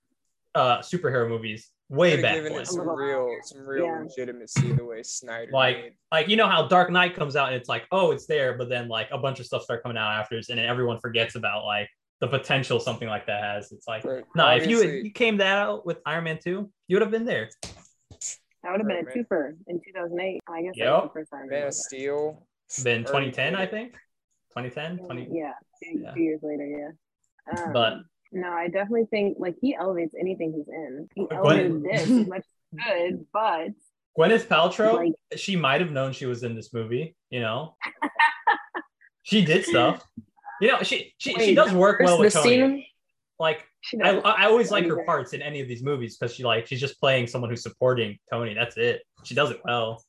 uh 0.53 0.79
superhero 0.79 1.27
movies 1.29 1.71
way 1.89 2.21
back 2.21 2.35
given 2.35 2.53
when. 2.53 2.61
it 2.63 2.67
some 2.67 2.87
real, 2.89 3.27
some 3.43 3.65
real 3.65 3.85
Yeah. 3.85 3.99
legitimacy 4.03 4.73
the 4.73 4.83
way 4.83 5.01
Snyder 5.03 5.51
Like- 5.51 5.77
made. 5.77 5.93
Like 6.11 6.27
you 6.27 6.35
know 6.35 6.47
how 6.47 6.67
Dark 6.67 6.89
Knight 6.91 7.15
comes 7.15 7.35
out 7.37 7.47
and 7.47 7.55
it's 7.55 7.69
like, 7.69 7.85
oh, 7.91 8.11
it's 8.11 8.25
there, 8.25 8.57
but 8.57 8.67
then 8.69 8.89
like 8.89 9.07
a 9.11 9.17
bunch 9.17 9.39
of 9.39 9.45
stuff 9.45 9.63
start 9.63 9.81
coming 9.81 9.97
out 9.97 10.11
after, 10.11 10.35
and 10.35 10.43
then 10.49 10.59
everyone 10.59 10.99
forgets 10.99 11.35
about 11.35 11.63
like 11.65 11.89
the 12.23 12.27
potential 12.29 12.79
something 12.79 13.09
like 13.09 13.25
that 13.27 13.43
has. 13.43 13.73
It's 13.73 13.85
like, 13.85 14.03
But 14.03 14.23
no, 14.33 14.47
if 14.51 14.65
you, 14.65 14.77
obviously- 14.77 15.03
you 15.07 15.11
came 15.11 15.35
that 15.37 15.57
out 15.57 15.85
with 15.85 15.97
Iron 16.05 16.23
Man 16.23 16.39
2, 16.41 16.71
you 16.87 16.95
would 16.95 17.01
have 17.01 17.11
been 17.11 17.25
there. 17.25 17.49
That 17.61 18.71
would 18.71 18.79
have 18.79 18.87
been 18.87 18.91
a 18.91 19.03
Right, 19.03 19.15
man. 19.17 19.25
twofer 19.29 19.57
in 19.67 19.81
2008. 19.85 20.39
I 20.47 20.61
guess 20.61 20.71
that 20.77 20.85
Yep. 20.85 20.93
was 20.93 21.03
the 21.03 21.19
first 21.19 21.31
time. 21.31 21.49
Man 21.49 21.67
of 21.67 21.73
Steel. 21.73 22.47
Been 22.85 23.05
already 23.07 23.31
2010, 23.31 23.55
I 23.57 23.65
think. 23.65 23.91
2010, 24.55 24.99
20. 24.99 25.27
Yeah, 25.33 25.51
two, 25.83 25.99
Yeah. 25.99 26.13
two 26.13 26.21
years 26.21 26.39
later, 26.43 26.65
yeah. 26.65 26.91
Um, 27.65 27.73
But- 27.73 27.97
no, 28.31 28.49
I 28.53 28.69
definitely 28.69 29.07
think 29.07 29.35
like 29.37 29.55
he 29.59 29.75
elevates 29.75 30.15
anything 30.17 30.53
he's 30.53 30.69
in. 30.69 31.09
He 31.15 31.25
Gwen- 31.25 31.37
elevated 31.37 31.83
this 31.83 32.27
much 32.29 32.45
good, 32.87 33.27
but 33.33 33.71
Gwyneth 34.17 34.47
Paltrow, 34.47 34.93
like 34.95 35.13
she 35.35 35.57
might 35.57 35.81
have 35.81 35.91
known 35.91 36.13
she 36.13 36.25
was 36.25 36.43
in 36.43 36.55
this 36.55 36.73
movie, 36.73 37.17
you 37.31 37.41
know? 37.41 37.75
she 39.23 39.43
did 39.43 39.65
stuff. 39.65 40.07
You 40.61 40.67
know, 40.71 40.83
she 40.83 41.13
she, 41.17 41.33
she 41.35 41.55
does 41.55 41.71
work 41.73 41.99
well 42.03 42.19
with 42.19 42.33
Tony. 42.33 42.49
scene, 42.49 42.85
Like 43.39 43.65
she 43.81 43.99
I. 44.01 44.17
I 44.17 44.45
always 44.45 44.71
like 44.71 44.85
her 44.85 45.03
parts 45.05 45.33
in 45.33 45.41
any 45.41 45.61
of 45.61 45.67
these 45.67 45.83
movies 45.83 46.17
because 46.17 46.35
she 46.35 46.43
like 46.43 46.67
she's 46.67 46.79
just 46.79 46.99
playing 46.99 47.27
someone 47.27 47.49
who's 47.49 47.63
supporting 47.63 48.17
Tony. 48.31 48.53
That's 48.53 48.77
it. 48.77 49.01
She 49.23 49.35
does 49.35 49.51
it 49.51 49.59
well. 49.65 50.03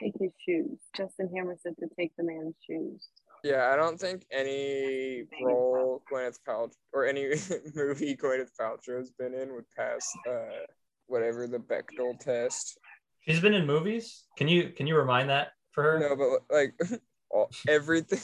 take 0.00 0.14
his 0.18 0.32
shoes. 0.46 0.78
Justin 0.96 1.30
Hammer 1.34 1.56
said 1.62 1.74
to 1.78 1.88
take 1.98 2.12
the 2.16 2.24
man's 2.24 2.54
shoes. 2.66 3.08
yeah, 3.44 3.70
I 3.72 3.76
don't 3.76 4.00
think 4.00 4.24
any 4.32 5.24
role 5.42 6.02
Gwyneth 6.10 6.38
Paltrow 6.48 6.72
or 6.92 7.06
any 7.06 7.28
movie 7.74 8.16
Gwyneth 8.16 8.50
Paltrow's 8.60 9.10
been 9.12 9.34
in 9.34 9.54
would 9.54 9.70
pass 9.76 10.10
uh 10.28 10.64
whatever 11.06 11.46
the 11.46 11.58
Bechdel 11.58 12.18
test. 12.18 12.78
She's 13.20 13.40
been 13.40 13.54
in 13.54 13.66
movies. 13.66 14.24
Can 14.36 14.48
you 14.48 14.70
can 14.70 14.86
you 14.86 14.96
remind 14.96 15.30
that 15.30 15.48
for 15.72 15.82
her? 15.82 15.98
No, 16.00 16.16
but 16.16 16.54
like 16.54 16.74
all, 17.30 17.50
everything, 17.68 18.20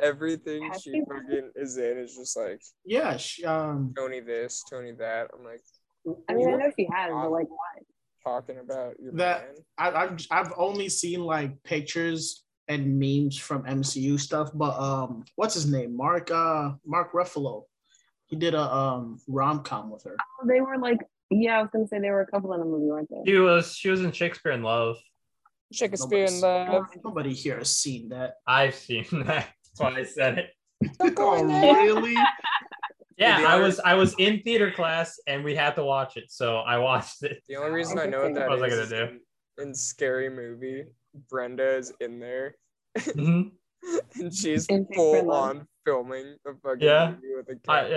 everything 0.00 0.70
she 0.74 0.92
she? 0.92 1.02
fucking 1.08 1.50
is 1.56 1.76
in 1.76 1.98
is 1.98 2.16
just 2.16 2.36
like 2.36 2.60
Yeah, 2.84 3.16
she, 3.16 3.44
um, 3.44 3.92
Tony 3.96 4.20
this, 4.20 4.62
Tony 4.70 4.92
that. 4.98 5.28
I'm 5.36 5.44
like 5.44 5.60
I 6.28 6.34
mean, 6.34 6.48
I 6.48 6.56
know 6.56 6.70
she 6.76 6.88
has, 6.92 7.10
but 7.12 7.30
like 7.30 7.48
what? 7.48 7.84
talking 8.24 8.58
about 8.58 8.94
your 9.00 9.12
That- 9.12 9.42
man. 9.42 9.54
I, 9.78 10.04
I've 10.04 10.26
I've 10.30 10.52
only 10.56 10.88
seen 10.88 11.20
like 11.20 11.62
pictures 11.62 12.44
and 12.68 12.98
memes 12.98 13.36
from 13.38 13.64
MCU 13.64 14.18
stuff, 14.18 14.50
but 14.54 14.78
um, 14.78 15.24
what's 15.36 15.54
his 15.54 15.70
name? 15.70 15.96
Mark 15.96 16.30
uh 16.30 16.72
Mark 16.86 17.12
Ruffalo. 17.12 17.64
He 18.26 18.36
did 18.36 18.54
a 18.54 18.60
um 18.74 19.18
rom 19.28 19.62
com 19.62 19.90
with 19.90 20.04
her. 20.04 20.16
They 20.46 20.60
were 20.60 20.78
like, 20.78 20.98
yeah, 21.30 21.58
I 21.58 21.62
was 21.62 21.70
gonna 21.72 21.86
say 21.88 21.98
they 22.00 22.10
were 22.10 22.22
a 22.22 22.26
couple 22.26 22.52
in 22.54 22.60
the 22.60 22.66
movie, 22.66 22.86
weren't 22.86 23.08
they? 23.10 23.30
She 23.30 23.38
was 23.38 23.74
she 23.74 23.90
was 23.90 24.02
in 24.02 24.10
Shakespeare 24.12 24.52
in 24.52 24.62
Love. 24.62 24.96
Shakespeare 25.72 26.24
in 26.26 26.40
Nobody's- 26.40 26.42
love. 26.42 26.86
Nobody 27.04 27.32
here 27.34 27.58
has 27.58 27.76
seen 27.76 28.08
that. 28.10 28.34
I've 28.46 28.74
seen 28.74 29.04
that. 29.12 29.48
That's 29.68 29.78
why 29.78 29.94
I 30.00 30.04
said 30.04 30.38
it. 30.38 30.50
oh, 31.18 31.44
really? 31.44 32.14
Yeah, 33.18 33.44
I 33.46 33.56
was 33.60 33.78
I 33.78 33.94
was 33.94 34.14
in 34.18 34.40
theater 34.40 34.72
class 34.72 35.20
and 35.28 35.44
we 35.44 35.54
had 35.54 35.76
to 35.76 35.84
watch 35.84 36.16
it, 36.16 36.24
so 36.32 36.56
I 36.56 36.78
watched 36.78 37.22
it. 37.22 37.40
The 37.46 37.56
only 37.56 37.70
reason 37.70 37.98
I 37.98 38.06
know 38.06 38.22
what 38.24 38.34
that 38.34 38.48
What 38.48 38.58
was 38.58 38.62
I 38.62 38.68
gonna 38.70 38.82
is 38.82 38.92
in, 38.92 39.20
in 39.68 39.74
Scary 39.74 40.28
Movie, 40.28 40.86
Brenda 41.30 41.76
is 41.76 41.92
in 42.00 42.18
there 42.18 42.56
Mhm. 42.98 43.52
and 44.16 44.34
she's 44.34 44.66
In 44.66 44.78
Shakespeare 44.78 44.78
in 44.78 44.86
full 44.94 45.26
Love. 45.26 45.50
on 45.56 45.68
filming 45.84 46.36
the 46.44 46.54
fucking 46.64 46.80
Yeah. 46.82 47.10
movie 47.12 47.34
with 47.36 47.48
a 47.50 47.70
I, 47.70 47.82
camera. 47.82 47.90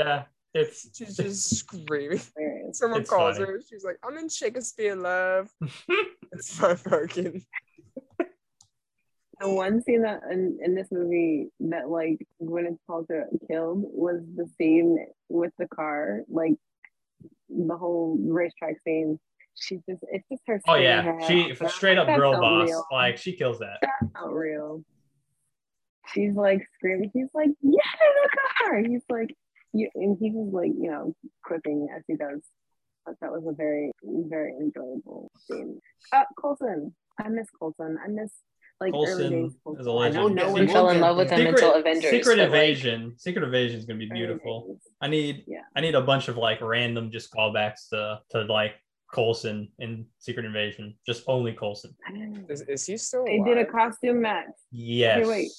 yeah, 0.53 0.61
it's 0.61 0.89
She's 0.95 1.15
just 1.17 1.55
screaming. 1.57 2.21
Someone 2.73 3.01
It's 3.01 3.09
calls 3.09 3.37
funny. 3.37 3.51
her. 3.51 3.61
She's 3.67 3.85
like, 3.85 3.97
"I'm 4.03 4.17
in 4.17 4.29
Shakespeare 4.29 4.91
in 4.93 5.01
love." 5.01 5.49
It's 6.33 6.59
my 6.61 6.75
fucking. 6.75 7.43
The 9.39 9.49
one 9.49 9.81
scene 9.83 10.03
that 10.03 10.21
in, 10.31 10.57
in 10.63 10.75
this 10.75 10.87
movie 10.91 11.49
that 11.59 11.89
like 11.89 12.25
Gwyneth 12.41 12.77
Paltrow 12.89 13.25
killed 13.49 13.83
was 13.85 14.21
the 14.35 14.47
scene 14.57 15.05
with 15.29 15.51
the 15.59 15.67
car, 15.67 16.21
like 16.29 16.53
the 17.49 17.77
whole 17.77 18.17
racetrack 18.21 18.75
scene. 18.83 19.19
She 19.55 19.75
just 19.89 20.03
it's 20.11 20.25
just 20.29 20.43
her. 20.47 20.61
oh 20.67 20.75
yeah, 20.75 21.01
her 21.01 21.19
she 21.27 21.51
off. 21.51 21.71
Straight 21.71 21.97
up 21.97 22.07
girl 22.07 22.33
boss. 22.33 22.67
real. 22.67 22.85
Like 22.91 23.17
she 23.17 23.33
kills 23.33 23.59
that. 23.59 23.79
That's 23.81 24.13
not 24.13 24.33
real. 24.33 24.83
She's 26.13 26.33
like 26.33 26.65
screaming. 26.75 27.11
He's 27.13 27.27
like, 27.33 27.47
"Get 27.47 27.63
in 27.63 27.71
the 27.71 28.29
car!" 28.59 28.77
He's 28.79 29.01
like, 29.09 29.35
you, 29.75 29.89
and 29.95 30.17
he's 30.19 30.33
just 30.33 30.53
like, 30.53 30.71
you 30.79 30.89
know, 30.89 31.13
quipping 31.43 31.87
as 31.95 32.03
he 32.07 32.15
does. 32.15 32.41
But 33.05 33.15
that 33.21 33.31
was 33.31 33.43
a 33.47 33.53
very, 33.53 33.91
very 34.03 34.53
enjoyable 34.59 35.31
scene. 35.37 35.79
Uh, 36.11 36.23
Coulson, 36.41 36.95
I 37.19 37.29
miss 37.29 37.47
Coulson. 37.59 37.97
I 38.03 38.07
miss 38.07 38.31
like 38.81 38.93
early 38.93 39.05
Coulson 39.05 39.31
days. 39.31 39.51
is 39.51 39.57
Coulson. 39.63 39.87
a 39.87 39.91
I 39.91 39.93
legend. 39.95 40.15
know 40.15 40.27
no 40.27 40.43
We'll 40.45 40.53
one 40.53 40.67
fell 40.67 40.89
in 40.89 40.99
love 40.99 41.17
with 41.17 41.29
there. 41.29 41.39
him 41.39 41.47
until 41.47 41.73
Avengers. 41.73 42.11
Secret 42.11 42.39
Invasion. 42.39 43.03
like, 43.09 43.19
Secret 43.19 43.43
Invasion 43.43 43.79
is 43.79 43.85
gonna 43.85 43.99
be 43.99 44.09
beautiful. 44.09 44.79
I 45.01 45.07
need 45.07 45.43
Yeah. 45.47 45.61
I 45.75 45.81
need 45.81 45.95
a 45.95 46.01
bunch 46.01 46.27
of 46.27 46.37
like 46.37 46.61
random 46.61 47.11
just 47.11 47.31
callbacks 47.33 47.89
to 47.89 48.19
to 48.31 48.41
like 48.43 48.73
Coulson 49.13 49.69
in 49.79 50.05
Secret 50.19 50.45
Invasion. 50.45 50.95
Just 51.05 51.23
only 51.27 51.53
Coulson. 51.53 51.95
Is, 52.49 52.61
is 52.61 52.85
he 52.85 52.97
still? 52.97 53.23
They 53.25 53.39
did 53.39 53.57
a 53.57 53.65
costume 53.65 54.21
match. 54.21 54.47
Yes. 54.71 55.25
wait. 55.27 55.51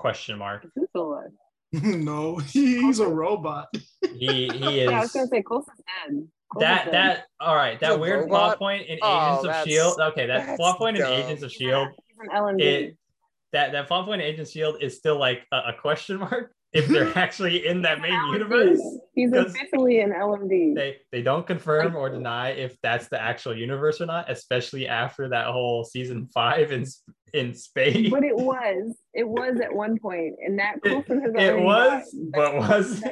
Question 0.00 0.36
mark. 0.38 0.66
Who's 0.74 0.88
still 0.90 1.12
alive? 1.12 1.30
no, 1.72 2.36
he's 2.38 2.98
a 2.98 3.06
robot. 3.08 3.68
He 4.02 4.48
he 4.48 4.80
Yeah, 4.84 4.90
I 4.98 5.00
was 5.00 5.12
gonna 5.12 5.28
say 5.28 5.42
Coulson's 5.42 5.78
dead. 5.78 6.28
Coulson's 6.52 6.60
that 6.60 6.90
that 6.90 7.24
all 7.38 7.54
right. 7.54 7.78
That 7.78 8.00
weird 8.00 8.22
robot? 8.24 8.28
plot 8.28 8.58
point 8.58 8.86
in 8.88 8.98
Oh, 9.02 9.38
Agents 9.38 9.56
of 9.56 9.68
Shield. 9.68 10.00
Okay, 10.00 10.26
that 10.26 10.56
plot 10.56 10.78
point 10.78 10.96
in. 10.98 11.04
Agents 11.06 11.44
of 11.44 11.52
Shield. 11.52 11.88
It 12.58 12.96
that 13.52 13.72
that 13.72 13.88
plot 13.88 14.06
point 14.06 14.20
in 14.22 14.26
Agents 14.28 14.52
Shield 14.52 14.76
is 14.80 14.96
still 14.96 15.18
like 15.18 15.46
a, 15.52 15.56
a 15.68 15.72
question 15.80 16.18
mark 16.18 16.52
if 16.72 16.86
they're 16.86 17.12
actually 17.18 17.66
in 17.66 17.82
that 17.82 18.00
main 18.00 18.12
universe. 18.32 18.80
He's 19.14 19.32
officially 19.32 20.00
an 20.00 20.10
LMD. 20.12 20.74
They 20.74 20.98
they 21.10 21.22
don't 21.22 21.46
confirm 21.46 21.96
or 21.96 22.08
deny 22.10 22.50
if 22.50 22.76
that's 22.82 23.08
the 23.08 23.20
actual 23.20 23.56
universe 23.56 24.00
or 24.00 24.06
not, 24.06 24.30
especially 24.30 24.86
after 24.86 25.28
that 25.30 25.46
whole 25.48 25.84
season 25.84 26.28
five 26.32 26.70
in 26.72 26.84
in 27.34 27.54
space. 27.54 28.10
But 28.10 28.24
it 28.24 28.36
was. 28.36 28.96
It 29.14 29.26
was 29.28 29.58
at 29.60 29.74
one 29.74 29.98
point, 29.98 30.34
and 30.44 30.58
that 30.60 30.76
It- 30.76 30.88
Coulson 30.90 31.20
has 31.22 31.32
It 31.34 31.50
already 31.50 31.64
was, 31.64 32.12
died. 32.12 32.30
but 32.32 32.54
was 32.54 33.02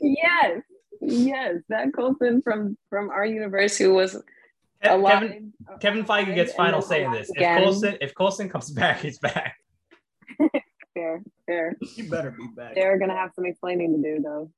yes, 0.00 0.60
yes, 1.00 1.56
that 1.68 1.92
Coulson 1.94 2.42
from 2.42 2.76
from 2.88 3.10
our 3.10 3.24
universe 3.24 3.76
who 3.76 3.94
was 3.94 4.20
alive. 4.84 5.20
Kevin 5.20 5.52
Kevin 5.80 6.04
Feige 6.04 6.24
alive, 6.24 6.34
gets 6.34 6.52
final 6.54 6.82
say 6.82 7.04
in 7.04 7.10
alive 7.10 7.18
this. 7.20 7.30
If 7.30 7.36
again. 7.36 7.62
Coulson 7.62 7.98
if 8.00 8.14
Coulson 8.14 8.48
comes 8.48 8.70
back, 8.80 9.00
he's 9.00 9.18
back. 9.18 9.56
Fair, 10.92 11.22
fair. 11.46 11.76
you 11.94 12.10
better 12.10 12.32
be 12.32 12.48
back. 12.56 12.74
They're 12.74 12.98
gonna 12.98 13.16
have 13.16 13.30
some 13.34 13.46
explaining 13.46 13.94
to 13.96 14.02
do 14.02 14.22
though. 14.22 14.50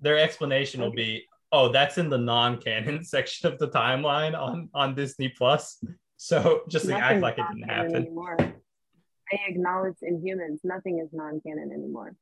Their 0.00 0.18
explanation 0.18 0.82
will 0.82 0.92
be, 0.92 1.24
oh, 1.52 1.72
that's 1.72 1.96
in 1.96 2.10
the 2.10 2.18
non-canon 2.18 3.02
section 3.04 3.50
of 3.50 3.58
the 3.58 3.68
timeline 3.68 4.38
on 4.38 4.68
on 4.74 4.94
Disney 4.94 5.30
Plus. 5.30 5.82
So 6.18 6.62
just 6.68 6.86
to 6.86 6.94
act 6.94 7.22
like 7.22 7.38
it 7.38 7.44
didn't 7.50 7.68
happen. 7.68 7.96
anymore. 7.96 8.36
They 8.38 9.40
acknowledge 9.48 9.96
Inhumans. 10.02 10.58
Nothing 10.64 10.98
is 10.98 11.08
non-canon 11.12 11.72
anymore. 11.72 12.14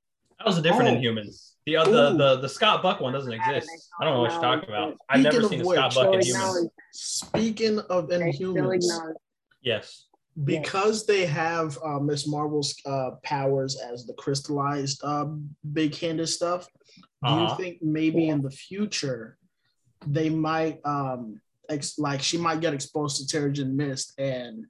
That 0.42 0.48
was 0.48 0.58
a 0.58 0.62
different 0.62 0.88
Oh. 0.90 1.00
Inhumans. 1.00 1.52
The 1.66 1.76
other 1.76 1.90
Ooh. 2.14 2.16
the 2.16 2.36
the 2.40 2.48
Scott 2.48 2.82
Buck 2.82 3.00
one 3.00 3.12
doesn't 3.12 3.32
exist. 3.32 3.70
I 4.00 4.04
don't 4.04 4.14
know 4.14 4.20
what 4.22 4.32
you're 4.32 4.40
talking 4.40 4.68
about. 4.68 4.96
I've 5.08 5.20
Speaking 5.20 5.38
never 5.38 5.48
seen 5.48 5.60
a 5.60 5.64
which, 5.64 5.78
Scott 5.78 5.94
Buck 5.94 6.22
Still 6.22 6.34
Inhumans. 6.36 6.68
Speaking 6.92 7.78
of 7.78 8.08
Inhumans. 8.08 8.84
Yes. 9.62 10.06
because 10.44 11.06
they 11.06 11.24
have 11.26 11.78
uh, 11.84 12.00
Miss 12.00 12.26
Marvel's 12.26 12.74
uh, 12.86 13.10
powers 13.22 13.78
as 13.92 14.06
the 14.06 14.14
crystallized 14.14 14.98
uh, 15.04 15.26
big-handed 15.74 16.26
stuff, 16.26 16.66
do 16.66 17.02
Uh-huh. 17.22 17.40
you 17.50 17.56
think 17.62 17.82
maybe 17.82 18.24
Yeah. 18.24 18.32
in 18.32 18.42
the 18.42 18.50
future 18.50 19.36
they 20.06 20.28
might 20.30 20.80
um 20.84 21.40
ex- 21.68 21.96
like 21.98 22.20
she 22.22 22.36
might 22.38 22.60
get 22.60 22.74
exposed 22.74 23.14
to 23.18 23.22
Terrigen 23.36 23.74
Mist 23.74 24.14
and 24.18 24.66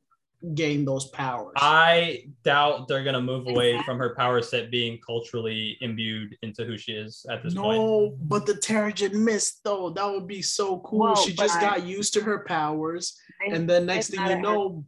gain 0.55 0.85
those 0.85 1.09
powers? 1.09 1.53
I 1.57 2.27
doubt 2.43 2.89
they're 2.89 3.05
gonna 3.05 3.21
move 3.21 3.47
away 3.49 3.81
from 3.85 3.99
her 3.99 4.15
power 4.17 4.43
set 4.43 4.71
being 4.71 4.99
culturally 5.07 5.79
imbued 5.81 6.37
into 6.43 6.65
who 6.65 6.77
she 6.77 6.93
is 6.93 7.25
at 7.31 7.43
this 7.43 7.55
point. 7.55 7.79
no, 7.79 8.17
but 8.23 8.47
the 8.47 8.55
Terrigen 8.55 9.13
Mist 9.15 9.61
though, 9.65 9.91
that 9.91 10.05
would 10.11 10.27
be 10.27 10.43
so 10.43 10.81
cool. 10.81 10.99
Well, 11.01 11.17
she 11.17 11.33
just 11.33 11.57
I- 11.59 11.61
got 11.61 11.87
used 11.87 12.13
to 12.15 12.21
her 12.23 12.45
powers, 12.45 13.17
They- 13.47 13.55
and 13.55 13.69
then 13.69 13.87
next 13.87 14.09
thing 14.11 14.21
you 14.27 14.41
know, 14.41 14.85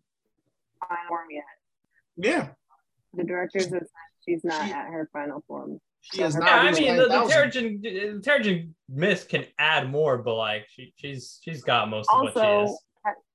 final 0.80 0.96
form 1.08 1.26
yet. 1.30 1.44
yeah, 2.16 2.48
The 3.14 3.24
directors 3.24 3.72
have 3.72 3.86
she's 4.24 4.42
not 4.44 4.66
She- 4.66 4.72
at 4.72 4.86
her 4.88 5.08
final 5.12 5.42
form. 5.46 5.80
she 6.02 6.22
is 6.22 6.34
not. 6.36 6.46
Yeah, 6.46 6.60
I 6.62 6.66
reached 6.68 6.80
mean 6.80 6.96
the, 6.96 7.04
the 7.04 7.14
Terrigen 7.14 7.82
the 7.82 8.20
Terrigen 8.28 8.70
Mist 8.88 9.28
can 9.28 9.46
add 9.58 9.88
more, 9.90 10.18
but 10.18 10.34
like 10.34 10.66
she, 10.68 10.92
she's 10.96 11.38
she's 11.42 11.62
got 11.62 11.88
most 11.88 12.10
of 12.12 12.20
what 12.22 12.32
she 12.34 12.40
is. 12.72 12.78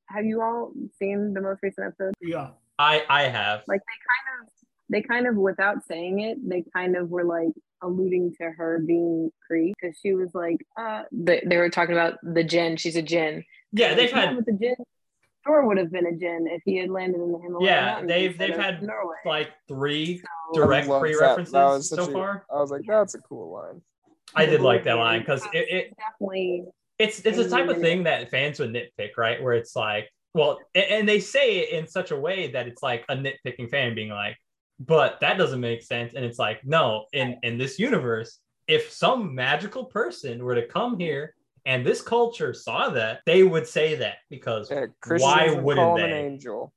Ha- 0.09 0.15
have 0.15 0.25
you 0.25 0.41
all 0.41 0.71
seen 0.99 1.33
the 1.33 1.41
most 1.41 1.61
recent 1.63 1.87
episode? 1.87 2.13
Yeah, 2.21 2.49
I 2.77 3.03
I 3.09 3.23
have. 3.23 3.63
Like 3.67 3.81
they 3.81 3.99
kind 4.07 4.41
of, 4.41 4.49
they 4.89 5.01
kind 5.01 5.27
of, 5.27 5.35
without 5.35 5.85
saying 5.85 6.19
it, 6.21 6.37
they 6.47 6.63
kind 6.73 6.95
of 6.95 7.09
were 7.09 7.23
like 7.23 7.53
alluding 7.81 8.33
to 8.41 8.51
her 8.51 8.79
being 8.79 9.31
Kree 9.49 9.71
because 9.79 9.97
she 10.01 10.13
was 10.13 10.29
like, 10.33 10.57
uh, 10.77 11.03
they, 11.11 11.41
they 11.45 11.57
were 11.57 11.69
talking 11.69 11.93
about 11.93 12.15
the 12.23 12.43
Djinn. 12.43 12.75
She's 12.77 12.95
a 12.95 13.01
Djinn. 13.01 13.43
yeah, 13.71 13.93
they've 13.93 14.11
had 14.11 14.35
but 14.35 14.45
the 14.45 14.53
Djinn. 14.53 14.75
Thor 15.45 15.65
would 15.65 15.77
have 15.77 15.89
been 15.89 16.05
a 16.05 16.11
Djinn 16.11 16.47
if 16.51 16.61
he 16.65 16.75
had 16.77 16.89
landed 16.89 17.21
in 17.21 17.31
the 17.31 17.39
Himalaya. 17.39 17.65
Yeah, 17.65 18.05
they've- 18.05 18.37
they've 18.37 18.57
had, 18.57 18.83
Norway. 18.83 19.15
Like 19.25 19.51
three 19.69 20.17
So- 20.17 20.25
direct 20.61 20.87
I 20.87 20.89
loved 20.91 21.01
pre 21.01 21.13
that. 21.13 21.19
That 21.19 21.27
references 21.61 21.89
so 21.89 22.03
a- 22.03 22.11
far. 22.11 22.45
I 22.53 22.55
was 22.59 22.71
like, 22.71 22.81
that's 22.85 23.15
a 23.15 23.19
cool 23.19 23.51
line. 23.53 23.81
I 24.35 24.45
did 24.45 24.59
like 24.61 24.83
that 24.83 24.95
line 24.95 25.21
because 25.21 25.43
it, 25.53 25.69
it 25.69 25.97
definitely 25.97 26.65
it's 26.99 27.19
it's 27.21 27.37
a 27.37 27.49
type 27.49 27.69
of 27.69 27.77
mm. 27.77 27.81
thing 27.81 28.03
that 28.03 28.29
fans 28.29 28.59
would 28.59 28.71
nitpick, 28.73 29.17
right? 29.17 29.41
Where 29.41 29.53
it's 29.53 29.75
like, 29.75 30.09
well, 30.33 30.59
and 30.75 31.07
they 31.07 31.19
say 31.19 31.59
it 31.59 31.69
in 31.69 31.87
such 31.87 32.11
a 32.11 32.19
way 32.19 32.51
that 32.51 32.67
it's 32.67 32.83
like 32.83 33.05
a 33.09 33.15
nitpicking 33.15 33.69
fan 33.69 33.95
being 33.95 34.09
like, 34.09 34.37
but 34.79 35.19
that 35.21 35.37
doesn't 35.37 35.59
make 35.61 35.81
sense. 35.81 36.13
And 36.13 36.23
it's 36.25 36.37
like, 36.39 36.65
no, 36.65 37.05
in 37.13 37.39
in 37.41 37.57
this 37.57 37.79
universe, 37.79 38.39
if 38.67 38.91
some 38.91 39.33
magical 39.33 39.85
person 39.85 40.43
were 40.43 40.55
to 40.55 40.67
come 40.67 40.99
here 40.99 41.33
and 41.65 41.85
this 41.85 42.01
culture 42.01 42.53
saw 42.53 42.89
that, 42.89 43.21
they 43.25 43.43
would 43.43 43.67
say 43.67 43.95
that 43.95 44.17
because 44.29 44.69
Yeah, 44.69 44.85
why 45.07 45.49
would 45.49 45.63
wouldn't 45.63 45.85
call 45.85 45.97
him 45.97 46.03
an 46.05 46.11
they? 46.11 46.17
angel 46.25 46.73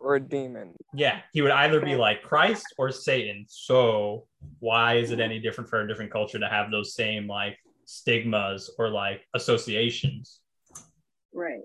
or 0.00 0.16
a 0.16 0.20
demon. 0.20 0.74
yeah, 0.92 1.20
he 1.32 1.40
would 1.42 1.50
either 1.52 1.80
be 1.80 1.96
like 1.96 2.22
Christ 2.22 2.66
or 2.78 2.90
Satan. 2.92 3.46
So 3.48 4.26
why 4.60 4.94
is 4.96 5.10
it 5.10 5.20
any 5.20 5.38
different 5.38 5.70
for 5.70 5.80
a 5.80 5.88
different 5.88 6.12
culture 6.12 6.38
to 6.38 6.48
have 6.48 6.70
those 6.70 6.94
same 6.94 7.26
like 7.26 7.58
stigmas 7.86 8.70
or 8.78 8.90
like 8.90 9.22
associations? 9.34 10.40
right. 11.32 11.62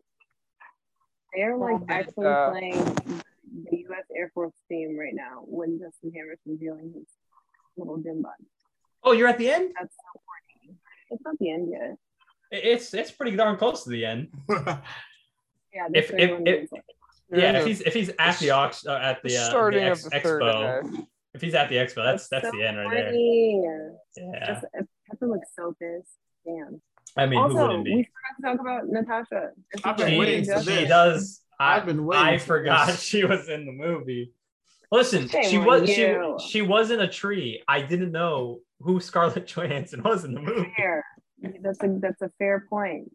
They're 1.36 1.56
like 1.58 1.80
Well, 1.80 1.86
actually 1.90 2.26
uh, 2.28 2.50
playing 2.52 2.84
the 3.70 3.78
U.S. 3.90 4.06
Air 4.18 4.32
Force 4.34 4.54
theme 4.70 4.98
right 5.00 5.14
now 5.14 5.44
when 5.46 5.80
Justin 5.80 6.12
Hammer's 6.14 6.40
revealing 6.46 6.92
his 6.94 7.08
little 7.78 7.98
dim 7.98 8.22
bun. 8.22 8.32
Oh, 9.04 9.14
you're 9.14 9.28
at 9.30 9.38
the 9.38 9.50
end? 9.50 9.72
That's 9.80 9.96
so 9.96 10.22
funny. 10.28 10.76
It's 11.10 11.22
not 11.26 11.36
the 11.40 11.52
end 11.52 11.70
yet. 11.72 11.96
It's 12.52 12.94
it's 12.94 13.12
pretty 13.12 13.36
darn 13.38 13.58
close 13.58 13.84
to 13.86 13.90
the 13.90 14.06
end. 14.06 14.28
Yeah. 15.74 15.88
If- 15.94 16.12
if- 16.12 16.42
if- 16.46 16.70
Yeah, 17.32 17.38
Yeah. 17.54 17.60
if 17.60 17.66
he's 17.66 17.80
if 17.80 17.94
he's 17.94 18.12
at 18.20 18.38
the 18.40 18.50
ox 18.52 18.86
uh, 18.86 18.92
at 19.02 19.24
the, 19.24 19.38
uh, 19.38 19.70
the 19.70 19.82
ex- 19.84 20.04
of 20.06 20.12
the 20.12 20.18
expo, 20.20 21.06
if 21.34 21.42
he's 21.42 21.56
at 21.56 21.70
the 21.70 21.76
expo, 21.78 22.04
that's 22.04 22.28
that's 22.28 22.44
so 22.46 22.52
the 22.52 22.62
end 22.68 22.78
right 22.78 22.90
there. 22.92 23.94
Yeah, 24.18 24.48
Just, 24.54 24.66
Pepper 25.22 25.32
looks 25.32 25.48
so 25.56 25.76
pissed. 25.80 26.16
Damn. 26.46 26.82
I 27.18 27.26
mean, 27.26 27.40
who 27.40 27.46
also, 27.46 27.68
wouldn't 27.68 27.84
we 27.84 27.96
be? 27.96 28.10
forgot 28.40 28.52
to 28.52 28.58
talk 28.58 28.62
about 28.66 28.88
Natasha. 28.88 29.50
I've 29.84 29.98
been 29.98 30.10
She, 30.12 30.20
waiting 30.20 30.40
we 30.42 30.46
for 30.48 30.54
just- 30.54 30.68
she 30.68 30.76
this. 30.76 30.90
does. 30.90 31.42
I, 31.60 31.76
I've 31.78 31.86
been 31.86 32.06
waiting 32.06 32.26
I 32.26 32.38
for 32.40 32.46
forgot 32.60 32.88
this. 32.88 33.04
she 33.04 33.24
was 33.24 33.48
in 33.50 33.66
the 33.66 33.72
movie. 33.72 34.34
Listen, 34.92 35.28
Shame 35.30 35.44
she 35.46 35.58
was 35.58 35.88
she, 35.90 36.02
you. 36.02 36.38
she 36.50 36.62
was 36.62 36.92
in 36.92 37.00
a 37.00 37.08
tree. 37.08 37.62
I 37.68 37.82
didn't 37.82 38.12
know 38.12 38.60
who 38.80 39.00
Scarlett 39.00 39.46
Johansson 39.56 40.02
was 40.04 40.26
in 40.26 40.34
the 40.34 40.42
movie. 40.42 40.74
Fair. 40.76 41.06
That's 41.62 41.82
a 41.84 41.88
that's 42.00 42.22
a 42.22 42.30
fair 42.40 42.66
point. 42.70 43.12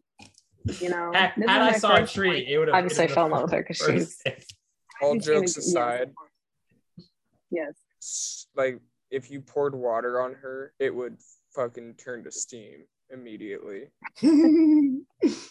You 0.79 0.89
know, 0.89 1.11
Had, 1.13 1.33
This 1.37 1.47
had 1.49 1.69
is 1.69 1.75
I 1.75 1.77
saw 1.79 1.95
a 1.95 1.99
first 1.99 2.15
tree, 2.15 2.29
point. 2.29 2.47
it 2.49 2.57
would 2.57 2.67
have. 2.69 2.75
Obviously, 2.75 3.03
I 3.05 3.07
fell 3.07 3.25
in 3.25 3.31
love 3.31 3.43
with 3.43 3.51
her 3.51 3.63
because 3.67 3.77
she's 3.77 4.21
All 5.01 5.17
jokes 5.17 5.51
it- 5.57 5.59
aside, 5.59 6.11
Yes. 7.51 8.47
like 8.55 8.79
if 9.11 9.29
you 9.31 9.41
poured 9.41 9.75
water 9.75 10.21
on 10.21 10.33
her, 10.33 10.73
it 10.79 10.93
would 10.93 11.17
fucking 11.57 11.95
turn 11.95 12.23
to 12.23 12.31
steam 12.31 12.83
immediately. 13.09 13.85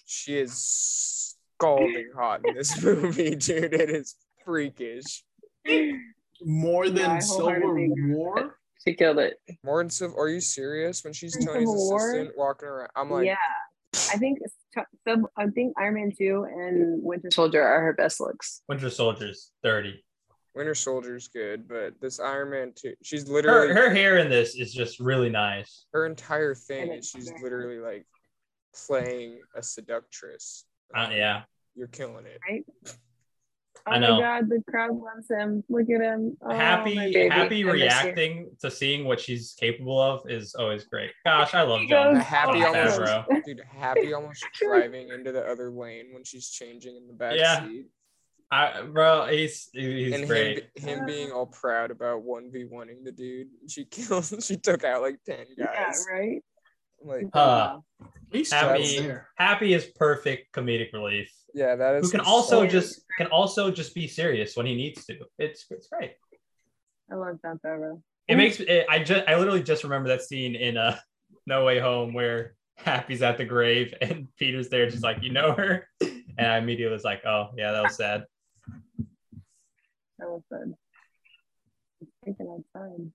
She 0.07 0.39
is 0.39 1.35
scalding 1.59 2.11
hot 2.17 2.41
in 2.47 2.55
this 2.55 2.81
movie, 2.85 3.35
dude. 3.35 3.75
It 3.75 3.91
is 3.91 4.15
freakish. 4.45 5.25
More 6.43 6.89
than 6.89 7.11
I 7.11 7.19
Civil 7.19 7.41
wholeheartedly 7.51 7.85
agree 7.87 8.03
with 8.11 8.17
War. 8.17 8.59
She 8.87 8.95
killed 8.95 9.19
it. 9.19 9.39
More 9.65 9.83
than 9.83 9.91
Civ, 9.91 10.13
are 10.17 10.29
you 10.29 10.41
serious? 10.41 11.03
When 11.03 11.13
she's 11.13 11.35
In 11.37 11.45
Tony's 11.47 11.69
assistant 11.69 12.37
walking 12.39 12.69
around, 12.69 12.91
I'm 12.95 13.11
like, 13.11 13.27
yeah. 13.27 13.37
I 14.13 14.17
think 14.19 14.39
s- 14.45 15.19
I 15.37 15.47
think 15.49 15.75
Iron 15.79 15.95
Man 15.95 16.13
two 16.17 16.45
and 16.49 17.03
Winter 17.03 17.29
Soldier 17.33 17.63
are 17.63 17.81
her 17.83 17.95
best 17.95 18.21
looks. 18.21 18.63
Winter 18.69 18.91
Soldier's 18.91 19.51
thirty. 19.65 20.05
Winter 20.57 20.75
Soldier's 20.75 21.29
good, 21.29 21.69
but 21.69 21.95
this 22.01 22.19
Iron 22.19 22.51
Man 22.51 22.73
2, 22.75 22.95
she's 23.03 23.29
literally 23.29 23.69
her, 23.69 23.75
her 23.75 23.91
hair 23.95 24.19
in 24.19 24.31
this 24.31 24.57
is 24.57 24.73
just 24.73 24.99
really 24.99 25.29
nice. 25.29 25.85
Her 25.93 26.07
entire 26.07 26.55
thing 26.55 26.93
is 26.93 27.09
she's 27.09 27.31
literally 27.43 27.79
like 27.79 28.07
playing 28.87 29.41
a 29.55 29.63
seductress. 29.63 30.65
Uh, 30.95 31.11
yeah, 31.13 31.43
You're 31.75 31.89
killing 31.89 32.25
it. 32.27 32.65
Oh 33.89 33.93
I 33.93 33.99
my 34.01 34.07
know. 34.07 34.19
god, 34.21 34.49
the 34.49 34.63
crowd 34.69 34.93
loves 34.97 35.31
him. 35.31 35.63
Look 35.69 35.89
at 35.91 36.01
him. 36.01 36.37
Oh, 36.43 36.53
happy 36.53 36.97
happy 37.29 37.57
I 37.57 37.59
you. 37.59 37.71
reacting 37.71 38.51
to 38.61 38.71
seeing 38.71 39.05
what 39.05 39.21
she's 39.21 39.55
capable 39.61 40.01
of 40.01 40.29
is 40.29 40.55
always 40.57 40.85
great. 40.87 41.11
Gosh, 41.25 41.55
I 41.55 41.63
love 41.63 41.83
He 41.83 41.87
John, 41.89 42.17
Happy 42.17 42.61
John 42.61 42.75
almost- 42.77 42.99
Favreau. 43.01 43.45
Dude, 43.45 43.61
Happy 43.69 44.13
almost 44.13 44.45
driving 44.61 45.11
into 45.11 45.31
the 45.31 45.47
other 45.47 45.71
lane 45.71 46.07
when 46.13 46.25
she's 46.25 46.49
changing 46.49 46.97
in 46.97 47.07
the 47.07 47.13
back 47.13 47.37
Yeah. 47.37 47.65
seat. 47.67 47.87
I, 48.51 48.83
bro, 48.83 49.27
he's 49.27 49.69
he's 49.73 50.15
and 50.15 50.27
great. 50.29 50.69
him, 50.77 51.01
him 51.01 51.07
being 51.07 51.33
all 51.33 51.47
proud 51.47 51.91
about 51.91 52.25
1v1ing 52.25 53.05
the 53.05 53.13
dude. 53.13 53.49
She 53.69 53.85
killed 53.85 54.25
she 54.43 54.57
took 54.57 54.85
out 54.85 55.03
like 55.03 55.17
10 55.27 55.37
guys. 55.59 56.07
Yeah, 56.09 56.15
right. 56.15 56.45
Like 57.03 57.27
Uh, 57.33 57.79
Happy- 58.51 59.11
Happy 59.37 59.73
is 59.75 59.87
perfect 59.97 60.53
comedic 60.55 60.93
relief. 60.93 61.33
yeah, 61.55 61.77
that 61.77 61.97
is 61.97 62.05
Who 62.07 62.11
can 62.19 62.21
also 62.27 62.61
song. 62.61 62.69
just 62.69 63.01
can 63.19 63.27
also 63.29 63.71
just 63.71 63.95
be 63.95 64.07
serious 64.07 64.57
when 64.57 64.67
he 64.67 64.75
needs 64.75 65.05
to. 65.07 65.15
It's 65.39 65.67
it's 65.71 65.89
great. 65.89 66.13
I 67.11 67.15
love 67.17 67.39
that 67.43 67.57
Favreau. 67.65 68.01
It 68.29 68.37
makes 68.37 68.59
it, 68.61 68.87
I 68.89 69.03
just 69.03 69.29
I 69.29 69.37
literally 69.37 69.63
just 69.63 69.85
remember 69.85 70.09
that 70.11 70.23
scene 70.23 70.55
in 70.57 70.77
uh 70.77 70.97
No 71.47 71.65
Way 71.65 71.79
Home 71.79 72.13
where 72.15 72.55
Happy's 72.77 73.23
at 73.23 73.39
the 73.39 73.45
grave 73.45 73.93
and 74.01 74.29
Peter's 74.39 74.69
there 74.69 74.89
just 74.91 75.03
like 75.03 75.23
you 75.23 75.33
know 75.33 75.53
her, 75.53 75.87
and 76.01 76.47
I 76.47 76.59
immediately 76.59 76.93
was 76.93 77.05
like, 77.05 77.25
oh 77.27 77.49
yeah, 77.57 77.73
that 77.73 77.83
was 77.83 77.97
sad. 77.97 78.25
That 80.19 80.29
was 80.29 80.43
good. 80.51 80.75
It's 82.01 82.11
freaking 82.27 82.53
outside. 82.53 83.11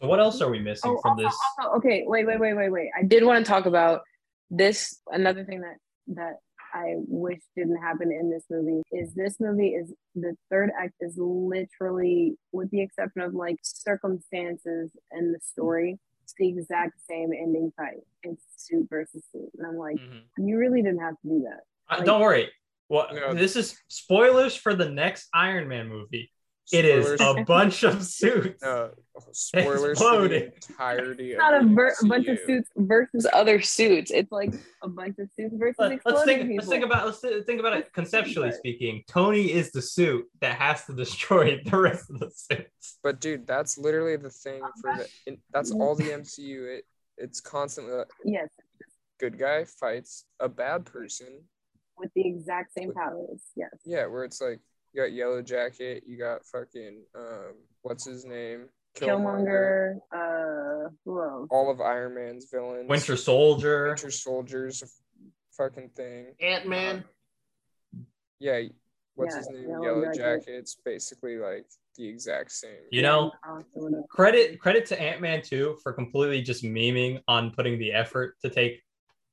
So 0.00 0.08
what 0.08 0.20
else 0.20 0.40
are 0.42 0.50
we 0.50 0.58
missing 0.58 0.90
Oh, 0.90 1.00
from 1.00 1.12
also, 1.12 1.22
this? 1.24 1.38
also, 1.58 1.76
okay, 1.78 2.04
wait, 2.06 2.26
wait, 2.26 2.38
wait, 2.40 2.54
wait, 2.54 2.70
wait. 2.70 2.90
I 2.96 3.00
I 3.00 3.02
did 3.04 3.24
want 3.24 3.44
to 3.44 3.48
talk 3.50 3.66
about 3.66 4.02
this. 4.50 5.00
another 5.10 5.44
thing 5.44 5.60
that 5.62 5.76
that 6.08 6.34
I 6.74 6.94
wish 7.08 7.40
didn't 7.56 7.78
happen 7.78 8.12
in 8.12 8.30
this 8.30 8.44
movie 8.50 8.82
is 8.92 9.14
this 9.14 9.40
movie 9.40 9.68
is 9.70 9.92
the 10.14 10.34
third 10.50 10.70
act 10.78 10.92
is 11.00 11.16
literally, 11.16 12.36
with 12.52 12.70
the 12.70 12.82
exception 12.82 13.22
of 13.22 13.34
like 13.34 13.56
circumstances 13.62 14.90
and 15.10 15.34
the 15.34 15.40
story, 15.40 15.98
it's 16.22 16.34
the 16.38 16.48
exact 16.48 17.00
same 17.08 17.32
ending 17.32 17.72
fight. 17.76 18.00
It's 18.22 18.42
suit 18.56 18.86
versus 18.90 19.24
suit, 19.32 19.50
and 19.58 19.66
I'm 19.66 19.76
like, 19.76 19.96
Mhm. 19.96 20.22
you 20.38 20.58
really 20.58 20.82
didn't 20.82 21.00
have 21.00 21.14
to 21.22 21.28
do 21.28 21.40
that. 21.48 21.60
Uh, 21.88 21.96
like- 21.98 22.04
don't 22.06 22.20
worry. 22.20 22.52
Well, 22.88 23.08
No. 23.12 23.34
this 23.34 23.56
is 23.56 23.76
spoilers 23.88 24.54
for 24.56 24.74
the 24.74 24.88
next 24.88 25.28
Iron 25.34 25.68
Man 25.68 25.88
movie. 25.88 26.30
It 26.72 26.84
is 26.84 27.20
a 27.20 27.44
bunch 27.44 27.84
of 27.84 28.02
suits. 28.18 28.60
no, 28.60 28.90
spoilers 29.30 30.00
for 30.00 30.26
the 30.26 30.46
entirety 30.52 31.30
It's 31.30 31.34
of 31.34 31.38
not 31.38 31.62
a, 31.62 31.64
ver- 31.64 31.94
bunch 32.08 32.26
of 32.26 32.40
suits 32.44 32.68
versus 32.76 33.24
other 33.32 33.60
suits. 33.62 34.10
It's 34.10 34.32
like 34.32 34.52
a 34.82 34.88
bunch 34.88 35.16
of 35.20 35.28
suits 35.36 35.54
versus 35.56 35.76
Let, 35.78 35.92
exploding 35.92 36.18
us 36.18 36.24
think. 36.26 36.40
people. 36.42 36.56
Let's 36.56 36.68
think 36.68 36.84
about. 36.84 37.06
Let's 37.06 37.20
thi- 37.20 37.42
think 37.42 37.60
about 37.60 37.76
it 37.76 37.92
conceptually 37.92 38.50
speaking. 38.50 39.04
Tony 39.06 39.52
is 39.52 39.70
the 39.70 39.80
suit 39.80 40.24
that 40.40 40.58
has 40.58 40.84
to 40.86 40.92
destroy 40.92 41.60
the 41.64 41.76
rest 41.78 42.10
of 42.10 42.18
the 42.18 42.30
suits. 42.34 42.98
But 43.00 43.20
dude, 43.20 43.46
that's 43.46 43.78
literally 43.78 44.16
the 44.16 44.30
thing 44.30 44.60
for 44.80 44.96
the. 44.96 45.08
in- 45.26 45.38
That's 45.52 45.70
all 45.70 45.94
the 45.94 46.04
MCU. 46.10 46.78
It 46.78 46.84
it's 47.16 47.40
constantly 47.40 47.94
like, 47.94 48.08
yes, 48.24 48.48
good 49.20 49.38
guy 49.38 49.64
fights 49.64 50.24
a 50.40 50.48
bad 50.48 50.84
person. 50.84 51.28
With 51.98 52.10
the 52.14 52.26
exact 52.26 52.72
same 52.74 52.92
powers. 52.92 53.40
Yes. 53.56 53.70
Yeah, 53.84 54.06
where 54.06 54.24
it's 54.24 54.40
like 54.40 54.60
you 54.92 55.02
got 55.02 55.12
Yellow 55.12 55.42
Jacket, 55.42 56.04
you 56.06 56.18
got 56.18 56.44
fucking 56.46 57.02
um, 57.14 57.54
what's 57.82 58.04
his 58.06 58.24
name, 58.24 58.68
Killmonger, 58.96 59.96
uh, 60.14 60.90
who 61.04 61.22
else? 61.22 61.48
all 61.50 61.70
of 61.70 61.80
Iron 61.80 62.14
Man's 62.14 62.46
villains, 62.50 62.88
Winter 62.88 63.16
Soldier. 63.16 63.88
Winter 63.88 64.10
Soldier's 64.10 64.82
fucking 65.56 65.90
thing. 65.96 66.26
Ant 66.40 66.66
Man. 66.66 67.04
Yeah, 68.38 68.60
what's 69.14 69.34
Yeah, 69.34 69.38
his 69.38 69.48
name? 69.50 69.68
Yellow 69.68 69.82
Yellow, 69.84 70.04
Jacket. 70.12 70.16
Jacket. 70.40 70.54
It's 70.58 70.76
basically 70.84 71.36
like 71.38 71.66
the 71.96 72.06
exact 72.06 72.52
same. 72.52 72.70
You 72.90 73.02
know, 73.02 73.32
credit 74.10 74.58
credit 74.60 74.86
to 74.86 75.00
Ant 75.00 75.20
Man 75.22 75.40
too 75.42 75.78
for 75.82 75.92
completely 75.92 76.42
just 76.42 76.62
memeing 76.62 77.20
on 77.28 77.50
putting 77.50 77.78
the 77.78 77.92
effort 77.92 78.36
to 78.42 78.50
take 78.50 78.82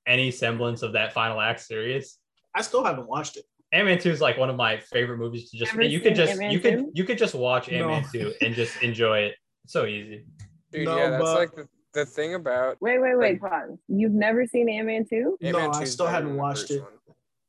any 0.08 0.32
semblance 0.32 0.82
of 0.82 0.94
that 0.94 1.14
final 1.14 1.40
act 1.40 1.62
serious. 1.62 2.18
I 2.56 2.62
still 2.62 2.84
haven't 2.84 3.08
watched 3.08 3.38
it. 3.38 3.46
Ant 3.72 3.86
Man 3.88 3.98
two 4.00 4.12
is 4.12 4.22
like 4.22 4.38
one 4.38 4.50
of 4.50 4.56
my 4.56 4.78
favorite 4.80 5.18
movies 5.18 5.50
to 5.50 5.58
just 5.58 5.74
Ever 5.74 5.82
you 5.82 6.00
could 6.00 6.16
just 6.16 6.32
Ant-Man 6.32 6.52
you 6.52 6.60
could 6.60 6.78
2? 6.78 6.92
you 6.94 7.04
could 7.04 7.18
just 7.18 7.34
watch 7.34 7.70
Ant 7.70 7.88
Man 7.88 8.02
No. 8.04 8.08
two 8.12 8.34
and 8.42 8.54
just 8.54 8.82
enjoy 8.84 9.20
it. 9.20 9.36
It's 9.64 9.74
so 9.74 9.86
easy. 9.86 10.26
Dude, 10.72 10.86
No, 10.86 10.98
yeah, 10.98 11.10
that's 11.12 11.24
but- 11.24 11.36
like 11.40 11.56
the, 11.56 11.68
the 11.94 12.06
thing 12.06 12.36
about 12.36 12.78
Wait, 12.82 13.00
wait, 13.00 13.18
wait, 13.18 13.42
pause. 13.42 13.78
You've 13.88 14.12
never 14.14 14.46
seen 14.46 14.70
Ant 14.70 14.88
Man 14.88 15.06
2? 15.10 15.38
No, 15.42 15.72
I 15.72 15.84
still 15.86 16.08
haven't 16.08 16.36
watched 16.38 16.70
it. 16.72 16.82
one. 16.82 16.92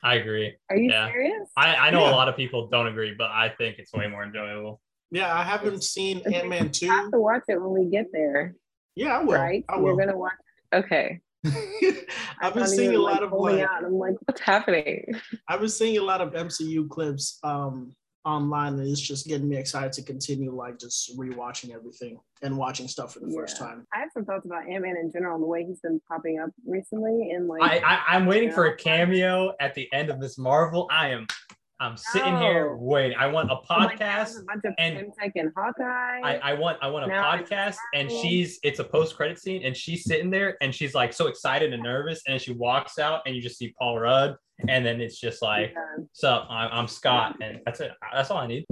I 0.02 0.14
agree. 0.16 0.54
Are 0.70 0.76
you 0.76 0.90
Yeah. 0.90 1.06
serious? 1.08 1.48
I, 1.56 1.74
I 1.76 1.90
know 1.90 2.04
Yeah. 2.04 2.10
a 2.10 2.16
lot 2.16 2.28
of 2.28 2.36
people 2.36 2.68
don't 2.68 2.86
agree, 2.86 3.14
but 3.16 3.30
I 3.30 3.50
think 3.50 3.78
it's 3.78 3.92
way 3.92 4.06
more 4.06 4.22
enjoyable. 4.22 4.80
Yeah, 5.10 5.34
I 5.34 5.42
haven't 5.42 5.82
seen 5.84 6.18
Okay, 6.26 6.36
Ant 6.40 6.48
Man 6.48 6.70
You 6.80 6.90
have 6.90 7.10
to 7.12 7.20
watch 7.20 7.42
it 7.48 7.60
when 7.60 7.70
we 7.84 7.90
get 7.90 8.06
there, 8.12 8.54
Yeah, 8.96 9.18
I 9.18 9.22
will. 9.22 9.34
right? 9.34 9.64
I 9.68 9.78
You're 9.78 9.96
gonna 9.96 10.16
watch. 10.16 10.32
Okay. 10.74 11.20
I've 12.40 12.54
been 12.54 12.66
seeing 12.66 12.90
a 12.90 12.92
even, 12.92 13.02
lot 13.02 13.12
like, 13.14 13.22
of 13.22 13.30
holding 13.30 13.58
like 13.58 13.68
out. 13.68 13.84
I'm 13.84 13.94
like, 13.94 14.14
What's 14.24 14.40
happening? 14.40 15.04
I've 15.48 15.60
been 15.60 15.68
seeing 15.68 15.98
a 15.98 16.02
lot 16.02 16.20
of 16.20 16.32
MCU 16.32 16.88
clips 16.88 17.38
um 17.42 17.94
online 18.24 18.78
and 18.78 18.88
it's 18.88 19.00
just 19.00 19.26
getting 19.26 19.48
me 19.48 19.56
excited 19.56 19.92
to 19.92 20.02
continue 20.02 20.54
like 20.54 20.78
just 20.78 21.16
rewatching 21.18 21.74
everything 21.74 22.18
and 22.42 22.56
watching 22.56 22.88
stuff 22.88 23.12
for 23.12 23.20
the 23.20 23.30
first 23.30 23.58
time. 23.58 23.86
I 23.92 23.98
have 23.98 24.08
some 24.14 24.24
thoughts 24.24 24.46
about 24.46 24.68
Ant 24.68 24.82
Man 24.82 24.96
in 24.96 25.12
general 25.12 25.34
and 25.34 25.42
the 25.42 25.46
way 25.46 25.64
he's 25.64 25.80
been 25.80 26.00
popping 26.08 26.40
up 26.40 26.50
recently. 26.66 27.32
And 27.32 27.48
like, 27.48 27.62
I, 27.62 27.78
I 27.78 28.02
I'm 28.08 28.26
waiting 28.26 28.50
for 28.50 28.66
a 28.66 28.76
cameo 28.76 29.52
at 29.60 29.74
the 29.74 29.92
end 29.92 30.08
of 30.08 30.20
this 30.20 30.38
Marvel. 30.38 30.88
I 30.90 31.10
am 31.10 31.26
I'm 31.80 31.96
sitting 31.96 32.36
here 32.38 32.70
No. 32.70 32.76
waiting. 32.80 33.16
I 33.18 33.26
want 33.26 33.50
a 33.50 33.54
oh 33.54 33.62
God, 33.68 33.90
podcast. 33.90 33.98
there's 33.98 34.36
a 34.38 34.44
bunch 34.44 34.64
of 34.64 34.74
and- 34.78 35.12
and 35.34 35.52
Hawkeye. 35.56 36.20
I, 36.22 36.40
I 36.42 36.54
want 36.54 36.78
I 36.80 36.88
want 36.88 37.04
a 37.04 37.08
Now 37.08 37.36
podcast 37.36 37.76
and 37.94 38.10
she's 38.10 38.58
it's 38.62 38.78
a 38.78 38.84
post 38.84 39.16
credit 39.16 39.38
scene 39.40 39.64
and 39.64 39.76
she's 39.76 40.04
sitting 40.04 40.30
there 40.30 40.56
and 40.60 40.74
she's 40.74 40.94
like 40.94 41.12
so 41.12 41.26
excited 41.26 41.72
and 41.72 41.82
nervous 41.82 42.22
and 42.28 42.40
she 42.40 42.52
walks 42.52 42.98
out 42.98 43.22
and 43.26 43.34
you 43.34 43.42
just 43.42 43.58
see 43.58 43.74
Paul 43.78 43.98
Rudd 43.98 44.36
and 44.68 44.86
then 44.86 45.00
it's 45.00 45.18
just 45.18 45.42
like 45.42 45.72
Yeah. 45.74 46.04
so 46.12 46.44
I'm, 46.48 46.68
I'm 46.72 46.88
Scott 46.88 47.36
and 47.42 47.60
that's 47.66 47.80
it 47.80 47.90
that's 48.12 48.30
all 48.30 48.38
I 48.38 48.46
need 48.46 48.66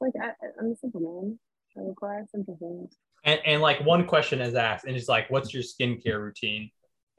like 0.00 0.12
I, 0.20 0.30
I'm 0.60 0.72
a 0.72 0.76
simple 0.76 1.00
man. 1.00 1.38
I 1.78 1.88
require 1.88 2.24
simple 2.30 2.56
things. 2.58 2.96
and 3.24 3.40
and 3.46 3.62
like 3.62 3.84
one 3.84 4.04
question 4.04 4.40
is 4.40 4.54
asked 4.56 4.84
and 4.84 4.96
it's 4.96 5.08
like 5.08 5.30
what's 5.30 5.54
your 5.54 5.62
skincare 5.62 6.18
routine 6.20 6.70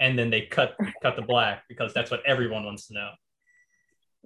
and 0.02 0.20
then 0.20 0.30
they 0.30 0.42
cut 0.42 0.76
cut 1.02 1.16
the 1.16 1.22
black 1.22 1.64
because 1.70 1.94
that's 1.94 2.12
what 2.12 2.22
everyone 2.26 2.66
wants 2.66 2.88
to 2.88 2.94
know 2.94 3.10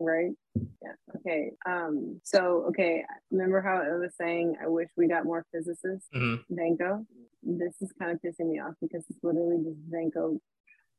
right? 0.06 0.32
Yeah. 0.56 0.94
Okay. 1.18 1.52
Um. 1.66 2.20
So 2.24 2.66
okay. 2.70 3.04
Remember 3.32 3.62
how 3.62 3.78
I 3.82 3.96
was 3.98 4.14
saying 4.20 4.58
I 4.64 4.68
wish 4.68 4.90
we 4.98 5.08
got 5.08 5.26
more 5.26 5.46
physicists? 5.54 6.08
Mhm. 6.16 6.44
Vanko. 6.52 7.06
This 7.44 7.76
is 7.82 7.92
kind 8.00 8.12
of 8.12 8.20
pissing 8.22 8.50
me 8.50 8.60
off 8.60 8.74
because 8.82 9.04
it's 9.10 9.20
literally 9.24 9.64
just 9.64 9.80
Vanko 9.92 10.40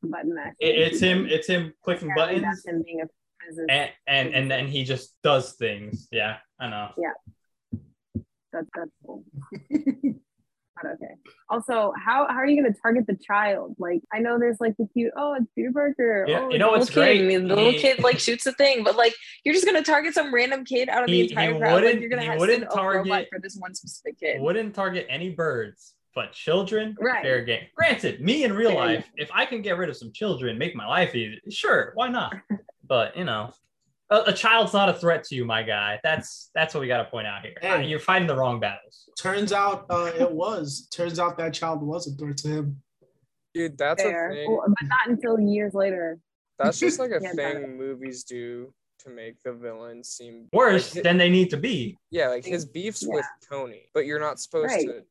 button 0.03 0.35
mashing. 0.35 0.55
It- 0.61 0.79
it's 0.79 1.01
him 1.01 1.27
it's 1.27 1.47
him 1.47 1.73
clicking 1.83 2.11
Apparently 2.11 2.41
buttons 2.41 2.63
That's 2.65 2.67
him 2.75 2.83
being 2.83 3.01
a 3.03 3.07
physicist. 3.45 3.71
and 3.71 3.91
and 4.07 4.35
and 4.35 4.51
then 4.51 4.67
he 4.69 4.83
just 4.85 5.17
does 5.23 5.53
things 5.55 6.09
yeah 6.13 6.39
I 6.59 6.69
know 6.71 6.89
Yeah. 6.99 7.13
That's 8.53 8.69
that's 8.75 8.91
cool. 9.07 9.25
But 10.83 10.93
okay. 10.93 11.15
Also, 11.49 11.93
how 11.97 12.27
how 12.29 12.37
are 12.37 12.47
you 12.47 12.61
going 12.61 12.73
to 12.73 12.79
target 12.81 13.07
the 13.07 13.17
child? 13.17 13.77
Like, 13.79 14.01
I 14.13 14.19
know 14.19 14.39
there's 14.39 14.61
like 14.61 14.77
the 14.77 14.87
cute. 14.93 15.13
Oh, 15.17 15.35
it's 15.35 15.47
Peter 15.55 15.71
Parker. 15.73 16.25
Yeah, 16.29 16.41
oh, 16.41 16.51
you 16.51 16.59
know 16.59 16.71
what's 16.71 16.89
little 16.95 17.05
kid, 17.05 17.19
great? 17.19 17.35
and 17.35 17.51
the 17.51 17.57
little 17.57 17.73
kid 17.73 18.03
like 18.03 18.19
shoots 18.19 18.45
the 18.45 18.53
thing, 18.53 18.85
but 18.85 18.97
like 18.97 19.15
you're 19.45 19.55
just 19.55 19.67
gonna 19.67 19.83
target 19.83 20.15
some 20.15 20.35
random 20.35 20.65
kid 20.65 20.89
out 20.89 21.03
of 21.05 21.07
the 21.09 21.13
He- 21.13 21.23
he 21.27 21.29
entire 21.31 21.59
crowd. 21.59 21.85
Like 21.85 22.01
you're 22.01 22.09
gonna 22.11 22.23
have 22.25 22.39
wouldn't 22.41 22.61
send 22.61 22.73
a 22.73 22.83
robot 22.85 23.07
target- 23.09 23.29
for 23.33 23.39
this 23.41 23.57
one 23.57 23.75
specific 23.75 24.19
kid. 24.19 24.41
wouldn't 24.41 24.75
target 24.75 25.07
any 25.09 25.31
birds, 25.31 25.95
but 26.15 26.33
children, 26.33 26.97
Right. 27.01 27.23
fair 27.23 27.43
game. 27.45 27.65
Granted, 27.77 28.21
me 28.21 28.45
in 28.45 28.53
real 28.53 28.71
Fair 28.71 28.79
life, 28.79 29.11
if 29.17 29.31
I 29.33 29.45
can 29.47 29.63
get 29.63 29.77
rid 29.79 29.89
of 29.89 29.97
some 29.97 30.13
children, 30.13 30.59
make 30.59 30.75
my 30.75 30.87
life 30.87 31.15
easy, 31.15 31.41
sure, 31.51 31.93
why 31.95 32.09
not? 32.09 32.35
But 32.85 33.17
you 33.17 33.25
know, 33.25 33.53
a, 34.13 34.31
a 34.31 34.33
child's 34.33 34.73
not 34.73 34.89
a 34.89 34.95
threat 34.95 35.25
to 35.25 35.35
you, 35.35 35.45
my 35.45 35.63
guy. 35.63 35.99
That's 36.03 36.51
that's 36.55 36.75
what 36.75 36.81
we 36.81 36.87
got 36.87 36.99
to 36.99 37.05
point 37.11 37.27
out 37.27 37.43
here. 37.43 37.55
Hey. 37.61 37.71
Uh, 37.71 37.79
You're 37.81 37.99
fighting 37.99 38.29
the 38.29 38.37
wrong 38.37 38.61
battles. 38.61 39.09
Turns 39.19 39.53
out 39.53 39.87
uh 39.91 40.11
it 40.19 40.31
was. 40.31 40.89
Turns 40.93 41.19
out 41.19 41.37
that 41.39 41.55
child 41.55 41.83
was 41.83 42.07
a 42.07 42.13
threat 42.17 42.37
to 42.39 42.49
him. 42.49 42.83
Dude, 43.55 43.77
that's 43.77 44.03
Fair. 44.03 44.31
a 44.31 44.35
thing. 44.35 44.51
Well, 44.51 44.65
but 44.67 44.89
not 44.89 45.09
until 45.09 45.39
years 45.39 45.75
later. 45.75 46.19
That's 46.59 46.79
just 46.79 46.99
like 46.99 47.11
a 47.11 47.19
Yeah, 47.23 47.33
thing 47.33 47.77
movies 47.77 48.25
do 48.25 48.73
to 49.01 49.11
make 49.11 49.43
the 49.43 49.53
villain 49.53 50.05
seem 50.05 50.47
Worse 50.53 50.95
like, 50.95 51.05
than 51.05 51.17
they 51.19 51.29
need 51.29 51.51
to 51.51 51.57
be. 51.57 51.99
Yeah, 52.11 52.29
like 52.29 52.45
his 52.45 52.65
beefs 52.65 53.05
with 53.07 53.25
Tony, 53.49 53.83
but 53.95 54.07
you're 54.07 54.21
not 54.21 54.39
supposed 54.39 54.69
Right. 54.69 54.87
to 54.87 54.87
sympathize 54.87 55.07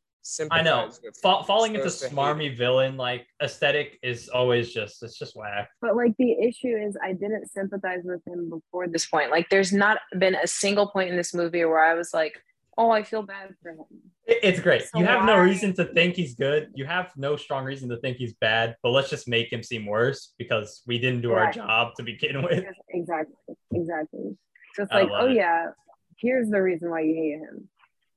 I 0.51 0.61
know. 0.61 0.89
with. 1.03 1.17
Fa- 1.17 1.43
falling 1.45 1.76
into 1.76 1.89
supposed 1.89 2.11
to 2.11 2.15
hate 2.15 2.15
smarmy 2.15 2.57
villain 2.57 2.97
like 2.97 3.28
aesthetic 3.41 3.99
is 4.03 4.30
always 4.30 4.74
just 4.74 5.01
it's 5.03 5.17
just 5.17 5.36
whack. 5.36 5.69
But 5.82 5.95
like 5.95 6.15
the 6.17 6.34
issue 6.34 6.76
is, 6.76 6.97
I 7.03 7.13
didn't 7.13 7.47
sympathize 7.47 8.01
with 8.03 8.26
him 8.28 8.49
before 8.49 8.88
this. 8.88 8.93
this 8.93 9.07
point, 9.07 9.32
like 9.32 9.49
there's 9.49 9.74
not 9.74 9.99
been 10.17 10.36
a 10.36 10.47
single 10.47 10.88
point 10.88 11.09
in 11.09 11.17
this 11.17 11.34
movie 11.34 11.65
where 11.65 11.84
I 11.84 11.95
was 11.95 12.13
like, 12.13 12.41
oh, 12.78 12.91
I 12.91 13.03
feel 13.03 13.24
bad 13.24 13.55
for 13.61 13.72
him. 13.72 13.86
It's 14.26 14.59
great. 14.59 14.84
So 14.84 14.99
you 14.99 15.05
have 15.05 15.26
no 15.26 15.38
reason 15.38 15.74
to 15.76 15.86
think 15.86 16.15
he's 16.15 16.36
good. 16.36 16.72
You 16.76 16.86
have 16.86 17.11
no 17.17 17.36
strong 17.36 17.65
reason 17.65 17.89
to 17.89 17.97
think 17.97 18.17
he's 18.17 18.34
bad, 18.34 18.76
but 18.82 18.89
let's 18.91 19.09
just 19.09 19.28
make 19.28 19.51
him 19.51 19.61
seem 19.63 19.86
worse 19.86 20.34
because 20.38 20.82
we 20.88 20.99
didn't 20.99 21.22
do 21.22 21.34
our 21.34 21.51
job 21.51 21.95
to 21.97 22.03
begin 22.03 22.43
with. 22.43 22.63
Exactly. 22.89 23.36
Exactly. 23.74 24.38
So 24.76 24.84
it's 24.84 24.91
I 24.91 25.01
like, 25.01 25.09
oh 25.11 25.28
it. 25.28 25.36
yeah, 25.36 25.67
here's 26.17 26.49
the 26.49 26.61
reason 26.61 26.89
why 26.89 27.01
you 27.01 27.15
hate 27.15 27.39
him. 27.39 27.67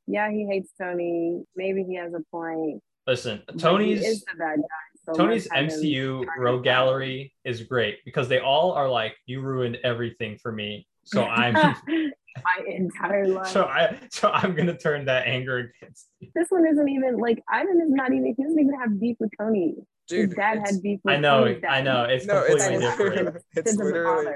Yeah, 0.06 0.30
he 0.30 0.46
hates 0.46 0.70
Tony. 0.80 1.44
Maybe 1.56 1.82
he 1.84 1.96
has 1.96 2.12
a 2.14 2.20
point. 2.30 2.82
Listen, 3.06 3.42
Tony's 3.58 4.04
is 4.06 4.20
the 4.24 4.36
bad 4.38 4.56
guy. 4.58 4.64
So 5.04 5.12
Tony's 5.12 5.46
let's 5.50 5.72
have 5.72 5.80
him 5.80 5.84
MCU 5.84 6.24
target 6.24 6.30
rogue 6.38 6.64
gallery 6.64 7.34
is 7.44 7.62
great 7.62 7.98
because 8.04 8.28
they 8.28 8.38
all 8.40 8.72
are 8.72 8.88
like, 8.88 9.14
you 9.26 9.40
ruined 9.42 9.76
everything 9.84 10.38
for 10.38 10.50
me. 10.52 10.86
So 11.04 11.24
I'm 11.24 11.54
my 11.86 12.64
entire 12.66 13.28
life. 13.28 13.48
so 13.48 13.64
I 13.64 13.98
so 14.10 14.30
I'm 14.30 14.54
gonna 14.54 14.76
turn 14.76 15.04
that 15.06 15.26
anger 15.26 15.58
against 15.80 16.08
you. 16.20 16.28
this 16.34 16.48
one 16.48 16.66
isn't 16.66 16.88
even 16.88 17.18
like 17.18 17.42
Ivan 17.50 17.80
is 17.82 17.90
not 17.90 18.12
even. 18.12 18.34
He 18.36 18.42
doesn't 18.42 18.58
even 18.58 18.78
have 18.80 18.98
beef 18.98 19.16
with 19.20 19.30
Tony. 19.38 19.74
Dude, 20.08 20.28
His 20.30 20.34
dad 20.36 20.58
had 20.58 20.82
beef 20.82 21.00
with 21.04 21.14
I 21.14 21.16
know, 21.18 21.44
Tony's 21.44 21.60
dad. 21.62 21.70
I 21.72 21.80
know, 21.82 22.04
it's 22.04 22.26
no, 22.26 22.42
it's 22.42 22.64
completely 22.64 22.84
That 22.84 22.92
is 22.92 22.98
different. 22.98 23.14
different. 23.26 23.44
it's 23.56 23.70
Sins 23.70 23.80
of 23.80 23.86
the 23.86 23.92
literally 23.92 24.32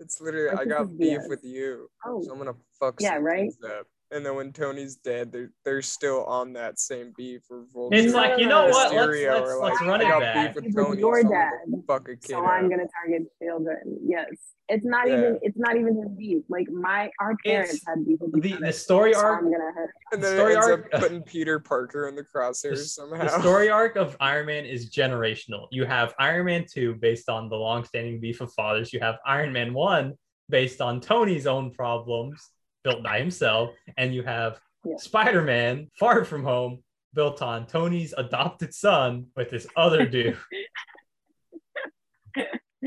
it's 0.00 0.20
literally 0.20 0.56
I 0.58 0.64
got 0.66 0.98
beef 0.98 1.18
BS. 1.20 1.28
with 1.28 1.44
you, 1.44 1.88
Oh, 2.06 2.22
so 2.22 2.32
I'm 2.32 2.38
gonna 2.38 2.52
fuck 2.78 3.00
Yeah, 3.00 3.16
right? 3.16 3.50
up. 3.64 3.86
And 4.12 4.24
then 4.24 4.36
when 4.36 4.52
Tony's 4.52 4.96
dead, 4.96 5.32
they're 5.32 5.50
they're 5.64 5.82
still 5.82 6.24
on 6.26 6.52
that 6.52 6.78
same 6.78 7.12
beef. 7.16 7.42
Or 7.50 7.64
Vulture 7.72 7.96
It's 7.96 8.14
like, 8.14 8.38
you 8.38 8.46
know 8.46 8.66
what? 8.66 8.94
Let's 8.94 9.08
Mysterio 9.08 9.40
let's 9.40 9.60
let's 9.60 9.80
like, 9.80 9.88
run 9.88 10.00
I 10.00 10.04
it 10.04 10.08
got 10.08 10.20
back. 10.20 10.46
beef 10.46 10.54
with 10.54 10.64
With 10.74 10.86
Tony, 10.86 11.00
your 11.00 11.20
so 11.22 11.26
I'm 11.26 11.32
gonna 11.32 11.50
dad. 11.76 11.82
fuck 11.88 12.08
a 12.08 12.16
kid 12.16 12.24
so 12.30 12.44
I'm 12.44 12.64
up. 12.66 12.70
gonna 12.70 12.86
target 13.02 13.22
children. 13.42 13.98
Yes, 14.06 14.28
it's 14.68 14.84
not 14.84 15.08
Yeah. 15.08 15.18
even. 15.18 15.38
It's 15.42 15.58
not 15.58 15.76
even 15.76 15.96
his 16.00 16.08
beef. 16.16 16.44
Like 16.48 16.68
my 16.70 17.10
our 17.20 17.36
parents 17.44 17.74
It's 17.74 17.84
had 17.84 18.06
beef 18.06 18.18
with 18.20 18.36
each 18.36 18.42
The 18.52 18.56
other. 18.58 18.66
the 18.66 18.72
story 18.72 19.12
so 19.12 19.20
arc 19.20 19.42
I'm 19.42 19.50
gonna 19.50 19.72
hurt. 19.74 19.90
And 20.12 20.22
the 20.22 20.26
then 20.28 20.36
story 20.36 20.52
it 20.52 20.56
ends 20.56 20.66
arc- 20.68 20.94
up 20.94 21.00
putting 21.00 21.22
Peter 21.22 21.58
Parker 21.58 22.06
in 22.08 22.14
the 22.14 22.22
crosshairs 22.24 22.70
the 22.70 22.76
somehow. 22.84 23.24
The 23.24 23.40
story 23.40 23.70
arc 23.70 23.96
of 23.96 24.16
Iron 24.20 24.46
Man 24.46 24.64
is 24.66 24.88
generational. 24.88 25.66
You 25.72 25.84
have 25.84 26.14
Iron 26.20 26.46
Man 26.46 26.64
2 26.72 26.94
based 26.94 27.28
on 27.28 27.48
the 27.48 27.56
long-standing 27.56 28.20
beef 28.20 28.40
of 28.40 28.52
fathers. 28.52 28.92
You 28.92 29.00
have 29.00 29.16
Iron 29.26 29.52
Man 29.52 29.74
1 29.74 30.14
based 30.48 30.80
on 30.80 31.00
Tony's 31.00 31.48
own 31.48 31.72
problems 31.72 32.50
built 32.86 33.02
by 33.02 33.18
himself. 33.18 33.70
And 33.96 34.14
you 34.14 34.22
have 34.22 34.60
Yeah. 34.84 34.96
Spider-Man 34.98 35.90
Far 35.98 36.24
From 36.24 36.44
Home 36.44 36.84
built 37.14 37.42
on 37.42 37.66
Tony's 37.66 38.14
adopted 38.16 38.72
son 38.72 39.26
with 39.36 39.50
this 39.50 39.66
other 39.76 40.06
dude. 40.06 40.38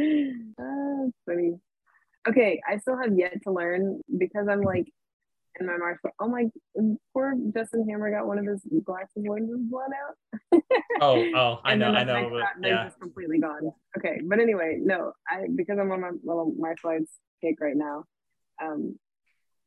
Ah, 0.01 1.05
funny. 1.25 1.55
Okay, 2.27 2.61
I 2.69 2.77
still 2.77 2.97
have 2.97 3.17
yet 3.17 3.33
to 3.43 3.51
learn 3.51 3.99
because 4.17 4.47
I'm 4.47 4.61
like 4.61 4.87
in 5.59 5.65
my 5.65 5.75
martial. 5.77 6.11
Oh 6.21 6.29
my, 6.29 6.45
poor 7.13 7.33
Justin 7.53 7.89
Hammer 7.89 8.09
got 8.11 8.27
one 8.27 8.37
of 8.37 8.45
his 8.45 8.61
glasses 8.85 9.25
lenses 9.27 9.59
blown 9.69 9.89
out. 10.01 10.61
Oh, 11.01 11.25
oh, 11.35 11.59
I 11.65 11.75
know, 11.81 11.91
I 11.91 12.03
know. 12.05 12.29
But 12.29 12.39
shot, 12.39 12.49
yeah. 12.61 12.83
just 12.85 12.99
completely 13.01 13.39
gone. 13.39 13.71
Okay, 13.97 14.21
but 14.23 14.39
anyway, 14.39 14.77
no, 14.81 15.11
I 15.27 15.47
because 15.53 15.77
I'm 15.79 15.91
on 15.91 16.01
my 16.01 16.11
little 16.23 16.53
martial 16.57 16.91
arts 16.91 17.11
kick 17.41 17.55
right 17.59 17.75
now. 17.75 18.05
Um, 18.63 18.97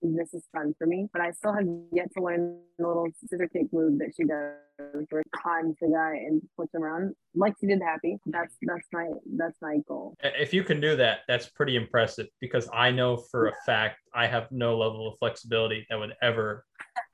this 0.02 0.34
is 0.34 0.42
fun 0.52 0.74
for 0.76 0.86
me, 0.86 1.08
but 1.12 1.22
I 1.22 1.30
still 1.30 1.52
have 1.52 1.66
yet 1.92 2.12
to 2.16 2.22
learn 2.22 2.58
the 2.78 2.86
little 2.86 3.06
scissor 3.20 3.48
kick 3.48 3.72
move 3.72 3.98
that 3.98 4.12
she 4.16 4.24
does, 4.24 5.06
where 5.08 5.20
it 5.20 5.30
climbs 5.34 5.76
the 5.80 5.88
guy 5.88 6.14
and 6.26 6.42
puts 6.56 6.74
him 6.74 6.82
around, 6.82 7.14
like 7.34 7.54
she 7.60 7.66
did 7.66 7.80
Happy. 7.82 8.18
That's 8.26 8.54
that's 8.62 8.86
my 8.92 9.10
that's 9.36 9.56
my 9.62 9.78
goal. 9.86 10.16
If 10.22 10.52
you 10.52 10.64
can 10.64 10.80
do 10.80 10.96
that, 10.96 11.20
that's 11.28 11.48
pretty 11.48 11.76
impressive 11.76 12.26
because 12.40 12.68
I 12.72 12.90
know 12.90 13.16
for 13.16 13.48
a 13.48 13.52
fact 13.64 14.00
I 14.14 14.26
have 14.26 14.50
no 14.50 14.76
level 14.76 15.08
of 15.08 15.18
flexibility 15.18 15.86
that 15.88 15.98
would 15.98 16.14
ever, 16.22 16.64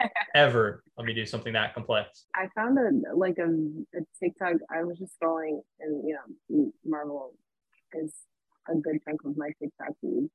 ever 0.34 0.82
let 0.96 1.06
me 1.06 1.14
do 1.14 1.26
something 1.26 1.52
that 1.52 1.74
complex. 1.74 2.26
I 2.34 2.48
found 2.54 2.78
a 2.78 3.14
like 3.14 3.38
a, 3.38 3.48
a 3.98 4.00
TikTok. 4.18 4.54
I 4.70 4.82
was 4.84 4.98
just 4.98 5.12
scrolling, 5.20 5.60
and 5.80 6.08
you 6.08 6.16
know, 6.50 6.72
Marvel 6.84 7.34
is 7.94 8.14
a 8.68 8.74
good 8.76 8.98
chunk 9.04 9.24
of 9.24 9.36
my 9.36 9.50
TikTok 9.60 9.94
feed, 10.00 10.28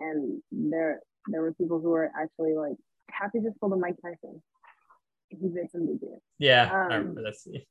and 0.00 0.42
there 0.50 1.00
there 1.28 1.42
were 1.42 1.52
people 1.54 1.80
who 1.80 1.90
were 1.90 2.10
actually 2.20 2.54
like 2.54 2.76
happy 3.10 3.40
just 3.40 3.58
pulled 3.60 3.72
a 3.72 3.76
Mike 3.76 3.96
Tyson. 4.02 4.42
He 5.28 5.48
did 5.48 5.70
some 5.70 5.86
big 5.86 6.00
deal. 6.00 6.20
Yeah, 6.38 6.70
I 6.72 6.80
Um, 6.86 6.88
remember 7.00 7.22
that 7.22 7.36
scene. 7.36 7.62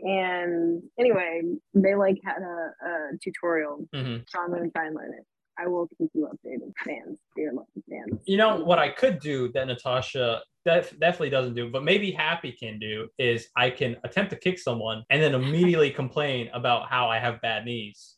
And 0.00 0.82
anyway, 0.98 1.42
they 1.74 1.94
like 1.94 2.18
had 2.24 2.40
a, 2.42 2.86
a 2.86 3.18
tutorial, 3.22 3.88
Mhm. 3.94 4.24
so 4.28 4.40
I'm 4.40 4.50
gonna 4.50 4.70
try 4.70 4.86
and 4.86 4.94
learn 4.94 5.12
it. 5.14 5.24
I 5.58 5.66
will 5.66 5.88
keep 5.98 6.08
you 6.14 6.28
updated, 6.32 6.72
fans, 6.84 7.18
dear 7.34 7.52
fans. 7.90 8.22
You 8.26 8.36
know 8.36 8.62
what 8.62 8.78
I 8.78 8.90
could 8.90 9.18
do 9.18 9.50
that 9.52 9.66
Natasha 9.66 10.40
def- 10.64 10.96
definitely 11.00 11.30
doesn't 11.30 11.54
do, 11.54 11.68
but 11.68 11.82
maybe 11.82 12.12
Happy 12.12 12.52
can 12.52 12.78
do 12.78 13.08
is 13.18 13.48
I 13.56 13.70
can 13.70 13.96
attempt 14.04 14.30
to 14.30 14.36
kick 14.36 14.60
someone 14.60 15.02
and 15.10 15.20
then 15.20 15.34
immediately 15.34 15.90
complain 15.90 16.48
about 16.52 16.88
how 16.88 17.08
I 17.08 17.18
have 17.18 17.40
bad 17.40 17.64
knees 17.64 18.17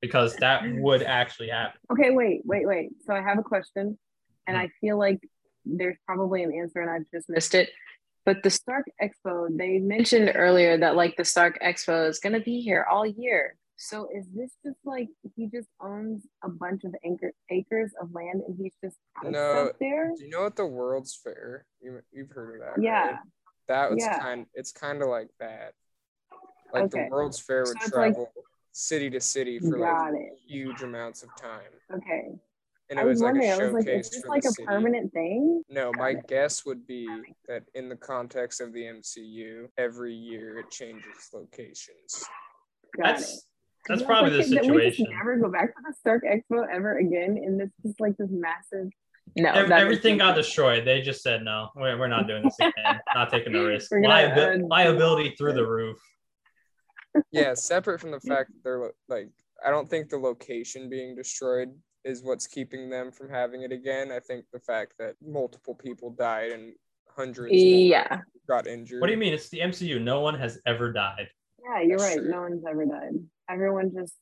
because 0.00 0.36
that 0.36 0.62
would 0.66 1.02
actually 1.02 1.48
happen. 1.48 1.78
Okay, 1.92 2.10
wait, 2.10 2.42
wait, 2.44 2.66
wait. 2.66 2.90
So 3.04 3.14
I 3.14 3.20
have 3.22 3.38
a 3.38 3.42
question, 3.42 3.98
and 4.46 4.56
Hmm. 4.56 4.62
I 4.62 4.68
feel 4.80 4.98
like 4.98 5.20
there's 5.64 5.96
probably 6.06 6.42
an 6.42 6.52
answer, 6.52 6.80
and 6.80 6.90
I've 6.90 7.02
just 7.12 7.28
missed 7.28 7.52
Missed 7.52 7.54
it. 7.54 7.70
But 8.24 8.42
the 8.42 8.50
Stark 8.50 8.84
Expo, 9.02 9.48
they 9.56 9.78
mentioned 9.78 10.32
earlier 10.34 10.76
that 10.78 10.96
like 10.96 11.16
the 11.16 11.24
Stark 11.24 11.58
Expo 11.62 12.08
is 12.08 12.18
gonna 12.18 12.40
be 12.40 12.60
here 12.60 12.84
all 12.90 13.06
year. 13.06 13.56
So 13.76 14.08
is 14.14 14.26
this 14.34 14.50
just 14.66 14.76
like 14.84 15.08
he 15.36 15.46
just 15.46 15.68
owns 15.80 16.26
a 16.42 16.48
bunch 16.48 16.82
of 16.84 16.94
acre, 17.04 17.32
acres 17.48 17.92
of 18.00 18.12
land 18.12 18.42
and 18.46 18.56
he's 18.58 18.74
just 18.84 18.96
has 19.22 19.32
No, 19.32 19.66
stuff 19.66 19.76
there? 19.78 20.12
Do 20.16 20.24
you 20.24 20.30
know 20.30 20.42
what 20.42 20.56
the 20.56 20.66
World's 20.66 21.14
Fair? 21.14 21.64
You, 21.80 22.00
you've 22.12 22.30
heard 22.30 22.56
of 22.56 22.60
that? 22.76 22.82
Yeah. 22.82 23.06
right? 23.06 23.18
That 23.68 23.90
was 23.92 24.02
Yeah. 24.04 24.18
kind. 24.18 24.46
It's 24.52 24.72
kind 24.72 25.00
of 25.00 25.08
like 25.08 25.28
that. 25.38 25.74
Like 26.72 26.84
Okay. 26.84 27.04
the 27.04 27.10
World's 27.10 27.38
Fair 27.40 27.64
So 27.64 27.70
would 27.70 27.76
it's 27.82 27.92
like- 27.94 28.14
travel 28.14 28.32
city 28.72 29.10
to 29.10 29.20
city 29.20 29.58
for 29.58 29.78
Got 29.78 30.12
like 30.12 30.20
it. 30.20 30.38
huge 30.46 30.82
amounts 30.82 31.22
of 31.22 31.28
time, 31.36 31.60
Okay. 31.94 32.28
and 32.90 32.98
I 32.98 33.02
it 33.02 33.04
was 33.06 33.14
was 33.16 33.22
like 33.22 33.30
a 33.30 33.32
wondering, 33.38 33.50
I 33.50 33.64
was 33.64 33.72
like, 33.72 33.86
showcase 33.86 34.06
is 34.06 34.10
this 34.12 34.22
for 34.22 34.28
like 34.28 34.44
a 34.44 34.48
city. 34.50 34.66
permanent 34.66 35.12
thing? 35.12 35.62
No, 35.68 35.92
Got 35.92 35.98
my 35.98 36.10
it. 36.10 36.26
guess 36.28 36.64
would 36.64 36.86
be 36.86 37.08
that 37.48 37.64
in 37.74 37.88
the 37.88 37.96
context 37.96 38.60
of 38.60 38.72
the 38.72 38.82
MCU, 38.82 39.68
every 39.78 40.14
year 40.14 40.58
it 40.58 40.70
changes 40.70 41.30
locations. 41.32 42.24
Got 42.96 43.10
it. 43.10 43.12
That's 43.20 43.46
that's 43.88 44.00
Yeah, 44.02 44.06
probably 44.06 44.30
the 44.30 44.38
like, 44.38 44.62
That 44.66 44.74
we 44.74 44.90
just 44.90 45.00
never 45.10 45.36
go 45.38 45.50
back 45.50 45.74
to 45.74 45.82
the 45.86 45.94
Stark 45.94 46.22
Expo 46.24 46.66
ever 46.70 46.98
again, 46.98 47.38
and 47.42 47.58
this 47.58 47.70
is 47.84 47.94
like 47.98 48.16
this 48.16 48.28
massive. 48.30 48.90
No, 49.36 49.50
Ev- 49.52 49.68
that 49.68 49.80
everything 49.80 50.18
got 50.18 50.34
destroyed. 50.34 50.84
They 50.86 51.00
just 51.02 51.22
said 51.22 51.42
no. 51.42 51.68
We're, 51.76 51.98
we're 51.98 52.08
not 52.08 52.26
doing 52.26 52.42
this 52.42 52.56
again. 52.58 52.98
not 53.14 53.30
taking 53.30 53.52
the 53.52 53.60
risk. 53.66 53.90
We're 53.90 54.00
gonna, 54.00 54.14
Liabi- 54.14 54.62
uh, 54.64 54.66
liability 54.66 55.34
through 55.36 55.52
the 55.52 55.66
roof. 55.66 55.98
Yeah, 57.32 57.54
separate 57.54 58.00
from 58.00 58.10
the 58.10 58.20
fact 58.32 58.50
that 58.50 58.62
they're 58.64 58.90
like, 59.08 59.30
I 59.64 59.70
don't 59.70 59.88
think 59.88 60.08
the 60.08 60.18
location 60.18 60.88
being 60.88 61.14
destroyed 61.14 61.70
is 62.04 62.22
what's 62.22 62.46
keeping 62.46 62.88
them 62.88 63.10
from 63.10 63.28
having 63.28 63.62
it 63.62 63.72
again. 63.72 64.12
I 64.12 64.20
think 64.20 64.44
the 64.52 64.60
fact 64.60 64.94
that 64.98 65.14
multiple 65.24 65.74
people 65.74 66.10
died 66.10 66.52
and 66.52 66.72
hundreds 67.14 67.54
Yeah, 67.54 68.20
got 68.48 68.66
injured. 68.66 69.00
What 69.00 69.08
do 69.08 69.12
you 69.12 69.18
mean? 69.18 69.32
It's 69.34 69.48
the 69.48 69.58
MCU. 69.60 70.00
No 70.00 70.20
one 70.20 70.38
has 70.38 70.60
ever 70.66 70.92
died. 70.92 71.28
yeah, 71.62 71.80
you're 71.82 71.98
That's 71.98 72.16
right. 72.16 72.18
true. 72.22 72.30
No 72.30 72.42
one's 72.42 72.64
ever 72.68 72.84
died. 72.86 73.12
Everyone 73.50 73.90
just 73.92 74.14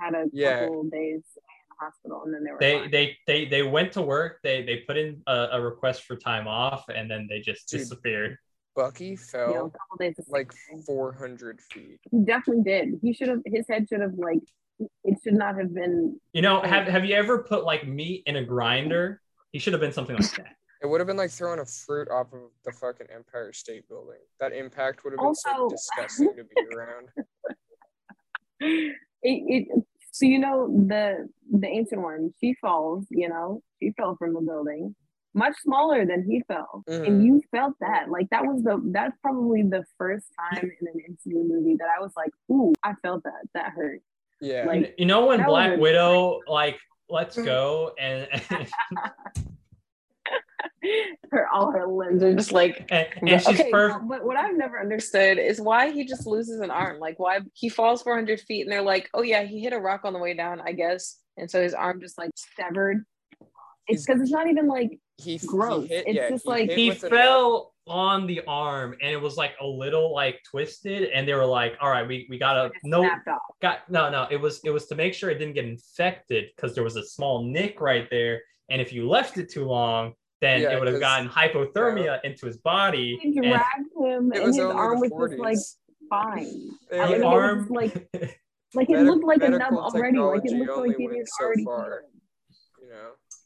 had 0.00 0.14
a 0.14 0.26
Yeah. 0.32 0.60
couple 0.60 0.84
days 0.84 1.22
in 1.36 1.42
the 1.70 1.84
hospital, 1.84 2.22
and 2.24 2.32
then 2.34 2.44
they 2.44 2.52
were 2.52 2.58
They 2.60 2.78
fine. 2.80 2.90
they 2.90 3.16
they 3.26 3.44
they 3.46 3.62
went 3.62 3.92
to 3.94 4.02
work. 4.02 4.38
They 4.42 4.62
they 4.62 4.78
put 4.86 4.96
in 4.96 5.22
a, 5.26 5.48
a 5.52 5.60
request 5.60 6.04
for 6.04 6.16
time 6.16 6.46
off, 6.46 6.84
and 6.88 7.10
then 7.10 7.26
they 7.28 7.40
just 7.40 7.68
Dude. 7.68 7.80
disappeared. 7.80 8.36
Bucky 8.78 9.04
you 9.06 9.10
know, 9.10 9.16
fell 9.16 9.70
couple 9.70 9.96
days 9.98 10.14
of 10.18 10.24
sick 10.26 10.32
like 10.32 10.52
400 10.86 11.60
feet. 11.60 11.98
He 12.10 12.18
definitely 12.20 12.62
did. 12.62 13.00
He 13.02 13.12
should 13.12 13.28
have. 13.28 13.40
His 13.44 13.66
head 13.68 13.86
should 13.88 14.00
have 14.00 14.14
like. 14.16 14.38
It 15.02 15.18
should 15.24 15.34
not 15.34 15.58
have 15.58 15.74
been. 15.74 16.20
You 16.32 16.42
know, 16.42 16.62
have 16.62 16.86
have 16.86 17.04
you 17.04 17.16
ever 17.16 17.42
put 17.42 17.64
like 17.64 17.88
meat 17.88 18.22
in 18.26 18.36
a 18.36 18.44
grinder? 18.44 19.20
He 19.50 19.58
should 19.58 19.72
have 19.72 19.80
been 19.80 19.92
something 19.92 20.14
like 20.16 20.30
that. 20.36 20.54
It 20.80 20.86
would 20.86 21.00
have 21.00 21.08
been 21.08 21.16
like 21.16 21.30
throwing 21.32 21.58
a 21.58 21.66
fruit 21.66 22.08
off 22.08 22.32
of 22.32 22.38
the 22.64 22.70
fucking 22.70 23.08
Empire 23.12 23.52
State 23.52 23.88
Building. 23.88 24.20
That 24.38 24.52
impact 24.52 25.02
would 25.02 25.12
have 25.14 25.18
been 25.18 25.34
so 25.34 25.50
Also- 25.50 25.74
disgusting 25.74 26.32
to 26.36 26.44
be 26.44 26.76
around. 26.76 27.08
It, 28.60 28.92
it. 29.22 29.68
So 30.12 30.26
you 30.26 30.38
know 30.38 30.68
the 30.68 31.28
the 31.50 31.66
ancient 31.66 32.00
one. 32.00 32.32
She 32.40 32.54
falls. 32.60 33.06
You 33.10 33.28
know, 33.28 33.60
she 33.82 33.92
fell 33.96 34.14
from 34.16 34.34
the 34.34 34.40
building, 34.40 34.94
much 35.38 35.54
smaller 35.62 36.04
than 36.04 36.24
he 36.28 36.42
fell, 36.48 36.84
Mhm. 36.88 37.06
and 37.06 37.24
you 37.24 37.40
felt 37.50 37.74
that. 37.80 38.10
Like 38.10 38.28
that 38.30 38.44
was 38.44 38.62
the. 38.62 38.80
That's 38.86 39.16
probably 39.22 39.62
the 39.62 39.84
first 39.96 40.26
time 40.52 40.70
in 40.80 40.86
an 40.88 41.00
MCU 41.10 41.42
movie 41.48 41.76
that 41.78 41.88
I 41.96 42.00
was 42.02 42.12
like, 42.16 42.30
"Ooh, 42.50 42.72
I 42.82 42.94
felt 43.02 43.22
that. 43.24 43.42
That 43.54 43.70
hurt." 43.72 44.02
Yeah. 44.40 44.64
Like- 44.66 44.94
you 44.98 45.06
know 45.06 45.26
when 45.26 45.38
that 45.38 45.48
was 45.48 45.52
Black 45.52 45.78
a- 45.78 45.80
Widow 45.80 46.40
like 46.46 46.78
let's 47.10 47.36
go 47.36 47.92
and 47.98 48.28
and, 48.50 48.68
Her 51.32 51.46
all 51.52 51.72
her 51.72 51.86
limbs 51.86 52.22
are 52.22 52.34
just 52.34 52.52
like 52.52 52.86
and, 52.90 53.06
and 53.26 53.40
she's 53.42 53.48
okay, 53.60 53.70
perfect. 53.70 54.08
but 54.08 54.24
what 54.24 54.36
I've 54.36 54.56
never 54.56 54.78
understood 54.80 55.36
is 55.38 55.60
why 55.60 55.90
he 55.90 56.04
just 56.04 56.26
loses 56.26 56.60
an 56.60 56.70
arm. 56.70 56.98
Like 57.00 57.18
why 57.18 57.40
he 57.52 57.68
falls 57.68 58.02
400 58.02 58.40
feet 58.40 58.62
and 58.62 58.70
they're 58.72 58.82
like, 58.82 59.08
oh 59.14 59.22
yeah, 59.22 59.42
he 59.42 59.60
hit 59.60 59.72
a 59.72 59.78
rock 59.78 60.02
on 60.04 60.12
the 60.12 60.18
way 60.18 60.34
down, 60.34 60.60
I 60.60 60.72
guess, 60.72 61.18
and 61.36 61.50
so 61.50 61.60
his 61.62 61.74
arm 61.74 62.00
just 62.00 62.16
like 62.16 62.30
severed. 62.56 63.04
It's 63.88 64.06
because 64.06 64.22
it's 64.22 64.30
not 64.30 64.48
even 64.48 64.66
like 64.68 64.98
He, 65.18 65.36
he 65.36 65.46
gross. 65.46 65.88
hit, 65.88 66.06
It's 66.06 66.16
yeah, 66.16 66.28
just 66.30 66.44
he 66.44 66.50
like- 66.50 66.68
hit 66.70 66.78
he 66.78 66.88
with 66.90 67.04
a- 67.04 67.10
fell 67.10 67.74
on 67.86 68.26
the 68.26 68.42
arm 68.46 68.94
and 69.00 69.10
it 69.10 69.16
was 69.20 69.38
like 69.38 69.52
a 69.62 69.66
little 69.66 70.12
like 70.12 70.38
twisted 70.44 71.04
and 71.08 71.26
they 71.26 71.32
were 71.32 71.46
like 71.46 71.74
all 71.80 71.88
right 71.88 72.06
we, 72.06 72.26
we 72.28 72.36
gotta 72.36 72.70
no 72.84 73.08
got 73.62 73.78
no 73.90 74.10
no 74.10 74.26
it 74.30 74.36
was 74.36 74.60
it 74.62 74.68
was 74.68 74.84
to 74.86 74.94
make 74.94 75.14
sure 75.14 75.30
it 75.30 75.38
didn't 75.38 75.54
get 75.54 75.64
infected 75.64 76.50
because 76.54 76.74
there 76.74 76.84
was 76.84 76.96
a 76.96 77.02
small 77.02 77.42
nick 77.44 77.80
right 77.80 78.06
there 78.10 78.42
and 78.68 78.82
if 78.82 78.92
you 78.92 79.08
left 79.08 79.38
it 79.38 79.48
too 79.50 79.64
long 79.64 80.12
then 80.42 80.60
Yeah, 80.60 80.72
it 80.72 80.78
would 80.78 80.88
have 80.92 81.00
gotten 81.00 81.26
hypothermia 81.30 82.20
into 82.24 82.44
his 82.44 82.58
body 82.58 83.18
He 83.22 83.28
and 83.38 83.48
dragged 83.48 83.88
him, 83.98 84.32
It 84.34 84.38
and 84.42 84.46
his 84.48 84.58
arm 84.58 85.00
the 85.00 85.08
was 85.08 85.30
just 85.30 85.40
like 85.40 85.58
fine. 86.10 86.68
They 86.90 87.00
I 87.00 87.06
the 87.06 87.12
mean, 87.14 87.22
it 87.22 87.24
was 87.24 87.34
arm 87.34 87.68
like 87.70 87.94
like 88.74 88.90
it 88.90 88.98
looked 89.00 89.24
like 89.24 89.42
a 89.42 89.48
nub 89.48 89.72
already. 89.72 90.18
Like 90.18 90.42
it 90.44 90.52
looked 90.58 90.76
like 90.86 91.00
it 91.00 91.06
went 91.06 91.18
was 91.18 91.30
so 91.38 91.44
already 91.46 91.64
far. 91.64 92.02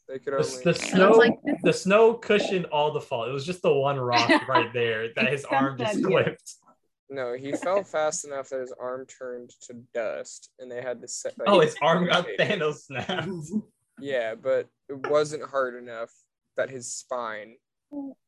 Healed. 0.07 0.21
you 0.25 0.31
know, 0.31 0.37
they 0.37 0.41
could 0.41 0.45
the, 0.45 0.47
only. 0.47 0.63
the 0.63 0.69
And 0.69 0.77
I 0.77 0.87
snow 0.89 1.09
was 1.09 1.17
like, 1.17 1.33
this 1.43 1.61
the 1.63 1.73
snow 1.73 2.13
cushioned 2.13 2.65
all 2.65 2.91
the 2.91 3.01
fall 3.01 3.25
it 3.25 3.31
was 3.31 3.45
just 3.45 3.61
the 3.61 3.73
one 3.73 3.99
rock 3.99 4.29
right 4.47 4.71
there 4.73 5.09
that 5.15 5.27
his 5.27 5.45
arm 5.45 5.77
just 5.77 5.93
that, 5.93 6.01
yeah. 6.01 6.23
clipped 6.23 6.55
No, 7.09 7.33
he 7.33 7.51
fell 7.51 7.83
fast 7.83 8.25
enough 8.25 8.49
that 8.49 8.61
his 8.61 8.73
arm 8.79 9.05
turned 9.05 9.51
to 9.67 9.75
dust, 9.93 10.49
and 10.57 10.71
they 10.71 10.81
had 10.81 10.99
to 11.01 11.07
set. 11.07 11.37
Like, 11.37 11.47
oh 11.47 11.59
his 11.59 11.75
arm 11.81 12.07
got 12.07 12.25
rotate 12.25 12.39
it. 12.39 12.59
Thanos 12.59 12.85
snapped 12.85 13.29
Yeah, 13.99 14.33
but 14.33 14.67
it 14.89 15.07
wasn't 15.07 15.43
hard 15.43 15.75
enough 15.75 16.11
that 16.57 16.71
his 16.71 16.91
spine 16.93 17.55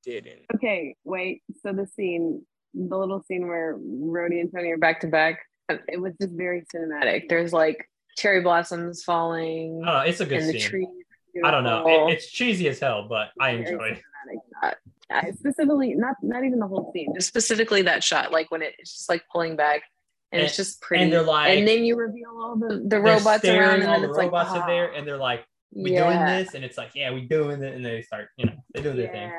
didn't. 0.04 0.42
Okay, 0.54 0.96
wait. 1.04 1.42
So 1.64 1.74
the 1.74 1.88
scene, 1.88 2.46
the 2.76 2.98
little 2.98 3.24
scene 3.24 3.48
where 3.48 3.76
Rhodey 3.78 4.40
and 4.40 4.52
Tony 4.54 4.72
are 4.72 4.78
back 4.78 5.02
to 5.02 5.08
back, 5.08 5.40
uh, 5.70 5.78
it 5.88 6.00
was 6.00 6.14
just 6.22 6.34
very 6.34 6.64
cinematic. 6.74 7.28
There's 7.28 7.54
like 7.54 7.90
cherry 8.18 8.42
blossoms 8.42 9.04
falling, 9.04 9.84
Oh, 9.86 10.02
it's 10.02 10.20
a 10.20 10.26
good 10.26 10.42
and 10.42 10.54
the 10.54 10.60
scene 10.60 11.04
trees. 11.36 11.44
I 11.46 11.52
don't 11.52 11.64
know. 11.64 11.88
It, 12.08 12.14
it's 12.14 12.32
cheesy 12.32 12.68
as 12.70 12.80
hell, 12.80 13.08
but 13.08 13.30
I 13.40 13.56
Very 13.58 13.66
enjoyed. 13.74 14.02
cinematic. 14.64 14.74
Uh, 15.12 15.22
specifically, 15.38 15.94
not 15.94 16.16
not 16.24 16.44
even 16.44 16.58
the 16.58 16.66
whole 16.68 16.92
scene, 16.92 17.14
just 17.14 17.28
specifically 17.28 17.84
that 17.84 18.04
shot, 18.04 18.32
like 18.32 18.50
when 18.50 18.64
it, 18.64 18.74
it's 18.80 18.92
just 18.92 19.08
like 19.08 19.22
pulling 19.32 19.56
back, 19.56 19.84
and, 20.32 20.42
it's 20.42 20.56
just 20.56 20.82
pretty. 20.82 21.04
and 21.04 21.14
they're 21.14 21.22
like- 21.22 21.56
and 21.60 21.68
then 21.68 21.86
you 21.86 21.96
reveal 21.96 22.30
all 22.42 22.56
the 22.56 22.84
the 22.88 23.00
robots 23.00 23.40
staring, 23.44 23.60
around, 23.62 23.82
and 23.82 23.90
all 23.92 24.02
the 24.02 24.10
it's 24.10 24.18
robots 24.18 24.50
like, 24.52 24.62
are 24.64 24.68
there, 24.68 24.92
ah, 24.92 24.98
and 24.98 25.08
they're 25.08 25.18
like, 25.18 25.46
"We 25.76 25.94
yeah, 25.94 26.06
doing 26.12 26.26
this?" 26.26 26.56
And 26.56 26.66
it's 26.66 26.76
like, 26.76 26.90
"Yeah, 26.96 27.12
we 27.14 27.22
doing 27.22 27.62
it." 27.62 27.76
And 27.76 27.86
they 27.86 28.02
start, 28.02 28.30
you 28.38 28.48
know, 28.48 28.54
they 28.74 28.82
do 28.82 28.94
their 28.94 29.12
thing, 29.12 29.32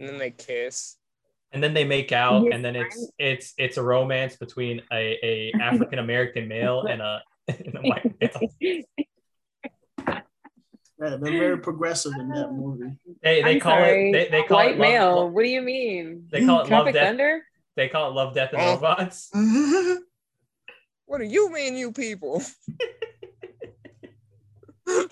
And 0.00 0.08
then 0.08 0.16
they 0.16 0.30
kiss. 0.30 0.96
and 1.52 1.62
then 1.62 1.74
they 1.74 1.84
make 1.84 2.10
out, 2.10 2.44
Yes, 2.44 2.52
and 2.54 2.64
then 2.64 2.74
it's 2.74 3.12
it's 3.18 3.52
it's 3.58 3.76
a 3.76 3.82
romance 3.82 4.36
between 4.36 4.80
a, 4.90 5.18
a 5.22 5.52
African 5.60 5.98
American 5.98 6.48
male 6.48 6.86
and 6.86 7.02
a, 7.02 7.20
and 7.48 7.76
a 7.76 7.82
white 7.82 8.10
male. 8.22 8.80
Yeah, 11.00 11.16
they're 11.16 11.18
very 11.18 11.58
progressive 11.58 12.12
in 12.20 12.28
that 12.30 12.52
movie. 12.52 12.92
They 13.22 13.42
they 13.42 13.54
I'm 13.54 13.60
call 13.60 13.72
sorry, 13.72 14.10
it 14.10 14.12
they, 14.12 14.28
they 14.38 14.42
call 14.44 14.58
white 14.58 14.70
it 14.76 14.78
love, 14.78 14.88
male. 14.88 15.16
love- 15.24 15.32
what 15.32 15.42
do 15.42 15.48
you 15.48 15.62
mean? 15.62 16.28
they 16.30 16.44
call 16.46 16.56
it 16.56 16.58
love 16.62 16.68
Tropic 16.68 16.94
death. 16.94 17.06
Thunder? 17.08 17.42
They 17.76 17.88
call 17.88 18.10
it 18.10 18.14
love, 18.14 18.34
death, 18.34 18.52
and 18.52 18.62
Oh. 18.62 18.74
robots. 18.74 19.30
What 21.06 21.18
do 21.18 21.24
you 21.26 21.52
mean, 21.52 21.76
you 21.76 21.92
people? 21.92 22.42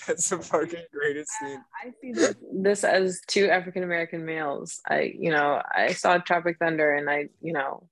That's 0.07 0.29
the 0.31 0.39
fucking 0.39 0.85
greatest 0.93 1.31
scene. 1.39 1.63
I 1.85 1.91
see 2.01 2.13
this, 2.13 2.35
this 2.53 2.85
as 2.85 3.21
two 3.27 3.49
African 3.49 3.83
American 3.83 4.25
males. 4.25 4.81
I, 4.89 5.13
you 5.19 5.31
know, 5.31 5.61
I 5.75 5.93
saw 5.93 6.19
Tropic 6.19 6.57
Thunder, 6.59 6.95
and 6.95 7.09
I, 7.11 7.29
you 7.41 7.53
know, 7.53 7.89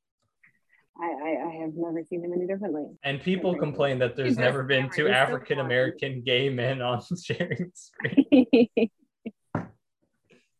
I, 1.00 1.06
I, 1.06 1.48
I 1.48 1.50
have 1.62 1.72
never 1.74 2.02
seen 2.04 2.22
them 2.22 2.32
any 2.34 2.46
differently. 2.46 2.86
And 3.04 3.20
people 3.20 3.56
complain 3.56 3.98
that 4.00 4.16
there's 4.16 4.30
He's 4.30 4.38
never 4.38 4.62
been 4.62 4.90
two 4.90 5.08
African 5.08 5.60
American 5.60 6.22
gay 6.22 6.48
men 6.50 6.82
on 6.82 7.00
sharing 7.24 7.72
screen. 7.74 8.90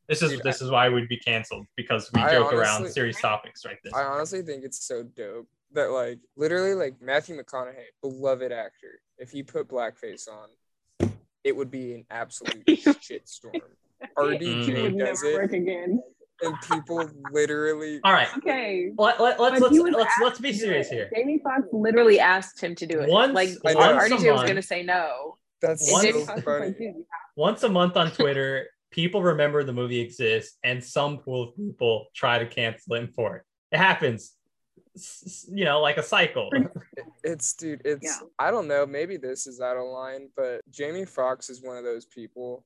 This 0.08 0.22
is 0.22 0.32
Dude, 0.32 0.42
this 0.42 0.60
is 0.60 0.72
why 0.72 0.88
we'd 0.88 1.08
be 1.08 1.18
canceled 1.18 1.66
because 1.76 2.10
we 2.12 2.20
I 2.20 2.32
joke 2.32 2.52
around 2.52 2.88
serious 2.88 3.20
topics 3.20 3.64
right 3.64 3.76
this. 3.84 3.94
I 3.94 4.02
honestly 4.02 4.42
think 4.42 4.64
it's 4.64 4.84
so 4.84 5.04
dope 5.04 5.46
that 5.72 5.92
like 5.92 6.18
literally 6.36 6.74
like 6.74 7.00
Matthew 7.00 7.40
McConaughey, 7.40 7.76
beloved 8.02 8.50
actor, 8.50 9.00
if 9.18 9.30
he 9.30 9.44
put 9.44 9.68
blackface 9.68 10.26
on, 10.28 11.12
it 11.44 11.56
would 11.56 11.70
be 11.70 11.94
an 11.94 12.06
absolute 12.10 12.64
shitstorm. 12.66 13.60
RDJ. 14.18 14.40
Mm. 14.40 14.82
Would 14.82 14.98
does 14.98 15.22
never 15.22 15.26
it, 15.26 15.34
work 15.42 15.52
again. 15.52 16.02
And 16.42 16.54
people 16.62 17.08
literally. 17.32 18.00
All 18.04 18.12
right, 18.12 18.28
Okay. 18.38 18.90
let, 18.96 19.20
let, 19.20 19.38
let's 19.40 19.60
let's 19.60 19.74
he 19.74 19.80
was 19.80 19.94
let's 19.94 20.14
let's 20.22 20.38
be 20.40 20.52
serious 20.52 20.88
here. 20.88 21.10
Jamie 21.14 21.40
Foxx 21.42 21.66
literally 21.72 22.18
asked 22.20 22.60
him 22.60 22.74
to 22.76 22.86
do 22.86 23.00
it. 23.00 23.08
Once- 23.10 23.34
like 23.34 23.50
I 23.64 23.72
know. 23.74 23.80
RDJ 23.98 24.10
once 24.10 24.24
was 24.24 24.44
gonna 24.44 24.62
say 24.62 24.82
no. 24.82 25.36
That's 25.62 25.90
Once- 25.92 26.26
so 26.26 26.36
funny. 26.40 26.66
like, 26.66 26.78
dude, 26.78 26.94
you 26.96 27.06
Once 27.36 27.62
a 27.62 27.68
month 27.68 27.96
on 27.96 28.10
Twitter, 28.10 28.68
people 28.90 29.22
remember 29.22 29.62
the 29.64 29.72
movie 29.74 30.00
exists, 30.00 30.56
and 30.64 30.82
some 30.82 31.18
pool 31.18 31.50
of 31.50 31.56
people 31.56 32.06
try 32.14 32.38
to 32.38 32.46
cancel 32.46 32.96
him 32.96 33.12
for 33.14 33.36
it. 33.36 33.42
It 33.72 33.76
happens, 33.78 34.32
S- 34.96 35.22
s- 35.26 35.50
you 35.52 35.64
know, 35.66 35.80
like 35.80 35.98
a 35.98 36.02
cycle. 36.02 36.50
It's 37.22 37.52
dude, 37.60 37.82
it's 37.84 38.04
Yeah. 38.04 38.26
I 38.38 38.50
don't 38.50 38.66
know, 38.68 38.86
maybe 38.86 39.16
this 39.18 39.46
is 39.46 39.60
out 39.60 39.76
of 39.76 39.84
line, 39.86 40.30
but 40.34 40.62
Jamie 40.70 41.04
Foxx 41.04 41.50
is 41.50 41.62
one 41.62 41.76
of 41.76 41.84
those 41.84 42.06
people. 42.06 42.64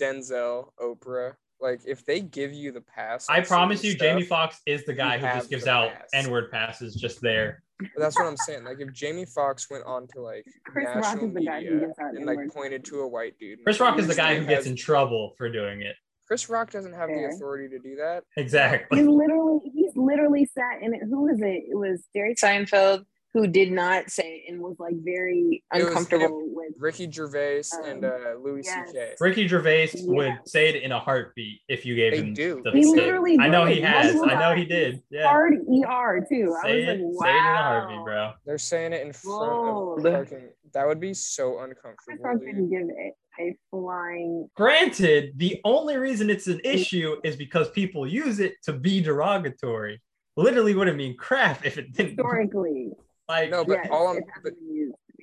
Denzel, 0.00 0.70
Oprah, 0.80 1.34
Like 1.62 1.82
if 1.86 2.04
they 2.04 2.20
give 2.20 2.52
you 2.52 2.72
the 2.72 2.80
pass, 2.80 3.26
I 3.30 3.40
promise 3.40 3.80
certain 3.82 3.92
you, 3.92 3.98
Jamie 3.98 4.24
Foxx 4.24 4.60
is 4.66 4.84
the 4.84 4.92
guy 4.94 5.18
who 5.18 5.26
just 5.26 5.48
gives 5.48 5.66
out 5.68 5.92
pass. 5.92 6.08
N-word 6.12 6.50
passes 6.50 6.94
just 6.96 7.20
there. 7.20 7.62
But 7.78 7.88
that's 7.98 8.16
what 8.16 8.26
I'm 8.26 8.36
saying. 8.36 8.64
Like 8.64 8.80
if 8.80 8.92
Jamie 8.92 9.24
Foxx 9.24 9.70
went 9.70 9.84
on 9.84 10.08
to 10.08 10.20
like 10.20 10.44
Chris 10.66 10.86
Rock 10.86 10.96
national 10.96 11.28
is 11.28 11.34
the 11.34 11.44
guy 11.44 11.64
who 11.64 11.70
media 11.70 11.86
gets 11.86 11.98
and 11.98 12.26
like 12.26 12.38
pointed 12.52 12.84
to 12.86 13.00
a 13.00 13.08
white 13.08 13.38
dude. 13.38 13.60
Chris 13.64 13.78
Rock 13.80 13.98
is 13.98 14.08
the 14.08 14.14
guy 14.14 14.36
who 14.36 14.44
gets 14.44 14.62
as- 14.62 14.66
in 14.66 14.76
trouble 14.76 15.34
for 15.38 15.50
doing 15.50 15.82
it. 15.82 15.94
Chris 16.26 16.48
Rock 16.48 16.70
doesn't 16.70 16.94
have 16.94 17.08
the 17.08 17.26
authority 17.34 17.68
to 17.68 17.78
do 17.78 17.96
that. 17.96 18.24
Exactly. 18.36 18.98
He 19.00 19.04
literally 19.04 19.60
he's 19.74 19.92
literally 19.96 20.46
sat 20.46 20.80
in 20.82 20.94
it. 20.94 21.00
Who 21.08 21.24
was 21.24 21.40
it? 21.40 21.64
It 21.68 21.76
was 21.76 22.04
Jerry 22.14 22.34
Seinfeld 22.34 23.04
who 23.34 23.46
did 23.46 23.72
not 23.72 24.10
say 24.10 24.42
it 24.46 24.52
and 24.52 24.60
was 24.60 24.76
like 24.78 24.94
very 25.02 25.62
It 25.74 25.78
was 25.78 25.86
uncomfortable 25.88 26.44
with 26.52 26.74
Ricky 26.78 27.10
Gervais 27.10 27.62
and 27.84 28.04
Um, 28.04 28.12
uh, 28.12 28.34
Louis 28.42 28.62
yes. 28.64 28.88
C.K. 28.90 29.14
Ricky 29.20 29.48
Gervais 29.48 29.88
Yeah. 29.94 30.02
would 30.06 30.38
say 30.46 30.68
it 30.68 30.82
in 30.82 30.92
a 30.92 30.98
heartbeat 31.00 31.60
if 31.68 31.86
you 31.86 31.94
gave 31.94 32.12
They 32.12 32.18
him 32.18 32.34
do. 32.34 32.60
the 32.64 32.72
He 32.72 32.82
stick. 32.82 32.96
literally 32.96 33.38
I 33.40 33.48
know 33.48 33.64
he 33.64 33.80
has. 33.80 34.14
I 34.20 34.38
know 34.38 34.54
he 34.54 34.64
did. 34.66 35.02
Yeah. 35.10 35.28
hard 35.28 35.54
ER 35.54 36.26
too. 36.28 36.54
I 36.62 36.66
Say 36.66 36.80
was 36.80 36.88
it, 36.88 37.00
like, 37.00 37.26
say 37.26 37.34
it 37.34 37.38
in 37.38 37.44
a 37.44 37.52
wow. 37.54 37.62
heartbeat, 37.62 38.04
bro. 38.04 38.32
They're 38.44 38.58
saying 38.58 38.92
it 38.92 39.06
in 39.06 39.12
front 39.12 39.50
Bold. 39.50 40.06
of 40.06 40.12
parking. 40.12 40.48
That 40.74 40.86
would 40.86 41.00
be 41.00 41.14
so 41.14 41.60
uncomfortable. 41.60 42.22
Rock 42.24 42.38
dude. 42.38 42.46
didn't 42.46 42.70
give 42.70 42.88
it 42.96 43.14
a 43.40 43.56
flying. 43.70 44.48
Granted, 44.54 45.32
the 45.38 45.58
only 45.64 45.96
reason 45.96 46.28
it's 46.28 46.46
an 46.48 46.60
issue 46.64 47.16
is 47.24 47.36
because 47.36 47.70
people 47.70 48.06
use 48.06 48.40
it 48.40 48.56
to 48.64 48.72
be 48.74 49.00
derogatory. 49.00 50.00
Literally 50.36 50.74
wouldn't 50.74 50.96
mean 50.96 51.16
crap 51.16 51.64
if 51.66 51.76
it 51.78 51.92
didn't. 51.92 52.10
Historically, 52.10 52.90
Like, 53.28 53.50
No, 53.50 53.64
but 53.64 53.78
yes, 53.78 53.88
all 53.90 54.08
I'm- 54.08 54.22
but 54.42 54.52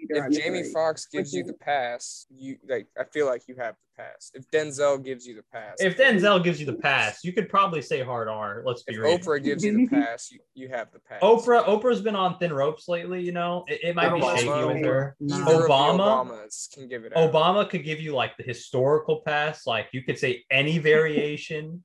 to 0.10 0.14
be 0.14 0.20
used 0.20 0.26
to 0.26 0.30
be 0.30 0.36
if 0.36 0.44
Jamie 0.44 0.58
derogatory. 0.60 0.74
Foxx 0.74 1.06
gives 1.06 1.34
you 1.34 1.44
the 1.44 1.54
pass, 1.54 2.26
you 2.30 2.58
like. 2.68 2.88
I 3.00 3.04
feel 3.06 3.26
like 3.26 3.44
you 3.48 3.56
have 3.56 3.76
the 3.76 4.04
pass. 4.04 4.32
If 4.34 4.50
Denzel 4.52 5.04
gives 5.04 5.26
you 5.26 5.36
the 5.36 5.44
pass, 5.52 5.76
if 5.80 5.98
Denzel 5.98 6.44
gives 6.44 6.60
you 6.60 6.66
the 6.66 6.74
pass, 6.74 7.24
you 7.24 7.34
could 7.34 7.50
probably 7.50 7.82
say 7.82 8.02
hard 8.02 8.28
R. 8.28 8.64
Let's 8.66 8.84
be 8.84 8.96
if 8.96 9.00
real. 9.00 9.18
Oprah 9.18 9.44
gives 9.44 9.64
you 9.64 9.78
the 9.78 9.88
pass, 9.96 10.32
you, 10.32 10.40
you 10.56 10.70
have 10.70 10.92
the 10.92 11.00
pass. 11.00 11.22
Oprah, 11.22 11.66
Oprah's 11.66 12.02
been 12.02 12.16
on 12.16 12.38
thin 12.38 12.54
ropes 12.54 12.88
lately. 12.88 13.22
You 13.22 13.32
know, 13.32 13.66
it, 13.68 13.80
it 13.84 13.96
might 13.96 14.14
be 14.14 14.22
Obama. 14.22 14.38
shaky 14.38 14.66
with 14.66 14.86
her. 14.86 15.16
Nah. 15.20 15.38
Either 15.38 15.68
Obama? 15.68 16.28
Obamas 16.28 16.74
can 16.74 16.88
give 16.88 17.06
it 17.06 17.16
out. 17.16 17.32
Obama 17.32 17.70
could 17.70 17.84
give 17.84 18.00
you 18.00 18.14
like 18.14 18.38
the 18.38 18.44
historical 18.44 19.22
pass, 19.26 19.66
like 19.66 19.88
you 19.92 20.04
could 20.04 20.18
say 20.18 20.44
any 20.52 20.78
variation. 20.90 21.84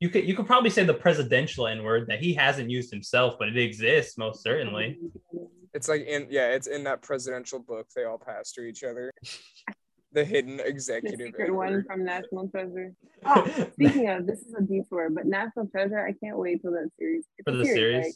you 0.00 0.08
could 0.08 0.26
you 0.26 0.34
could 0.34 0.46
probably 0.46 0.70
say 0.70 0.84
the 0.84 0.94
presidential 0.94 1.66
N 1.66 1.82
word 1.82 2.06
that 2.08 2.20
he 2.20 2.34
hasn't 2.34 2.70
used 2.70 2.90
himself, 2.90 3.36
but 3.38 3.48
it 3.48 3.56
exists 3.56 4.16
most 4.18 4.42
certainly. 4.42 4.98
It's 5.74 5.88
like 5.88 6.02
in 6.06 6.26
yeah, 6.30 6.48
it's 6.48 6.66
in 6.66 6.84
that 6.84 7.02
presidential 7.02 7.58
book 7.60 7.86
they 7.94 8.04
all 8.04 8.18
pass 8.18 8.52
to 8.52 8.62
each 8.62 8.82
other. 8.84 9.10
The 10.12 10.24
hidden 10.24 10.56
The 10.56 10.66
executive. 10.66 11.20
secret 11.20 11.54
one 11.54 11.84
from 11.84 12.04
National 12.04 12.48
Treasure. 12.48 12.92
Oh, 13.24 13.46
speaking 13.74 14.08
of, 14.08 14.26
this 14.26 14.40
is 14.40 14.52
a 14.58 14.60
detour, 14.60 15.08
but 15.08 15.24
National 15.26 15.68
Treasure, 15.68 16.04
I 16.04 16.10
can't 16.14 16.36
wait 16.36 16.62
till 16.62 16.72
that 16.72 16.88
series. 16.98 17.26
It's 17.38 17.48
For 17.48 17.56
the 17.56 17.64
series. 17.64 18.04
right? 18.06 18.14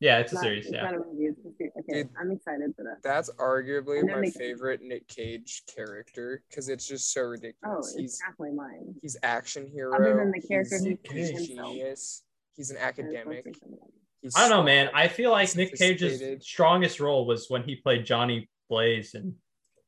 Yeah, 0.00 0.20
it's 0.20 0.32
a 0.32 0.36
not- 0.36 0.44
series, 0.44 0.64
It's 0.64 0.74
yeah. 0.74 0.84
not 0.84 0.94
a 0.94 0.98
movie. 1.00 1.24
It's 1.26 1.38
a 1.40 1.52
series. 1.58 1.72
Okay, 1.80 2.02
Dude. 2.04 2.08
I'm 2.18 2.30
excited 2.30 2.72
for 2.74 2.84
that. 2.84 3.02
That's 3.02 3.28
arguably 3.32 3.98
And 4.00 4.08
my 4.10 4.20
they- 4.22 4.30
favorite 4.30 4.80
Nick 4.80 5.06
Cage 5.06 5.64
character 5.66 6.42
because 6.48 6.70
it's 6.70 6.88
just 6.88 7.12
so 7.12 7.20
ridiculous. 7.20 7.58
Oh, 7.62 7.68
ridiculous. 7.76 7.94
he's 7.98 8.18
definitely 8.20 8.56
mine. 8.56 8.94
he's 9.02 9.16
action 9.22 9.66
hero. 9.70 9.94
Other 9.94 10.16
than 10.16 10.30
the 10.30 10.40
character 10.40 10.76
he's, 10.78 10.86
he's 10.86 10.96
plays 11.04 11.28
himself. 11.48 11.72
genius. 11.74 12.22
He's 12.56 12.70
an 12.70 12.78
academic. 12.78 13.44
Supposed 14.30 14.36
to 14.36 14.38
be 14.40 14.44
He's 14.44 14.46
I 14.46 14.48
don't 14.48 14.58
know, 14.58 14.62
man. 14.64 14.90
I 14.94 15.08
feel 15.08 15.30
like 15.30 15.54
Nick 15.56 15.74
Cage's 15.74 16.22
strongest 16.46 17.00
role 17.00 17.26
was 17.26 17.46
when 17.48 17.62
he 17.62 17.76
played 17.76 18.04
Johnny 18.04 18.48
Blaze 18.68 19.14
in 19.14 19.34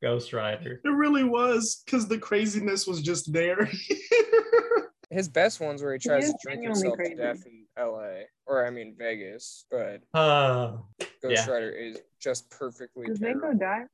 Ghost 0.02 0.32
Rider. 0.32 0.80
It 0.84 0.88
really 0.88 1.24
was 1.24 1.82
because 1.84 2.06
the 2.08 2.18
craziness 2.18 2.86
was 2.86 3.02
just 3.02 3.32
there. 3.32 3.68
His 5.10 5.28
best 5.28 5.60
ones 5.60 5.82
where 5.82 5.92
he 5.92 5.98
tries 6.00 6.24
is 6.24 6.32
to 6.32 6.38
drink 6.42 6.64
himself 6.64 6.96
crazy. 6.96 7.14
to 7.14 7.22
death 7.22 7.46
in 7.46 7.64
L.A. 7.78 8.24
or 8.46 8.66
I 8.66 8.70
mean 8.70 8.94
Vegas, 8.98 9.64
but 9.70 10.02
Uh, 10.12 10.78
Ghost 11.22 11.46
Yeah. 11.46 11.48
Rider 11.50 11.70
is 11.70 11.98
just 12.20 12.50
perfectly 12.50 13.06
Does 13.06 13.18
terrible. 13.20 13.50
Vanko 13.50 13.60
die? 13.60 13.84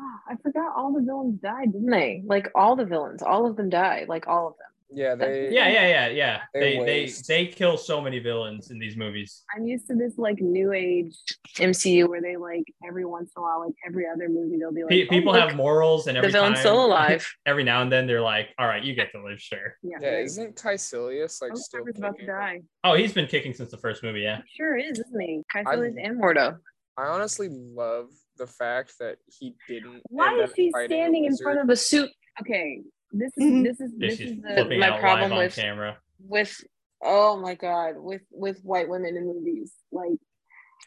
Oh, 0.00 0.16
I 0.28 0.36
forgot 0.42 0.72
all 0.76 0.92
the 0.92 1.02
villains 1.02 1.40
died, 1.40 1.72
didn't 1.72 1.90
they? 1.90 2.22
Like 2.26 2.50
all 2.54 2.74
the 2.74 2.86
villains, 2.86 3.22
all 3.22 3.46
of 3.46 3.56
them 3.56 3.68
died. 3.68 4.08
Like 4.08 4.26
all 4.26 4.48
of 4.48 4.54
them. 4.56 4.66
Yeah, 4.94 5.14
they. 5.14 5.48
yeah, 5.50 5.68
yeah, 5.68 5.86
yeah, 5.88 6.08
yeah. 6.08 6.40
They 6.52 6.78
They 6.78 6.84
they 6.84 7.12
they 7.28 7.46
kill 7.46 7.76
so 7.76 8.00
many 8.00 8.18
villains 8.18 8.70
in 8.70 8.78
these 8.78 8.96
movies. 8.96 9.42
I'm 9.54 9.66
used 9.66 9.86
to 9.88 9.94
this 9.94 10.16
like 10.18 10.40
new 10.40 10.72
age 10.72 11.16
MCU 11.56 12.08
where 12.08 12.20
they 12.22 12.36
like 12.36 12.64
every 12.86 13.04
once 13.04 13.32
in 13.36 13.40
a 13.40 13.44
while, 13.44 13.60
like 13.64 13.74
every 13.86 14.04
other 14.06 14.28
movie, 14.28 14.58
they'll 14.58 14.72
be 14.72 14.82
like, 14.82 14.90
Pe- 14.90 15.06
oh, 15.06 15.10
people 15.10 15.32
look, 15.32 15.42
have 15.42 15.56
morals, 15.56 16.06
and 16.06 16.16
The 16.16 16.18
every 16.18 16.32
villain's 16.32 16.54
time, 16.56 16.62
still 16.62 16.84
alive. 16.84 17.26
every 17.46 17.64
now 17.64 17.82
and 17.82 17.90
then 17.90 18.06
they're 18.06 18.20
like, 18.20 18.48
"All 18.58 18.66
right, 18.66 18.82
you 18.82 18.94
get 18.94 19.10
to 19.12 19.22
live, 19.22 19.40
sure." 19.40 19.76
Yeah, 19.82 19.98
Yeah, 20.00 20.18
isn't 20.18 20.56
Kaecilius 20.56 21.42
like 21.42 21.52
Ghost 21.52 21.64
still 21.64 21.84
about 21.96 22.18
to 22.18 22.26
die. 22.26 22.62
Oh, 22.84 22.94
he's 22.94 23.12
been 23.12 23.26
kicking 23.26 23.52
since 23.52 23.70
the 23.70 23.78
first 23.78 24.02
movie. 24.02 24.20
Yeah. 24.20 24.38
He 24.46 24.56
sure 24.56 24.76
is, 24.76 24.98
isn't 24.98 25.20
he? 25.20 25.42
I- 25.54 25.62
Kaecilius 25.64 25.94
and 26.02 26.20
Mordo. 26.20 26.58
I 26.96 27.06
honestly 27.06 27.48
love 27.50 28.06
the 28.36 28.46
fact 28.46 28.94
that 29.00 29.16
he 29.26 29.54
didn't. 29.68 30.02
Why 30.10 30.32
end 30.32 30.42
is 30.42 30.54
he 30.54 30.70
standing 30.70 31.24
in 31.24 31.36
front 31.36 31.58
of 31.58 31.68
a 31.68 31.76
suit? 31.76 32.08
Okay, 32.40 32.82
this 33.14 33.32
is 33.36 33.44
Mhm. 33.44 33.64
this 33.64 33.80
is 33.80 33.92
Yeah, 33.96 34.08
this 34.08 34.20
is 34.20 34.42
the, 34.42 34.78
my 34.78 34.98
problem 35.00 35.36
with- 35.38 35.54
camera. 35.54 35.98
with 36.20 36.54
oh 37.02 37.40
my 37.40 37.54
god 37.54 37.94
with 37.98 38.22
with 38.30 38.58
white 38.62 38.88
women 38.88 39.16
in 39.16 39.26
movies 39.26 39.72
like 39.92 40.18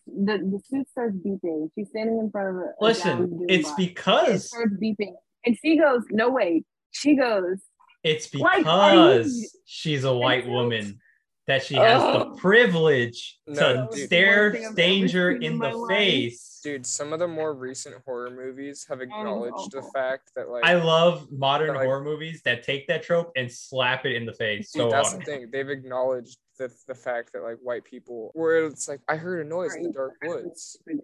the 0.07 0.37
the 0.37 0.59
suit 0.69 0.87
starts 0.89 1.15
beeping. 1.17 1.69
She's 1.75 1.89
standing 1.89 2.17
in 2.19 2.29
front 2.31 2.49
of 2.49 2.55
a. 2.55 2.67
a 2.67 2.73
Listen, 2.81 3.45
it's 3.49 3.69
box. 3.69 3.81
It 3.81 3.85
because 3.87 4.47
starts 4.47 4.73
beeping, 4.81 5.13
and 5.45 5.57
she 5.61 5.77
goes, 5.77 6.03
"No 6.11 6.29
way." 6.29 6.63
She 6.91 7.15
goes, 7.15 7.59
it's 8.03 8.33
Like, 8.33 8.59
because 8.59 9.55
she's 9.65 10.03
a 10.05 10.13
white 10.13 10.47
woman 10.47 10.99
that 11.47 11.63
she 11.63 11.75
has 11.75 12.01
the 12.01 12.25
Oh. 12.27 12.35
privilege 12.37 13.37
No, 13.47 13.87
to 13.89 13.95
dude. 13.95 14.05
stare 14.05 14.43
Worst 14.51 14.53
thing 14.53 14.65
I've 14.65 14.71
ever 14.71 14.75
danger 14.75 15.31
in 15.31 15.43
in 15.43 15.57
the 15.59 15.69
life. 15.69 15.89
face. 15.97 16.46
Dude, 16.63 16.85
some 16.85 17.13
of 17.13 17.19
the 17.19 17.27
more 17.27 17.53
recent 17.53 17.95
horror 18.05 18.29
movies 18.29 18.85
have 18.89 18.99
oh, 18.99 19.03
acknowledged 19.03 19.71
the 19.71 19.83
fact 19.93 20.31
that 20.35 20.49
like 20.49 20.63
I 20.65 20.73
love 20.75 21.31
modern 21.31 21.69
But, 21.69 21.77
like- 21.77 21.85
horror 21.85 22.03
movies 22.03 22.41
that 22.45 22.63
take 22.63 22.87
that 22.87 23.03
trope 23.03 23.31
and 23.35 23.51
slap 23.51 24.05
it 24.05 24.15
in 24.15 24.25
the 24.25 24.33
face. 24.33 24.71
Dude, 24.71 24.83
So 24.83 24.89
that's 24.89 25.09
hard. 25.09 25.21
the 25.21 25.25
thing. 25.25 25.49
They've 25.51 25.69
acknowledged 25.69 26.37
the 26.57 26.73
the 26.87 26.95
fact 26.95 27.33
that 27.33 27.43
like 27.43 27.57
white 27.61 27.83
people, 27.85 28.31
where 28.33 28.65
it's 28.65 28.87
like 28.87 29.01
I 29.07 29.15
heard 29.15 29.45
a 29.45 29.49
noise 29.49 29.75
in 29.75 29.83
the 29.83 29.91
dark 29.91 30.13
woods, 30.23 30.77
and 30.87 31.01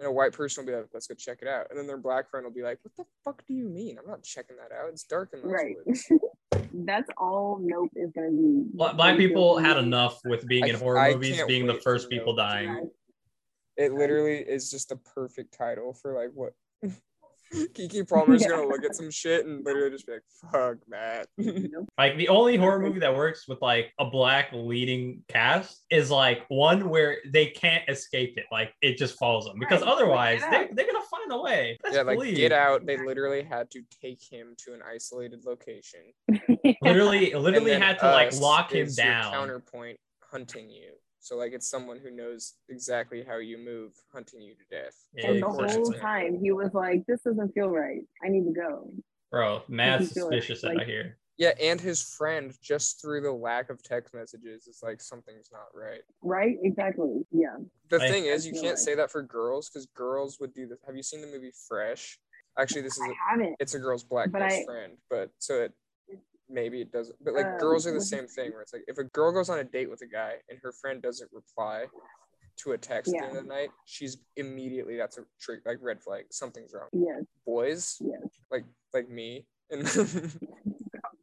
a 0.00 0.10
white 0.12 0.32
person 0.32 0.64
will 0.64 0.72
be 0.72 0.76
like, 0.78 0.86
"Let's 0.94 1.08
go 1.08 1.14
check 1.14 1.38
it 1.42 1.48
out," 1.48 1.66
and 1.70 1.78
then 1.78 1.86
their 1.88 1.96
black 1.98 2.30
friend 2.30 2.44
will 2.46 2.52
be 2.52 2.62
like, 2.62 2.78
"What 2.82 2.94
the 2.96 3.04
fuck 3.24 3.42
do 3.48 3.54
you 3.54 3.68
mean? 3.68 3.98
I'm 3.98 4.08
not 4.08 4.22
checking 4.22 4.56
that 4.56 4.70
out. 4.74 4.88
It's 4.90 5.02
dark 5.04 5.30
in 5.32 5.42
those 5.42 5.50
Right. 5.50 5.74
woods." 5.84 6.08
That's 6.74 7.10
all 7.18 7.58
Nope 7.60 7.90
is 7.96 8.10
gonna 8.14 8.30
be. 8.30 8.64
Bla- 8.72 8.94
Black 8.94 9.16
people 9.18 9.58
had 9.58 9.76
enough 9.76 10.20
with 10.24 10.46
being 10.46 10.64
I- 10.64 10.68
in 10.68 10.74
horror 10.76 10.98
I 10.98 11.12
movies, 11.14 11.36
can't 11.36 11.48
being 11.48 11.66
the 11.66 11.74
first 11.80 12.08
people 12.08 12.34
dying. 12.36 12.88
It 13.76 13.92
literally 13.92 14.38
is 14.38 14.70
just 14.70 14.90
the 14.90 14.96
perfect 14.96 15.56
title 15.56 15.94
for 15.94 16.14
like 16.14 16.30
what. 16.34 16.52
Keke 17.52 18.08
Palmer's 18.08 18.46
gonna 18.46 18.66
look 18.66 18.84
at 18.84 18.94
some 18.94 19.10
shit 19.10 19.44
and 19.44 19.64
literally 19.64 19.90
just 19.90 20.06
be 20.06 20.14
like, 20.14 20.22
"Fuck 20.50 20.78
that." 20.88 21.26
Like 21.98 22.16
the 22.16 22.28
only 22.28 22.56
horror 22.56 22.80
movie 22.80 23.00
that 23.00 23.14
works 23.14 23.46
with 23.46 23.60
like 23.60 23.92
a 23.98 24.06
black 24.06 24.48
leading 24.52 25.22
cast 25.28 25.84
is 25.90 26.10
like 26.10 26.44
one 26.48 26.88
where 26.88 27.18
they 27.30 27.46
can't 27.46 27.84
escape 27.88 28.38
it. 28.38 28.46
Like 28.50 28.72
it 28.80 28.96
just 28.96 29.18
follows 29.18 29.44
them 29.44 29.58
because 29.58 29.82
Right, 29.82 29.90
otherwise 29.90 30.40
Get 30.40 30.50
they, 30.50 30.74
they're 30.74 30.92
gonna 30.92 31.04
find 31.10 31.30
a 31.30 31.40
way. 31.40 31.78
Best 31.82 31.94
yeah, 31.94 32.02
like 32.02 32.16
believe. 32.16 32.36
Get 32.36 32.52
Out, 32.52 32.86
they 32.86 32.96
literally 32.96 33.42
had 33.42 33.70
to 33.72 33.82
take 34.00 34.22
him 34.22 34.54
to 34.64 34.72
an 34.72 34.80
isolated 34.82 35.44
location. 35.44 36.00
Literally, 36.80 37.34
literally 37.34 37.72
had 37.72 37.98
to 37.98 38.10
like 38.10 38.34
lock 38.40 38.72
him 38.72 38.86
is 38.86 38.96
down. 38.96 39.32
Counterpoint 39.32 39.98
hunting 40.22 40.70
you. 40.70 40.92
So 41.22 41.36
like 41.36 41.52
it's 41.52 41.68
someone 41.70 41.98
who 42.02 42.10
knows 42.10 42.54
exactly 42.68 43.22
how 43.26 43.38
you 43.38 43.56
move, 43.56 43.92
hunting 44.12 44.42
you 44.42 44.54
to 44.54 44.64
death. 44.70 44.96
Yeah, 45.14 45.30
and 45.30 45.42
the 45.42 45.46
whole 45.48 45.64
it's- 45.64 46.00
time 46.00 46.36
he 46.42 46.50
was 46.50 46.74
like, 46.74 47.06
"This 47.06 47.22
doesn't 47.22 47.52
feel 47.54 47.68
right. 47.70 48.02
I 48.24 48.28
need 48.28 48.44
to 48.44 48.52
go." 48.52 48.92
Bro, 49.30 49.62
mad 49.68 50.00
you 50.00 50.06
feel 50.08 50.28
it, 50.30 50.42
suspicious 50.42 50.64
out 50.64 50.74
like- 50.76 50.86
here. 50.88 51.16
Yeah, 51.38 51.54
and 51.60 51.80
his 51.80 52.02
friend 52.02 52.52
just 52.60 53.00
through 53.00 53.22
the 53.22 53.32
lack 53.32 53.70
of 53.70 53.82
text 53.82 54.12
messages 54.12 54.66
is 54.66 54.80
like 54.82 55.00
something's 55.00 55.50
not 55.50 55.68
right. 55.74 56.02
Right? 56.22 56.58
Exactly. 56.62 57.24
Yeah. 57.30 57.56
The 57.88 58.02
I- 58.02 58.08
thing 58.10 58.24
is, 58.26 58.44
you 58.46 58.52
can't 58.52 58.66
like- 58.66 58.78
say 58.78 58.94
that 58.96 59.10
for 59.10 59.22
girls 59.22 59.70
because 59.70 59.86
girls 59.86 60.38
would 60.40 60.52
do 60.52 60.66
this. 60.66 60.78
Have 60.86 60.96
you 60.96 61.02
seen 61.04 61.20
the 61.20 61.28
movie 61.28 61.52
Fresh? 61.68 62.18
Actually, 62.58 62.82
this 62.82 62.96
is 62.98 63.02
I 63.02 63.10
a, 63.10 63.14
haven't. 63.30 63.56
it's 63.60 63.74
a 63.74 63.78
girl's 63.78 64.04
black 64.04 64.30
But 64.30 64.40
best 64.40 64.56
I- 64.60 64.64
friend, 64.64 64.98
but 65.08 65.30
so 65.38 65.62
it 65.62 65.72
maybe 66.52 66.80
it 66.80 66.92
doesn't. 66.92 67.16
But 67.24 67.34
like 67.34 67.46
Um, 67.46 67.58
girls 67.58 67.86
are 67.86 67.92
the 67.94 68.00
same 68.00 68.26
thing 68.26 68.52
where 68.52 68.60
it's 68.62 68.72
like 68.72 68.84
if 68.86 68.98
a 68.98 69.04
girl 69.04 69.32
goes 69.32 69.48
on 69.48 69.58
a 69.58 69.64
date 69.64 69.90
with 69.90 70.02
a 70.02 70.06
guy 70.06 70.34
and 70.48 70.58
her 70.62 70.72
friend 70.72 71.00
doesn't 71.02 71.30
reply 71.32 71.86
to 72.58 72.72
a 72.72 72.78
text 72.78 73.14
at 73.14 73.18
the 73.20 73.26
end 73.26 73.36
of 73.38 73.42
the 73.44 73.48
night, 73.48 73.70
she's 73.86 74.18
immediately 74.36 74.96
that's 74.96 75.18
a 75.18 75.22
trick 75.40 75.60
like 75.64 75.78
red 75.80 76.02
flag. 76.02 76.24
Something's 76.30 76.72
wrong. 76.74 76.88
Yes. 76.92 77.24
Boys 77.46 77.96
Yes. 78.00 78.20
like 78.50 78.64
like 78.92 79.08
me 79.08 79.46
and 79.70 79.86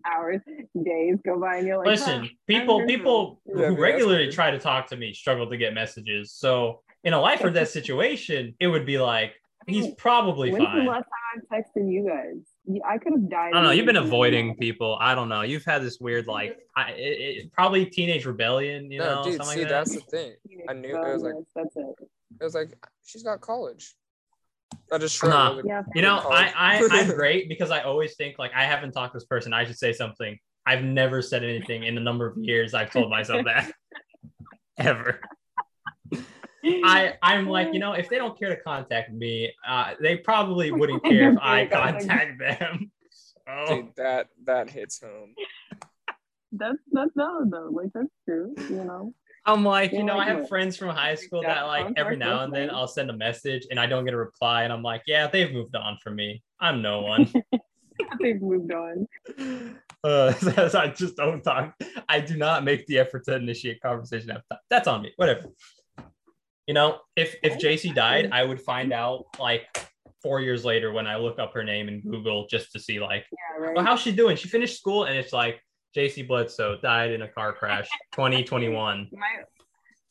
Hours, 0.06 0.40
days 0.84 1.18
go 1.26 1.40
by, 1.40 1.58
and 1.58 1.68
you're 1.68 1.78
like, 1.78 1.86
Listen, 1.88 2.22
"Huh, 2.24 2.28
people 2.48 2.86
people 2.88 3.42
who 3.46 3.52
I 3.52 3.56
mean, 3.56 3.70
that's 3.72 3.82
regularly 3.82 4.24
weird. 4.24 4.34
try 4.34 4.50
to 4.50 4.58
talk 4.58 4.88
to 4.88 4.96
me 4.98 5.14
struggle 5.14 5.48
to 5.50 5.58
get 5.58 5.74
messages. 5.74 6.32
So 6.32 6.82
in 7.04 7.14
a 7.14 7.20
life 7.20 7.44
or 7.44 7.50
death 7.52 7.70
situation, 7.80 8.56
it 8.60 8.68
would 8.68 8.86
be 8.86 8.98
like 8.98 9.34
he's 9.68 9.94
probably 9.96 10.52
When's 10.52 10.64
the 10.64 10.70
fine. 10.72 10.86
last 10.88 11.04
time 11.06 11.44
I 11.52 11.58
texted 11.58 11.92
you 11.92 12.08
guys? 12.08 12.38
Yeah, 12.72 12.84
I 12.88 13.00
could 13.00 13.14
have 13.14 13.30
died. 13.30 13.50
I 13.52 13.56
don't 13.56 13.64
know. 13.64 13.72
You've 13.72 13.88
been 13.88 13.96
immediately. 13.96 14.18
avoiding 14.18 14.56
people. 14.56 14.96
I 15.02 15.16
don't 15.16 15.28
know. 15.28 15.42
You've 15.42 15.66
had 15.66 15.82
this 15.82 16.00
weird 16.00 16.28
like, 16.28 16.60
I, 16.78 16.92
it, 16.92 16.98
it, 17.46 17.52
probably 17.52 17.88
teenage 17.88 18.28
rebellion. 18.28 18.92
You 18.92 19.00
know, 19.00 19.24
dude, 19.24 19.38
something 19.38 19.56
see, 19.56 19.60
like 19.62 19.70
that. 19.70 19.86
that's 19.88 19.96
the 19.96 20.02
thing. 20.02 20.34
I 20.70 20.74
knew 20.74 20.96
it 20.96 21.14
was 21.14 21.24
like 21.24 21.34
that's 21.56 21.76
it. 21.76 21.96
it 22.40 22.44
was 22.44 22.54
like 22.54 22.78
she's 23.04 23.24
got 23.24 23.42
college. 23.42 23.96
I 24.92 25.00
just 25.00 25.16
shrugged. 25.16 25.34
Nah. 25.34 25.46
I 25.46 25.56
like, 25.56 25.66
Yeah. 25.66 25.82
You 25.96 26.04
know. 26.04 26.18
I, 26.18 26.54
I 26.56 26.88
I'm 26.92 27.08
great 27.16 27.50
because 27.50 27.72
I 27.72 27.82
always 27.82 28.16
think 28.16 28.38
like 28.38 28.52
I 28.56 28.66
haven't 28.66 28.92
talked 28.92 29.14
to 29.14 29.18
this 29.18 29.26
person. 29.26 29.52
I 29.52 29.66
should 29.66 29.78
say 29.78 29.92
something. 29.92 30.38
I've 30.68 30.84
never 30.84 31.24
said 31.24 31.44
anything 31.44 31.86
in 31.86 31.98
a 31.98 32.02
number 32.02 32.28
of 32.28 32.38
years. 32.38 32.76
I've 32.76 32.92
told 32.92 33.10
myself 33.10 33.46
that 33.46 33.72
ever. 34.78 35.22
I 36.64 37.14
I'm 37.22 37.48
like 37.48 37.74
you 37.74 37.80
know 37.80 37.94
if 37.94 38.10
they 38.10 38.18
don't 38.18 38.38
care 38.38 38.50
to 38.50 38.62
contact 38.62 39.12
me, 39.12 39.52
uh, 39.68 39.94
they 40.02 40.18
probably 40.18 40.72
wouldn't 40.72 41.04
care 41.04 41.32
if 41.34 41.38
I 41.42 41.66
contact 41.72 42.40
them. 42.40 42.92
So, 43.12 43.66
dude, 43.68 43.88
that 43.98 44.28
that 44.46 44.70
hits 44.70 45.02
home. 45.02 45.34
That's 46.52 46.78
that's 46.92 47.12
valid 47.16 47.52
though. 47.52 47.70
Like 47.72 47.90
that's 47.94 48.08
true. 48.28 48.54
You 48.58 48.84
know. 48.84 49.14
I'm 49.46 49.64
like 49.64 49.92
you 49.92 50.00
Yeah, 50.00 50.06
know 50.06 50.18
I 50.18 50.26
have 50.26 50.40
what? 50.42 50.50
friends 50.50 50.76
from 50.78 50.90
high 50.90 51.16
school 51.16 51.42
that 51.42 51.64
like 51.64 51.94
every 51.96 52.18
now 52.18 52.44
and 52.44 52.54
then? 52.54 52.70
I'll 52.70 52.88
send 52.88 53.10
a 53.10 53.14
message 53.14 53.66
and 53.72 53.80
I 53.80 53.86
don't 53.86 54.04
get 54.06 54.14
a 54.14 54.18
reply 54.18 54.64
and 54.64 54.74
I'm 54.74 54.84
like 54.84 55.04
yeah 55.08 55.28
they've 55.28 55.52
moved 55.52 55.76
on 55.76 55.98
from 56.04 56.16
me. 56.16 56.44
I'm 56.60 56.82
no 56.82 57.02
one. 57.02 57.32
They've 58.22 58.42
moved 58.42 58.72
on. 58.74 59.08
Uh, 60.04 60.32
so 60.34 60.80
I 60.80 60.88
just 60.88 61.18
don't 61.18 61.42
talk. 61.44 61.76
I 62.08 62.22
do 62.22 62.38
not 62.38 62.64
make 62.64 62.88
the 62.88 62.98
effort 62.98 63.26
to 63.26 63.36
initiate 63.36 63.82
conversation. 63.82 64.32
After 64.32 64.44
that. 64.52 64.60
That's 64.70 64.88
on 64.88 65.02
me. 65.02 65.12
Whatever. 65.18 65.48
You 66.70 66.76
know, 66.76 67.00
if 67.16 67.36
if 67.42 67.58
JC 67.58 67.96
died, 67.96 68.30
I 68.32 68.44
would 68.44 68.62
find 68.62 68.94
out 68.94 69.26
like 69.40 69.64
four 70.22 70.40
years 70.40 70.64
later 70.64 70.94
when 70.94 71.08
I 71.08 71.16
look 71.16 71.40
up 71.40 71.52
her 71.56 71.64
name 71.64 71.88
in 71.90 72.00
Google 72.02 72.46
just 72.46 72.72
to 72.74 72.80
see 72.80 73.00
like, 73.00 73.26
Yeah. 73.32 73.66
Right. 73.66 73.76
well, 73.76 73.84
how's 73.84 74.02
she 74.02 74.12
doing? 74.12 74.38
She 74.38 74.48
finished 74.50 74.78
school 74.78 75.06
and 75.06 75.18
it's 75.18 75.34
like 75.34 75.64
JC 75.98 76.28
Bledsoe 76.28 76.78
died 76.80 77.10
in 77.10 77.24
a 77.24 77.28
car 77.28 77.54
crash, 77.54 77.90
2021. 78.12 79.10
my 79.12 79.28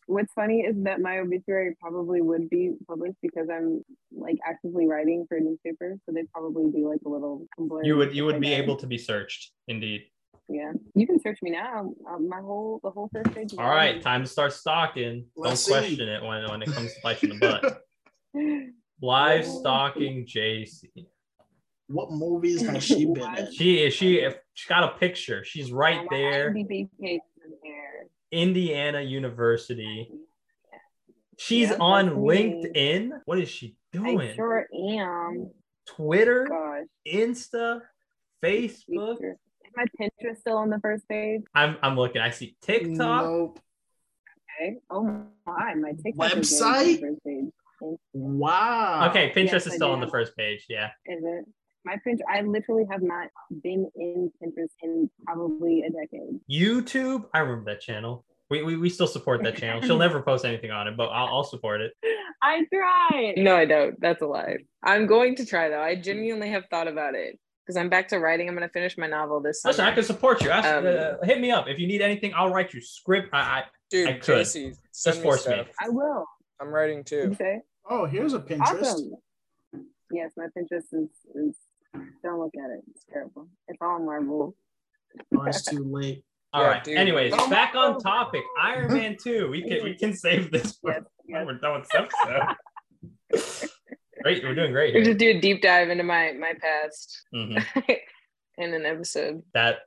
what's 0.06 0.32
funny 0.32 0.62
is 0.62 0.74
that 0.82 1.00
my 1.00 1.20
obituary 1.20 1.76
probably 1.80 2.22
would 2.22 2.50
be 2.50 2.72
published 2.88 3.18
because 3.22 3.46
I'm 3.48 3.84
like 4.10 4.38
actively 4.44 4.88
writing 4.88 5.26
for 5.28 5.36
a 5.36 5.40
newspaper, 5.40 5.94
so 6.04 6.12
they'd 6.12 6.28
probably 6.32 6.72
do 6.72 6.90
like 6.90 7.02
a 7.06 7.08
little. 7.08 7.46
You 7.84 7.98
would 7.98 8.16
you 8.16 8.24
would 8.24 8.40
be 8.40 8.52
able 8.52 8.74
to 8.78 8.86
be 8.88 8.98
searched, 8.98 9.52
indeed. 9.68 10.06
Yeah, 10.48 10.72
you 10.94 11.06
can 11.06 11.20
search 11.20 11.38
me 11.42 11.50
now. 11.50 11.92
Um, 12.10 12.28
my 12.28 12.40
whole 12.40 12.80
the 12.82 12.90
whole 12.90 13.10
first 13.12 13.32
page. 13.34 13.52
is 13.52 13.58
All 13.58 13.68
right, 13.68 13.96
on. 13.96 14.00
time 14.00 14.22
to 14.22 14.28
start 14.28 14.52
stalking. 14.52 15.26
Let's 15.36 15.66
don't 15.66 15.74
see. 15.82 15.94
question 15.96 16.08
it 16.08 16.22
when 16.22 16.48
when 16.50 16.62
it 16.62 16.72
comes 16.72 16.92
to 16.94 17.00
biting 17.02 17.30
the 17.30 17.38
butt. 17.38 17.82
Live 19.02 19.46
stalking 19.46 20.26
JC. 20.26 20.84
what 21.86 22.10
movies 22.10 22.62
has 22.66 22.82
she 22.82 23.04
been 23.06 23.34
in? 23.38 23.52
She 23.52 23.84
is 23.84 23.94
she 23.94 24.26
she 24.54 24.68
got 24.68 24.84
a 24.84 24.98
picture. 24.98 25.44
She's 25.44 25.70
right 25.70 26.00
My 26.10 26.16
there. 26.16 26.50
IMDb 26.54 26.88
page 27.00 27.20
is 27.38 27.52
in 27.52 27.52
there. 27.62 28.06
Indiana 28.32 29.00
University. 29.02 30.10
She's 31.38 31.68
Yeah, 31.70 31.76
on 31.78 32.06
that's 32.06 32.16
me. 32.18 32.72
LinkedIn. 32.74 33.10
What 33.26 33.38
is 33.38 33.48
she 33.48 33.76
doing? 33.92 34.20
I 34.20 34.34
sure 34.34 34.66
am. 34.72 35.50
Twitter, 35.86 36.46
Gosh. 36.48 36.86
Insta, 37.06 37.80
Facebook. 38.44 39.18
Is 39.68 39.74
my 39.76 39.84
Pinterest 40.00 40.38
still 40.38 40.56
on 40.56 40.70
the 40.70 40.78
first 40.80 41.08
page? 41.08 41.42
I'm 41.54 41.76
I'm 41.82 41.96
looking. 41.96 42.20
I 42.20 42.30
see 42.30 42.56
TikTok. 42.62 43.24
Nope. 43.24 43.60
Okay. 44.60 44.76
Oh 44.90 45.02
my, 45.46 45.74
my 45.74 45.92
TikTok 45.92 46.36
is 46.36 46.60
on 46.60 46.74
Website? 46.74 46.84
the 46.84 47.00
first 47.00 47.24
page. 47.24 47.50
Wow. 48.12 49.08
Okay, 49.10 49.30
Pinterest 49.30 49.52
Yes, 49.52 49.66
is 49.66 49.74
still 49.74 49.92
on 49.92 50.00
the 50.00 50.08
first 50.08 50.36
page. 50.36 50.64
Yeah. 50.68 50.88
Is 51.06 51.22
it? 51.22 51.44
My 51.84 51.96
Pinterest. 52.06 52.20
I 52.32 52.40
literally 52.42 52.84
have 52.90 53.02
not 53.02 53.28
been 53.62 53.88
in 53.94 54.32
Pinterest 54.42 54.72
in 54.82 55.10
probably 55.26 55.82
a 55.82 55.90
decade. 55.90 56.40
YouTube. 56.50 57.26
I 57.34 57.40
remember 57.40 57.70
that 57.70 57.80
channel. 57.80 58.24
We, 58.50 58.62
we, 58.62 58.76
we 58.78 58.88
still 58.88 59.06
support 59.06 59.42
that 59.42 59.58
channel. 59.58 59.82
She'll 59.82 59.98
never 59.98 60.22
post 60.22 60.46
anything 60.46 60.70
on 60.70 60.88
it, 60.88 60.96
but 60.96 61.08
I'll, 61.08 61.26
I'll 61.26 61.44
support 61.44 61.82
it. 61.82 61.92
I 62.42 62.64
tried. 62.72 63.34
No, 63.36 63.54
I 63.54 63.66
don't. 63.66 64.00
That's 64.00 64.22
a 64.22 64.26
lie. 64.26 64.56
I'm 64.82 65.06
going 65.06 65.36
to 65.36 65.44
try 65.44 65.68
though. 65.68 65.82
I 65.82 65.96
genuinely 65.96 66.48
have 66.50 66.64
thought 66.70 66.88
about 66.88 67.14
it 67.14 67.38
because 67.68 67.76
I'm 67.76 67.90
back 67.90 68.08
to 68.08 68.18
writing. 68.18 68.48
I'm 68.48 68.54
going 68.56 68.66
to 68.66 68.72
finish 68.72 68.96
my 68.96 69.06
novel 69.06 69.40
this 69.40 69.62
Listen, 69.62 69.84
I 69.84 69.92
can 69.92 70.02
support 70.02 70.42
you. 70.42 70.48
Ask, 70.48 70.66
Um, 70.66 70.86
uh, 70.86 71.22
hit 71.26 71.38
me 71.38 71.50
up 71.50 71.68
if 71.68 71.78
you 71.78 71.86
need 71.86 72.00
anything. 72.00 72.32
I'll 72.34 72.48
write 72.50 72.72
you 72.72 72.80
script. 72.80 73.28
I, 73.34 73.38
I 73.38 73.64
Dude, 73.90 74.08
I 74.08 74.12
could. 74.14 74.46
JC, 74.46 74.74
send 74.90 75.14
Just 75.16 75.22
force 75.22 75.46
me. 75.46 75.52
stuff. 75.52 75.66
I 75.82 75.90
will. 75.90 76.24
I'm 76.60 76.68
writing 76.68 77.04
too. 77.04 77.28
you 77.28 77.34
say? 77.34 77.60
Oh, 77.90 78.06
here's 78.06 78.32
a 78.32 78.38
Pinterest. 78.40 78.80
Awesome. 78.82 79.10
Yes, 80.10 80.30
my 80.38 80.46
Pinterest 80.56 80.86
is, 80.92 81.10
is 81.34 81.54
don't 82.22 82.40
look 82.40 82.54
at 82.56 82.70
it. 82.70 82.80
It's 82.90 83.04
terrible. 83.12 83.48
It's 83.68 83.78
all 83.82 83.98
Marvel. 83.98 84.56
Oh, 85.36 85.42
it's 85.42 85.62
too 85.62 85.84
late. 85.92 86.24
All 86.54 86.62
Yeah, 86.62 86.68
right. 86.68 86.84
dude. 86.84 86.96
Anyways, 86.96 87.34
Oh, 87.36 87.50
back 87.50 87.74
on 87.74 88.00
topic. 88.00 88.42
Iron 88.62 88.94
Man 88.94 89.16
2. 89.22 89.50
We 89.50 89.62
can 89.68 89.84
we 89.84 89.94
can 89.94 90.14
save 90.14 90.50
this 90.50 90.78
for 90.80 90.92
Yes, 90.92 91.02
when 91.26 91.40
yes. 91.40 91.46
we're 91.46 91.58
done 91.58 91.80
with 91.80 91.88
this 91.90 92.08
episode. 93.34 93.68
great. 94.22 94.42
We're 94.42 94.54
doing 94.54 94.72
great 94.72 94.94
We 94.94 95.00
here. 95.00 95.10
just 95.10 95.18
do 95.18 95.30
a 95.30 95.40
deep 95.40 95.62
dive 95.62 95.90
into 95.90 96.04
my 96.04 96.32
my 96.32 96.54
past 96.60 97.22
Mhm. 97.34 97.64
in 98.58 98.74
an 98.74 98.84
episode. 98.86 99.42
That 99.54 99.80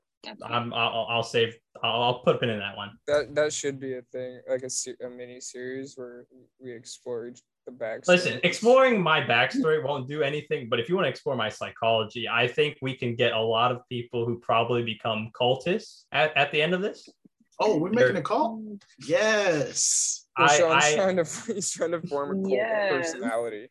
I'm 0.43 0.73
I'll, 0.73 1.07
I'll 1.09 1.23
save 1.23 1.55
I'll, 1.83 2.01
I'll 2.03 2.19
put 2.19 2.35
a 2.35 2.39
pin 2.39 2.49
in 2.49 2.59
that 2.59 2.77
one. 2.77 2.91
That 3.07 3.33
that 3.35 3.53
should 3.53 3.79
be 3.79 3.93
a 3.95 4.01
thing, 4.11 4.39
like 4.49 4.63
a, 4.63 5.05
a 5.05 5.09
mini 5.09 5.39
series 5.41 5.93
where 5.95 6.25
we 6.59 6.71
explore 6.71 7.31
the 7.65 7.71
backstory. 7.71 8.07
Listen, 8.07 8.39
exploring 8.43 9.01
my 9.01 9.21
backstory 9.21 9.83
won't 9.83 10.07
do 10.07 10.21
anything, 10.23 10.67
but 10.69 10.79
if 10.79 10.89
you 10.89 10.95
want 10.95 11.05
to 11.05 11.09
explore 11.09 11.35
my 11.35 11.49
psychology, 11.49 12.27
I 12.29 12.47
think 12.47 12.77
we 12.81 12.95
can 12.95 13.15
get 13.15 13.33
a 13.33 13.39
lot 13.39 13.71
of 13.71 13.81
people 13.89 14.25
who 14.25 14.39
probably 14.39 14.83
become 14.83 15.29
cultists 15.39 16.03
at, 16.11 16.35
at 16.37 16.51
the 16.51 16.61
end 16.61 16.73
of 16.73 16.81
this. 16.81 17.07
Oh, 17.59 17.77
we're 17.77 17.91
making 17.91 18.17
a 18.17 18.21
call? 18.23 18.63
Yes. 19.07 20.25
Well, 20.37 20.49
I, 20.49 20.57
Sean's 20.57 20.85
I 20.85 20.95
trying 20.95 21.15
to 21.17 21.53
he's 21.53 21.71
trying 21.71 21.91
to 21.91 22.01
form 22.07 22.31
a 22.31 22.33
cult 22.41 22.53
Yes. 22.53 22.89
personality. 23.13 23.67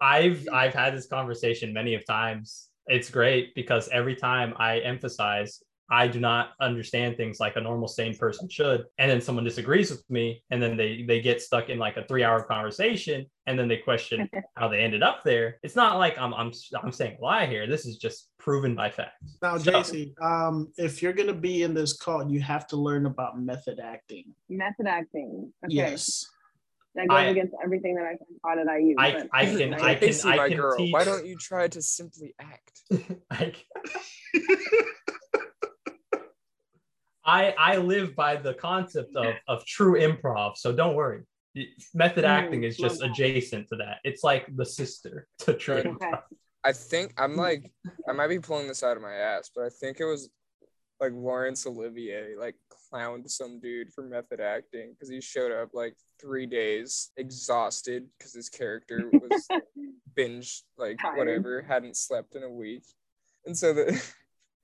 I've 0.00 0.46
I've 0.52 0.74
had 0.74 0.94
this 0.96 1.06
conversation 1.06 1.72
many 1.72 1.94
of 1.94 2.04
times. 2.06 2.68
It's 2.86 3.10
great 3.10 3.54
because 3.54 3.88
every 3.88 4.16
time 4.16 4.54
I 4.56 4.78
emphasize 4.80 5.62
I 5.90 6.08
do 6.08 6.18
not 6.18 6.50
understand 6.60 7.16
things 7.16 7.40
like 7.40 7.56
a 7.56 7.60
normal 7.60 7.88
sane 7.88 8.16
person 8.16 8.48
should, 8.48 8.84
and 8.98 9.10
then 9.10 9.20
someone 9.20 9.44
disagrees 9.44 9.90
with 9.90 10.08
me, 10.08 10.42
and 10.50 10.62
then 10.62 10.76
they 10.76 11.04
they 11.06 11.20
get 11.20 11.42
stuck 11.42 11.68
in 11.68 11.78
like 11.78 11.96
a 11.98 12.04
three 12.06 12.24
hour 12.24 12.42
conversation, 12.42 13.26
and 13.46 13.58
then 13.58 13.68
they 13.68 13.76
question 13.76 14.28
how 14.56 14.68
they 14.68 14.80
ended 14.80 15.02
up 15.02 15.22
there. 15.24 15.58
It's 15.62 15.76
not 15.76 15.98
like 15.98 16.16
I'm 16.18 16.32
I'm 16.32 16.52
I'm 16.82 16.92
saying 16.92 17.18
a 17.20 17.22
lie 17.22 17.46
here. 17.46 17.66
This 17.66 17.84
is 17.84 17.98
just 17.98 18.30
proven 18.38 18.74
by 18.74 18.90
fact. 18.90 19.22
Now, 19.42 19.58
So- 19.58 19.72
JC, 19.72 20.14
um, 20.22 20.72
if 20.78 21.02
you're 21.02 21.12
gonna 21.12 21.34
be 21.34 21.62
in 21.62 21.74
this 21.74 21.96
call, 21.96 22.30
you 22.30 22.40
have 22.40 22.66
to 22.68 22.76
learn 22.76 23.04
about 23.06 23.38
method 23.40 23.78
acting. 23.78 24.24
Method 24.48 24.86
acting. 24.86 25.52
Okay. 25.66 25.74
Yes. 25.74 26.24
That 26.94 27.08
goes 27.08 27.16
I- 27.18 27.24
against 27.24 27.54
everything 27.62 27.96
that 27.96 28.04
I 28.06 28.16
taught 28.42 28.58
at 28.58 28.66
IU. 28.80 28.94
I 28.98 29.12
but- 29.12 29.28
I 29.32 29.46
can 29.46 29.74
I 29.74 29.94
can 29.94 30.08
Casey, 30.08 30.28
I 30.28 30.36
my 30.36 30.48
can 30.48 30.56
girl, 30.58 30.76
teach. 30.76 30.92
why 30.92 31.04
don't 31.04 31.26
you 31.26 31.36
try 31.36 31.66
to 31.68 31.82
simply 31.82 32.34
act? 32.40 32.82
I, 33.30 33.52
I 37.24 37.54
I 37.58 37.76
live 37.78 38.14
by 38.14 38.36
the 38.36 38.54
concept 38.54 39.16
of 39.16 39.34
of 39.48 39.64
true 39.66 39.98
improv, 40.00 40.56
so 40.56 40.72
don't 40.72 40.94
worry. 40.94 41.22
Method 41.94 42.24
Mm, 42.24 42.28
acting 42.28 42.62
is 42.64 42.76
just 42.76 43.00
adjacent 43.02 43.68
to 43.68 43.76
that. 43.76 43.98
It's 44.04 44.24
like 44.24 44.46
the 44.54 44.66
sister 44.66 45.26
to 45.40 45.54
true 45.54 45.76
Okay. 45.76 45.88
improv. 45.90 46.22
I 46.64 46.72
think 46.72 47.12
I'm 47.16 47.36
like 47.36 47.70
I 48.08 48.12
might 48.12 48.28
be 48.28 48.38
pulling 48.40 48.68
this 48.68 48.82
out 48.82 48.96
of 48.96 49.02
my 49.02 49.12
ass, 49.14 49.50
but 49.54 49.64
I 49.64 49.68
think 49.68 50.00
it 50.00 50.04
was 50.04 50.30
like 51.00 51.12
Laurence 51.12 51.66
Olivier 51.66 52.36
like 52.38 52.56
clowned 52.92 53.28
some 53.28 53.60
dude 53.60 53.92
for 53.92 54.02
method 54.02 54.40
acting 54.40 54.92
because 54.92 55.08
he 55.08 55.20
showed 55.20 55.52
up 55.52 55.70
like 55.72 55.96
three 56.20 56.46
days 56.46 57.10
exhausted 57.16 58.06
because 58.16 58.32
his 58.32 58.48
character 58.48 59.10
was 59.12 59.48
binge 60.14 60.62
like 60.78 60.98
Tired. 60.98 61.18
whatever 61.18 61.62
hadn't 61.62 61.96
slept 61.96 62.36
in 62.36 62.42
a 62.42 62.50
week, 62.50 62.84
and 63.46 63.56
so 63.56 63.72
the 63.72 64.02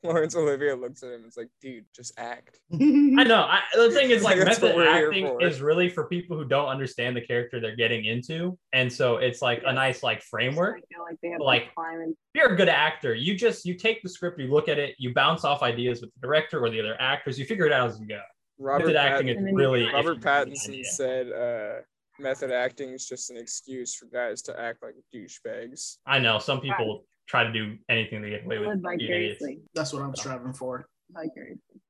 Laurence 0.04 0.34
Olivier 0.34 0.72
looks 0.74 1.02
at 1.02 1.10
him 1.10 1.16
and 1.16 1.26
is 1.26 1.36
like, 1.36 1.48
dude, 1.60 1.84
just 1.94 2.12
act. 2.18 2.58
I 2.72 2.76
know. 3.24 3.42
I, 3.42 3.60
the 3.76 3.90
thing 3.90 4.10
is, 4.10 4.22
like, 4.22 4.38
That's 4.44 4.60
what 4.60 4.76
method 4.76 4.88
acting 4.88 5.40
is 5.40 5.60
really 5.60 5.88
for 5.90 6.04
people 6.06 6.36
who 6.36 6.44
don't 6.44 6.68
understand 6.68 7.16
the 7.16 7.20
character 7.20 7.60
they're 7.60 7.76
getting 7.76 8.06
into, 8.06 8.58
and 8.72 8.90
so 8.92 9.16
it's 9.16 9.42
like 9.42 9.62
a 9.66 9.72
nice 9.72 10.02
like 10.02 10.22
framework. 10.22 10.78
I 10.78 10.94
feel 10.94 11.04
like 11.04 11.16
they 11.22 11.28
have 11.30 11.40
Like- 11.40 11.62
like 11.64 11.74
climb 11.74 12.00
and 12.00 12.12
If 12.34 12.40
you're 12.42 12.52
a 12.52 12.56
good 12.56 12.68
actor, 12.68 13.14
you 13.14 13.34
just 13.36 13.64
you 13.66 13.74
take 13.74 14.02
the 14.02 14.08
script, 14.08 14.38
you 14.40 14.50
look 14.50 14.68
at 14.68 14.78
it, 14.78 14.94
you 14.98 15.12
bounce 15.12 15.44
off 15.44 15.62
ideas 15.62 16.00
with 16.00 16.10
the 16.14 16.20
director 16.20 16.64
or 16.64 16.70
the 16.70 16.80
other 16.80 16.96
actors, 17.00 17.38
you 17.38 17.44
figure 17.44 17.66
it 17.66 17.72
out 17.72 17.90
as 17.90 18.00
you 18.00 18.06
go. 18.06 18.20
Robert 18.58 18.86
method 18.88 18.96
acting 18.96 19.26
Pattinson- 19.28 19.48
is 19.48 19.54
really 19.54 19.84
Robert 19.92 20.18
if 20.18 20.24
you 20.24 20.30
have 20.30 20.46
an 20.46 20.52
Pattinson 20.52 20.84
said 20.84 21.32
uh, 21.32 21.80
method 22.20 22.50
acting 22.50 22.90
is 22.90 23.06
just 23.06 23.30
an 23.30 23.36
excuse 23.36 23.94
for 23.94 24.06
guys 24.06 24.42
to 24.42 24.58
act 24.60 24.82
like 24.82 24.94
douchebags. 25.14 25.96
I 26.06 26.18
know 26.18 26.38
some 26.38 26.60
people 26.60 27.04
try 27.30 27.44
to 27.44 27.52
do 27.52 27.78
anything 27.88 28.22
to 28.22 28.28
get 28.28 28.44
away 28.44 28.58
with. 28.58 28.68
live 28.68 28.80
vicariously. 28.98 29.60
That's 29.72 29.92
what 29.92 30.02
I'm 30.02 30.16
striving 30.16 30.52
for. 30.52 30.88
Vicariously. 31.12 31.80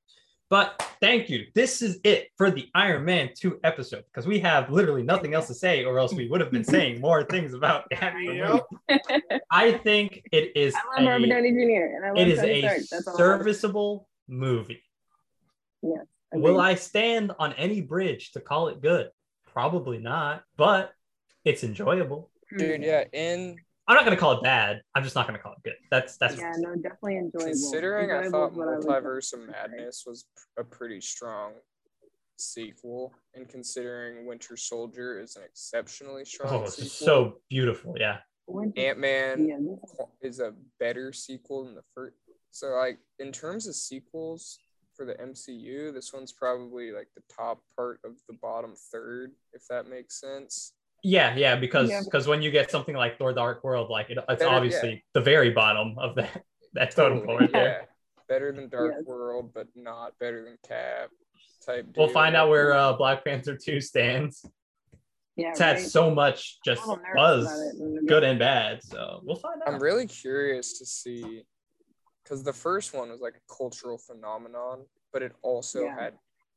But 0.50 0.82
thank 1.00 1.30
you. 1.30 1.46
This 1.54 1.80
is 1.80 1.98
it 2.04 2.28
for 2.36 2.50
the 2.50 2.68
Iron 2.74 3.06
Man 3.06 3.30
2 3.38 3.60
episode 3.64 4.04
because 4.12 4.26
we 4.26 4.38
have 4.40 4.70
literally 4.70 5.02
nothing 5.02 5.32
else 5.32 5.46
to 5.46 5.54
say, 5.54 5.84
or 5.84 5.98
else 5.98 6.12
we 6.12 6.28
would 6.28 6.40
have 6.42 6.50
been 6.50 6.64
saying 6.64 7.00
more 7.06 7.24
things 7.24 7.54
about 7.54 7.84
the 7.88 8.04
actual 8.04 8.66
movie. 8.88 9.40
I 9.50 9.72
think 9.72 10.22
it 10.30 10.54
is 10.56 10.74
I 10.74 11.02
love 11.02 11.12
Robert 11.12 11.24
a, 11.24 11.28
Downey 11.28 11.52
Jr. 11.52 11.96
and 11.96 12.04
I 12.04 12.08
love 12.08 12.18
it 12.18 12.28
is 12.28 12.40
Tony 12.40 12.52
a 12.52 12.60
Stark. 12.60 12.78
That's 12.90 13.08
I 13.08 13.10
have. 13.10 13.16
serviceable 13.16 14.08
movie. 14.28 14.82
Yes. 15.82 16.04
Will. 16.32 16.60
I 16.60 16.74
stand 16.74 17.32
on 17.38 17.54
any 17.54 17.80
bridge 17.80 18.32
to 18.32 18.40
call 18.40 18.68
it 18.68 18.82
good? 18.82 19.08
Probably 19.52 19.98
not, 19.98 20.44
but 20.56 20.92
it's 21.44 21.64
enjoyable. 21.64 22.30
Hmm. 22.50 22.58
Dude, 22.58 22.82
yeah, 22.82 23.04
in 23.12 23.56
I'm 23.90 23.96
not 23.96 24.04
gonna 24.04 24.16
call 24.16 24.32
it 24.38 24.42
bad. 24.44 24.82
I'm 24.94 25.02
just 25.02 25.16
not 25.16 25.26
gonna 25.26 25.40
call 25.40 25.54
it 25.54 25.64
good. 25.64 25.74
That's 25.90 26.16
that's 26.16 26.36
Yeah, 26.38 26.52
no, 26.58 26.76
definitely 26.76 27.16
enjoyable. 27.16 27.46
considering 27.46 28.12
I 28.12 28.18
Enjoyable 28.18 28.30
thought 28.30 28.52
is 28.52 28.56
what 28.56 28.68
I 28.68 28.76
would 28.76 29.04
Multiverse 29.04 29.32
of 29.32 29.48
Madness 29.48 30.04
was 30.06 30.26
a 30.56 30.62
pretty 30.62 31.00
strong 31.00 31.54
sequel, 32.38 33.12
and 33.34 33.48
considering 33.48 34.26
Winter 34.26 34.56
Soldier 34.56 35.18
is 35.18 35.34
an 35.34 35.42
exceptionally 35.42 36.24
strong 36.24 36.54
oh, 36.54 36.62
it's 36.62 36.76
sequel, 36.76 37.06
so 37.06 37.38
beautiful. 37.48 37.96
Yeah. 37.98 38.18
Ant 38.76 38.98
Man 38.98 39.48
yeah, 39.48 39.58
is 40.22 40.38
a 40.38 40.54
better 40.78 41.12
sequel 41.12 41.64
than 41.64 41.74
the 41.74 41.82
first. 41.92 42.14
So, 42.52 42.68
like, 42.68 43.00
in 43.18 43.32
terms 43.32 43.66
of 43.66 43.74
sequels 43.74 44.56
for 44.94 45.04
the 45.04 45.14
MCU, 45.14 45.92
this 45.92 46.12
one's 46.12 46.32
probably 46.32 46.92
like 46.92 47.08
the 47.16 47.22
top 47.28 47.60
part 47.74 47.98
of 48.04 48.12
the 48.28 48.36
bottom 48.40 48.74
third, 48.92 49.32
if 49.52 49.62
that 49.68 49.88
makes 49.88 50.20
sense. 50.20 50.74
Yeah, 51.02 51.34
yeah, 51.36 51.56
because 51.56 51.88
Yeah. 51.90 52.02
because 52.04 52.26
when 52.26 52.42
you 52.42 52.50
get 52.50 52.70
something 52.70 52.94
like 52.94 53.18
Thor: 53.18 53.32
Dark 53.32 53.64
World, 53.64 53.90
like 53.90 54.10
it, 54.10 54.18
it's 54.18 54.26
Better- 54.40 54.48
obviously 54.48 55.04
the 55.14 55.20
very 55.20 55.50
bottom 55.50 55.98
of 55.98 56.14
that 56.16 56.44
that 56.74 56.90
totem 56.92 57.20
pole 57.22 57.38
right 57.38 57.52
there. 57.52 57.80
Yeah. 57.80 57.86
Better 58.28 58.52
than 58.52 58.68
Dark 58.68 58.92
Yes. 58.96 59.04
World, 59.06 59.52
but 59.54 59.66
not 59.74 60.18
better 60.18 60.44
than 60.44 60.56
Cap. 60.66 61.10
Type. 61.66 61.86
We'll 61.96 62.06
deal. 62.06 62.14
find 62.14 62.36
out 62.36 62.48
where 62.48 62.72
uh, 62.74 62.92
Black 62.94 63.24
Panther 63.24 63.56
two 63.56 63.80
stands. 63.80 64.46
yeah, 65.36 65.50
It's 65.50 65.58
had 65.58 65.78
so 65.80 66.10
much 66.14 66.58
just 66.64 66.82
I'm 66.82 66.88
a 66.88 66.92
little 66.92 67.04
nervous 67.04 67.16
buzz, 67.16 67.44
about 67.46 67.60
it 67.60 67.82
in 67.82 67.94
the 67.96 68.02
good 68.02 68.24
and 68.24 68.38
bad. 68.38 68.82
So 68.84 69.20
we'll 69.24 69.36
find 69.36 69.60
out. 69.62 69.68
I'm 69.74 69.80
really 69.80 70.06
curious 70.06 70.78
to 70.78 70.86
see 70.86 71.42
because 72.22 72.42
the 72.44 72.52
first 72.52 72.94
one 72.94 73.10
was 73.10 73.20
like 73.20 73.34
a 73.34 73.54
cultural 73.54 73.98
phenomenon, 73.98 74.84
but 75.12 75.22
it 75.22 75.32
also 75.42 75.82
Yeah. 75.84 75.98
had 75.98 76.14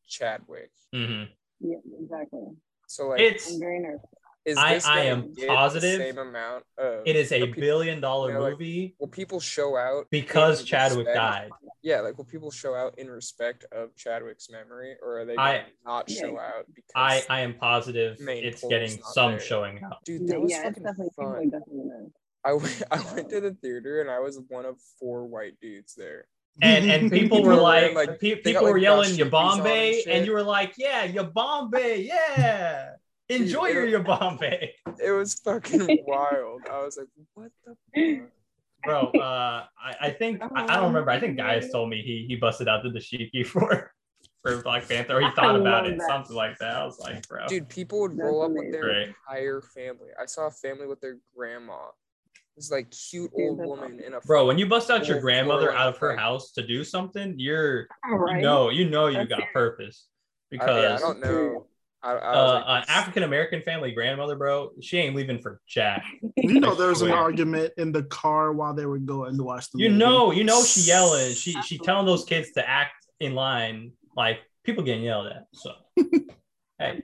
Chadwick. 0.07 0.71
Mm-hmm. 0.93 1.31
Yeah, 1.59 1.77
exactly. 2.01 2.45
So 2.87 3.07
like, 3.09 3.19
It's 3.21 3.51
I'm 3.53 3.59
very 3.59 3.79
nervous. 3.79 4.01
Is 4.45 4.57
I- 4.57 4.73
this 4.73 4.85
I 4.85 4.99
am 5.03 5.33
positive 5.47 5.99
the 5.99 6.05
same 6.05 6.17
amount 6.17 6.65
of? 6.77 7.03
it 7.05 7.15
is 7.15 7.31
a 7.31 7.45
people- 7.45 7.61
billion 7.61 8.01
dollar 8.01 8.27
you 8.29 8.33
know, 8.33 8.41
like, 8.41 8.51
movie 8.53 8.95
Will 8.99 9.07
people 9.07 9.39
show 9.39 9.77
out 9.77 10.07
because 10.09 10.63
Chadwick 10.65 11.07
respect- 11.07 11.15
died. 11.15 11.49
Yeah, 11.81 12.01
like 12.01 12.17
will 12.17 12.25
people 12.25 12.51
show 12.51 12.75
out 12.75 12.97
in 12.99 13.09
respect 13.09 13.65
of 13.71 13.95
Chadwick's 13.95 14.49
memory, 14.49 14.95
or 15.01 15.19
are 15.19 15.25
they 15.25 15.37
I- 15.37 15.65
not 15.85 16.09
Yeah. 16.09 16.19
show 16.21 16.39
out 16.39 16.65
because? 16.73 16.91
I 16.95 17.23
I 17.29 17.39
am 17.41 17.53
positive 17.55 18.17
it's 18.19 18.63
getting 18.67 19.01
some 19.13 19.31
there. 19.31 19.39
showing 19.39 19.81
out. 19.83 20.03
Dude, 20.03 20.27
that 20.27 20.41
was 20.41 20.51
yeah, 20.51 20.63
fucking 20.63 20.83
definitely 20.83 21.11
fun. 21.15 21.49
definitely 21.49 21.89
gonna. 21.89 22.05
I 22.45 22.53
went, 22.53 22.83
I 22.91 23.13
went 23.15 23.29
to 23.29 23.39
the 23.39 23.51
theater 23.53 24.01
and 24.01 24.11
I 24.11 24.19
was 24.19 24.39
one 24.49 24.65
of 24.65 24.75
four 24.99 25.25
white 25.25 25.57
dudes 25.61 25.95
there. 25.95 26.27
And 26.61 26.89
and 26.91 27.09
people 27.11 27.37
were 27.43 27.43
People 27.51 27.55
were 27.55 27.61
like, 27.61 27.95
like- 27.95 28.19
pe- 28.19 28.41
they 28.41 28.51
got, 28.51 28.59
people 28.59 28.63
like, 28.65 28.73
were 28.73 28.77
yelling 28.77 29.11
dashikis 29.11 29.33
on 29.33 29.65
and 29.67 30.07
and 30.07 30.25
you 30.25 30.33
were 30.33 30.43
like, 30.43 30.73
yeah, 30.77 31.07
Yibambe, 31.07 32.05
yeah. 32.05 32.89
Enjoy 33.35 33.67
your 33.67 33.85
it- 33.87 33.93
Yibambe. 34.05 34.69
It 35.03 35.11
was 35.11 35.35
fucking 35.35 36.03
wild. 36.07 36.61
I 36.71 36.83
was 36.83 36.97
like, 36.97 37.07
what 37.33 37.51
the 37.65 37.75
fuck? 38.19 38.29
Bro, 38.85 39.11
uh, 39.21 39.65
I, 39.81 39.95
I 40.01 40.09
think 40.09 40.41
I, 40.41 40.63
I 40.65 40.75
don't 40.75 40.87
remember. 40.87 41.09
I 41.09 41.19
think 41.19 41.37
guys 41.37 41.69
told 41.71 41.89
me 41.89 42.01
he 42.01 42.25
he 42.27 42.35
busted 42.35 42.67
out 42.67 42.83
the 42.83 42.89
dashiki 42.89 43.45
for 43.47 43.91
for 44.41 44.61
Black 44.61 44.87
Panther. 44.89 45.17
Or 45.17 45.21
he 45.21 45.25
I 45.27 45.31
thought 45.31 45.55
about 45.55 45.87
it, 45.87 45.97
that. 45.97 46.07
something 46.07 46.35
like 46.35 46.57
that. 46.59 46.75
I 46.75 46.85
was 46.85 46.99
like, 46.99 47.25
bro, 47.29 47.47
Dude, 47.47 47.69
people 47.69 48.01
would 48.01 48.11
That's 48.11 48.21
roll 48.23 48.43
up 48.43 48.51
with 48.51 48.71
their 48.73 48.89
amazing. 48.89 49.15
entire 49.29 49.61
family. 49.61 50.09
I 50.21 50.25
saw 50.25 50.47
a 50.47 50.51
family 50.51 50.85
with 50.87 50.99
their 50.99 51.17
grandma. 51.35 51.77
This 52.57 52.69
like 52.69 52.91
cute 52.91 53.31
old 53.35 53.57
woman 53.57 53.99
in 54.05 54.13
a 54.13 54.19
bro, 54.19 54.45
when 54.45 54.59
you 54.59 54.67
bust 54.67 54.91
out 54.91 55.07
your 55.07 55.19
grandmother 55.21 55.73
out 55.73 55.87
of 55.87 55.97
her 55.99 56.09
like- 56.09 56.19
house 56.19 56.51
to 56.51 56.67
do 56.67 56.83
something, 56.83 57.33
you're 57.37 57.87
All 58.07 58.17
right. 58.17 58.35
you 58.35 58.41
know 58.43 58.69
you 58.69 58.89
know 58.89 59.07
you 59.07 59.25
got 59.25 59.37
serious. 59.39 59.49
purpose 59.53 60.07
I, 60.51 60.55
yeah, 60.55 60.61
I 60.61 60.65
because 60.67 61.01
don't 61.01 61.19
know. 61.21 61.65
I, 62.03 62.11
I 62.11 62.33
uh, 62.33 62.53
like, 62.53 62.83
an 62.83 62.83
African 62.89 63.23
American 63.23 63.61
family 63.61 63.91
grandmother, 63.91 64.35
bro, 64.35 64.71
she 64.81 64.97
ain't 64.97 65.15
leaving 65.15 65.39
for 65.39 65.61
Jack. 65.67 66.03
You 66.37 66.59
know, 66.59 66.73
I 66.73 66.75
there 66.75 66.89
was 66.89 67.01
an 67.01 67.11
argument 67.11 67.73
in 67.77 67.93
the 67.93 68.03
car 68.03 68.51
while 68.51 68.73
they 68.73 68.85
were 68.85 68.97
going 68.97 69.37
to 69.37 69.43
watch 69.43 69.71
the 69.71 69.79
You 69.79 69.89
movie. 69.89 69.99
know, 69.99 70.31
you 70.31 70.43
know 70.43 70.61
she 70.63 70.81
yelling. 70.81 71.33
She 71.33 71.53
she 71.65 71.77
telling 71.77 72.05
those 72.05 72.25
kids 72.25 72.51
to 72.53 72.69
act 72.69 73.07
in 73.19 73.33
line. 73.33 73.93
Like 74.17 74.39
people 74.63 74.83
getting 74.83 75.03
yelled 75.03 75.27
at. 75.27 75.45
So 75.53 75.71
hey, 76.79 77.01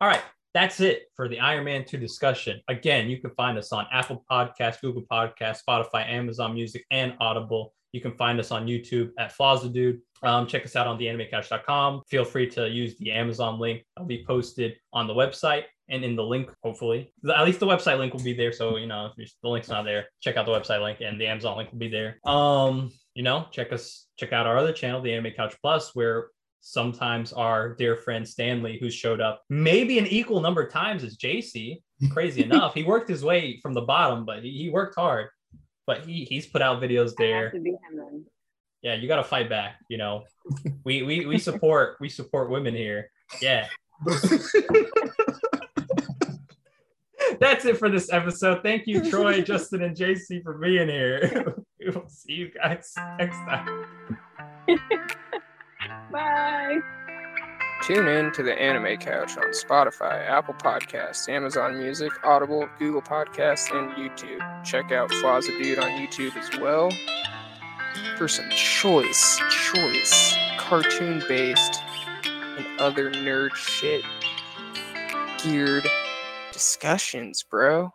all 0.00 0.08
right. 0.08 0.22
That's 0.52 0.80
it 0.80 1.04
for 1.14 1.28
the 1.28 1.38
Iron 1.38 1.64
Man 1.64 1.84
2 1.84 1.96
discussion. 1.96 2.60
Again, 2.68 3.08
you 3.08 3.20
can 3.20 3.30
find 3.36 3.56
us 3.56 3.72
on 3.72 3.86
Apple 3.92 4.24
Podcasts, 4.28 4.80
Google 4.80 5.02
Podcasts, 5.02 5.58
Spotify, 5.68 6.08
Amazon 6.08 6.54
Music, 6.54 6.84
and 6.90 7.14
Audible. 7.20 7.72
You 7.92 8.00
can 8.00 8.16
find 8.16 8.40
us 8.40 8.50
on 8.50 8.66
YouTube 8.66 9.10
at 9.18 9.32
Flaws 9.32 9.62
the 9.62 9.68
Dude. 9.68 10.00
Um, 10.22 10.46
check 10.46 10.64
us 10.64 10.76
out 10.76 10.86
on 10.86 10.98
theanimecouch.com. 10.98 12.02
Feel 12.08 12.24
free 12.24 12.48
to 12.50 12.68
use 12.68 12.96
the 12.98 13.12
Amazon 13.12 13.58
link. 13.58 13.84
I'll 13.96 14.04
be 14.04 14.24
posted 14.26 14.76
on 14.92 15.06
the 15.06 15.14
website 15.14 15.64
and 15.88 16.04
in 16.04 16.14
the 16.14 16.22
link, 16.22 16.52
hopefully. 16.62 17.12
At 17.34 17.44
least 17.44 17.60
the 17.60 17.66
website 17.66 17.98
link 17.98 18.12
will 18.12 18.22
be 18.22 18.34
there. 18.34 18.52
So, 18.52 18.76
you 18.76 18.86
know, 18.86 19.10
if 19.16 19.32
the 19.42 19.48
link's 19.48 19.68
not 19.68 19.84
there, 19.84 20.06
check 20.20 20.36
out 20.36 20.46
the 20.46 20.52
website 20.52 20.82
link 20.82 21.00
and 21.00 21.20
the 21.20 21.26
Amazon 21.26 21.56
link 21.56 21.72
will 21.72 21.78
be 21.78 21.88
there. 21.88 22.18
Um, 22.24 22.92
you 23.14 23.22
know, 23.22 23.46
check 23.50 23.72
us, 23.72 24.06
check 24.18 24.32
out 24.32 24.46
our 24.46 24.56
other 24.56 24.72
channel, 24.72 25.00
the 25.00 25.12
Anime 25.12 25.32
Couch 25.32 25.56
Plus, 25.62 25.94
where 25.94 26.28
sometimes 26.60 27.32
our 27.32 27.74
dear 27.74 27.96
friend 27.96 28.26
Stanley, 28.26 28.78
who 28.78 28.90
showed 28.90 29.20
up 29.20 29.42
maybe 29.48 29.98
an 29.98 30.06
equal 30.06 30.40
number 30.40 30.62
of 30.62 30.72
times 30.72 31.02
as 31.02 31.16
JC. 31.16 31.82
Crazy 32.10 32.44
enough, 32.44 32.74
he 32.74 32.82
worked 32.82 33.08
his 33.08 33.24
way 33.24 33.58
from 33.62 33.74
the 33.74 33.80
bottom, 33.80 34.24
but 34.24 34.44
he, 34.44 34.50
he 34.50 34.70
worked 34.70 34.94
hard. 34.94 35.28
But 35.86 36.06
he 36.06 36.24
he's 36.24 36.46
put 36.46 36.62
out 36.62 36.80
videos 36.80 37.14
there. 37.16 37.52
To 38.82 38.88
be 38.88 38.92
him 38.92 38.92
then. 38.92 38.92
Yeah, 38.92 38.94
you 38.94 39.08
got 39.08 39.16
to 39.16 39.24
fight 39.24 39.48
back. 39.48 39.76
You 39.88 39.98
know, 39.98 40.24
we 40.84 41.02
we 41.02 41.26
we 41.26 41.38
support 41.38 41.96
we 42.00 42.08
support 42.08 42.50
women 42.50 42.74
here. 42.74 43.10
Yeah, 43.40 43.66
that's 47.40 47.64
it 47.64 47.78
for 47.78 47.88
this 47.88 48.12
episode. 48.12 48.62
Thank 48.62 48.86
you, 48.86 49.08
Troy, 49.08 49.42
Justin, 49.46 49.82
and 49.82 49.96
JC 49.96 50.42
for 50.42 50.58
being 50.58 50.88
here. 50.88 51.54
we 51.78 51.90
will 51.90 52.08
see 52.08 52.32
you 52.32 52.50
guys 52.50 52.92
next 53.18 53.36
time. 53.36 53.86
Bye. 56.12 56.78
Tune 57.82 58.08
in 58.08 58.30
to 58.32 58.42
the 58.42 58.52
Anime 58.52 58.98
Couch 58.98 59.38
on 59.38 59.52
Spotify, 59.52 60.28
Apple 60.28 60.52
Podcasts, 60.52 61.30
Amazon 61.30 61.78
Music, 61.78 62.12
Audible, 62.24 62.68
Google 62.78 63.00
Podcasts, 63.00 63.74
and 63.74 63.92
YouTube. 63.92 64.64
Check 64.64 64.92
out 64.92 65.08
Flaza 65.10 65.56
Dude 65.62 65.78
on 65.78 65.90
YouTube 65.92 66.36
as 66.36 66.60
well 66.60 66.90
some 68.28 68.48
choice, 68.50 69.38
choice, 69.50 70.34
cartoon 70.58 71.22
based 71.28 71.80
and 72.24 72.66
other 72.80 73.10
nerd 73.10 73.54
shit 73.54 74.04
geared 75.42 75.86
discussions, 76.52 77.42
bro. 77.42 77.92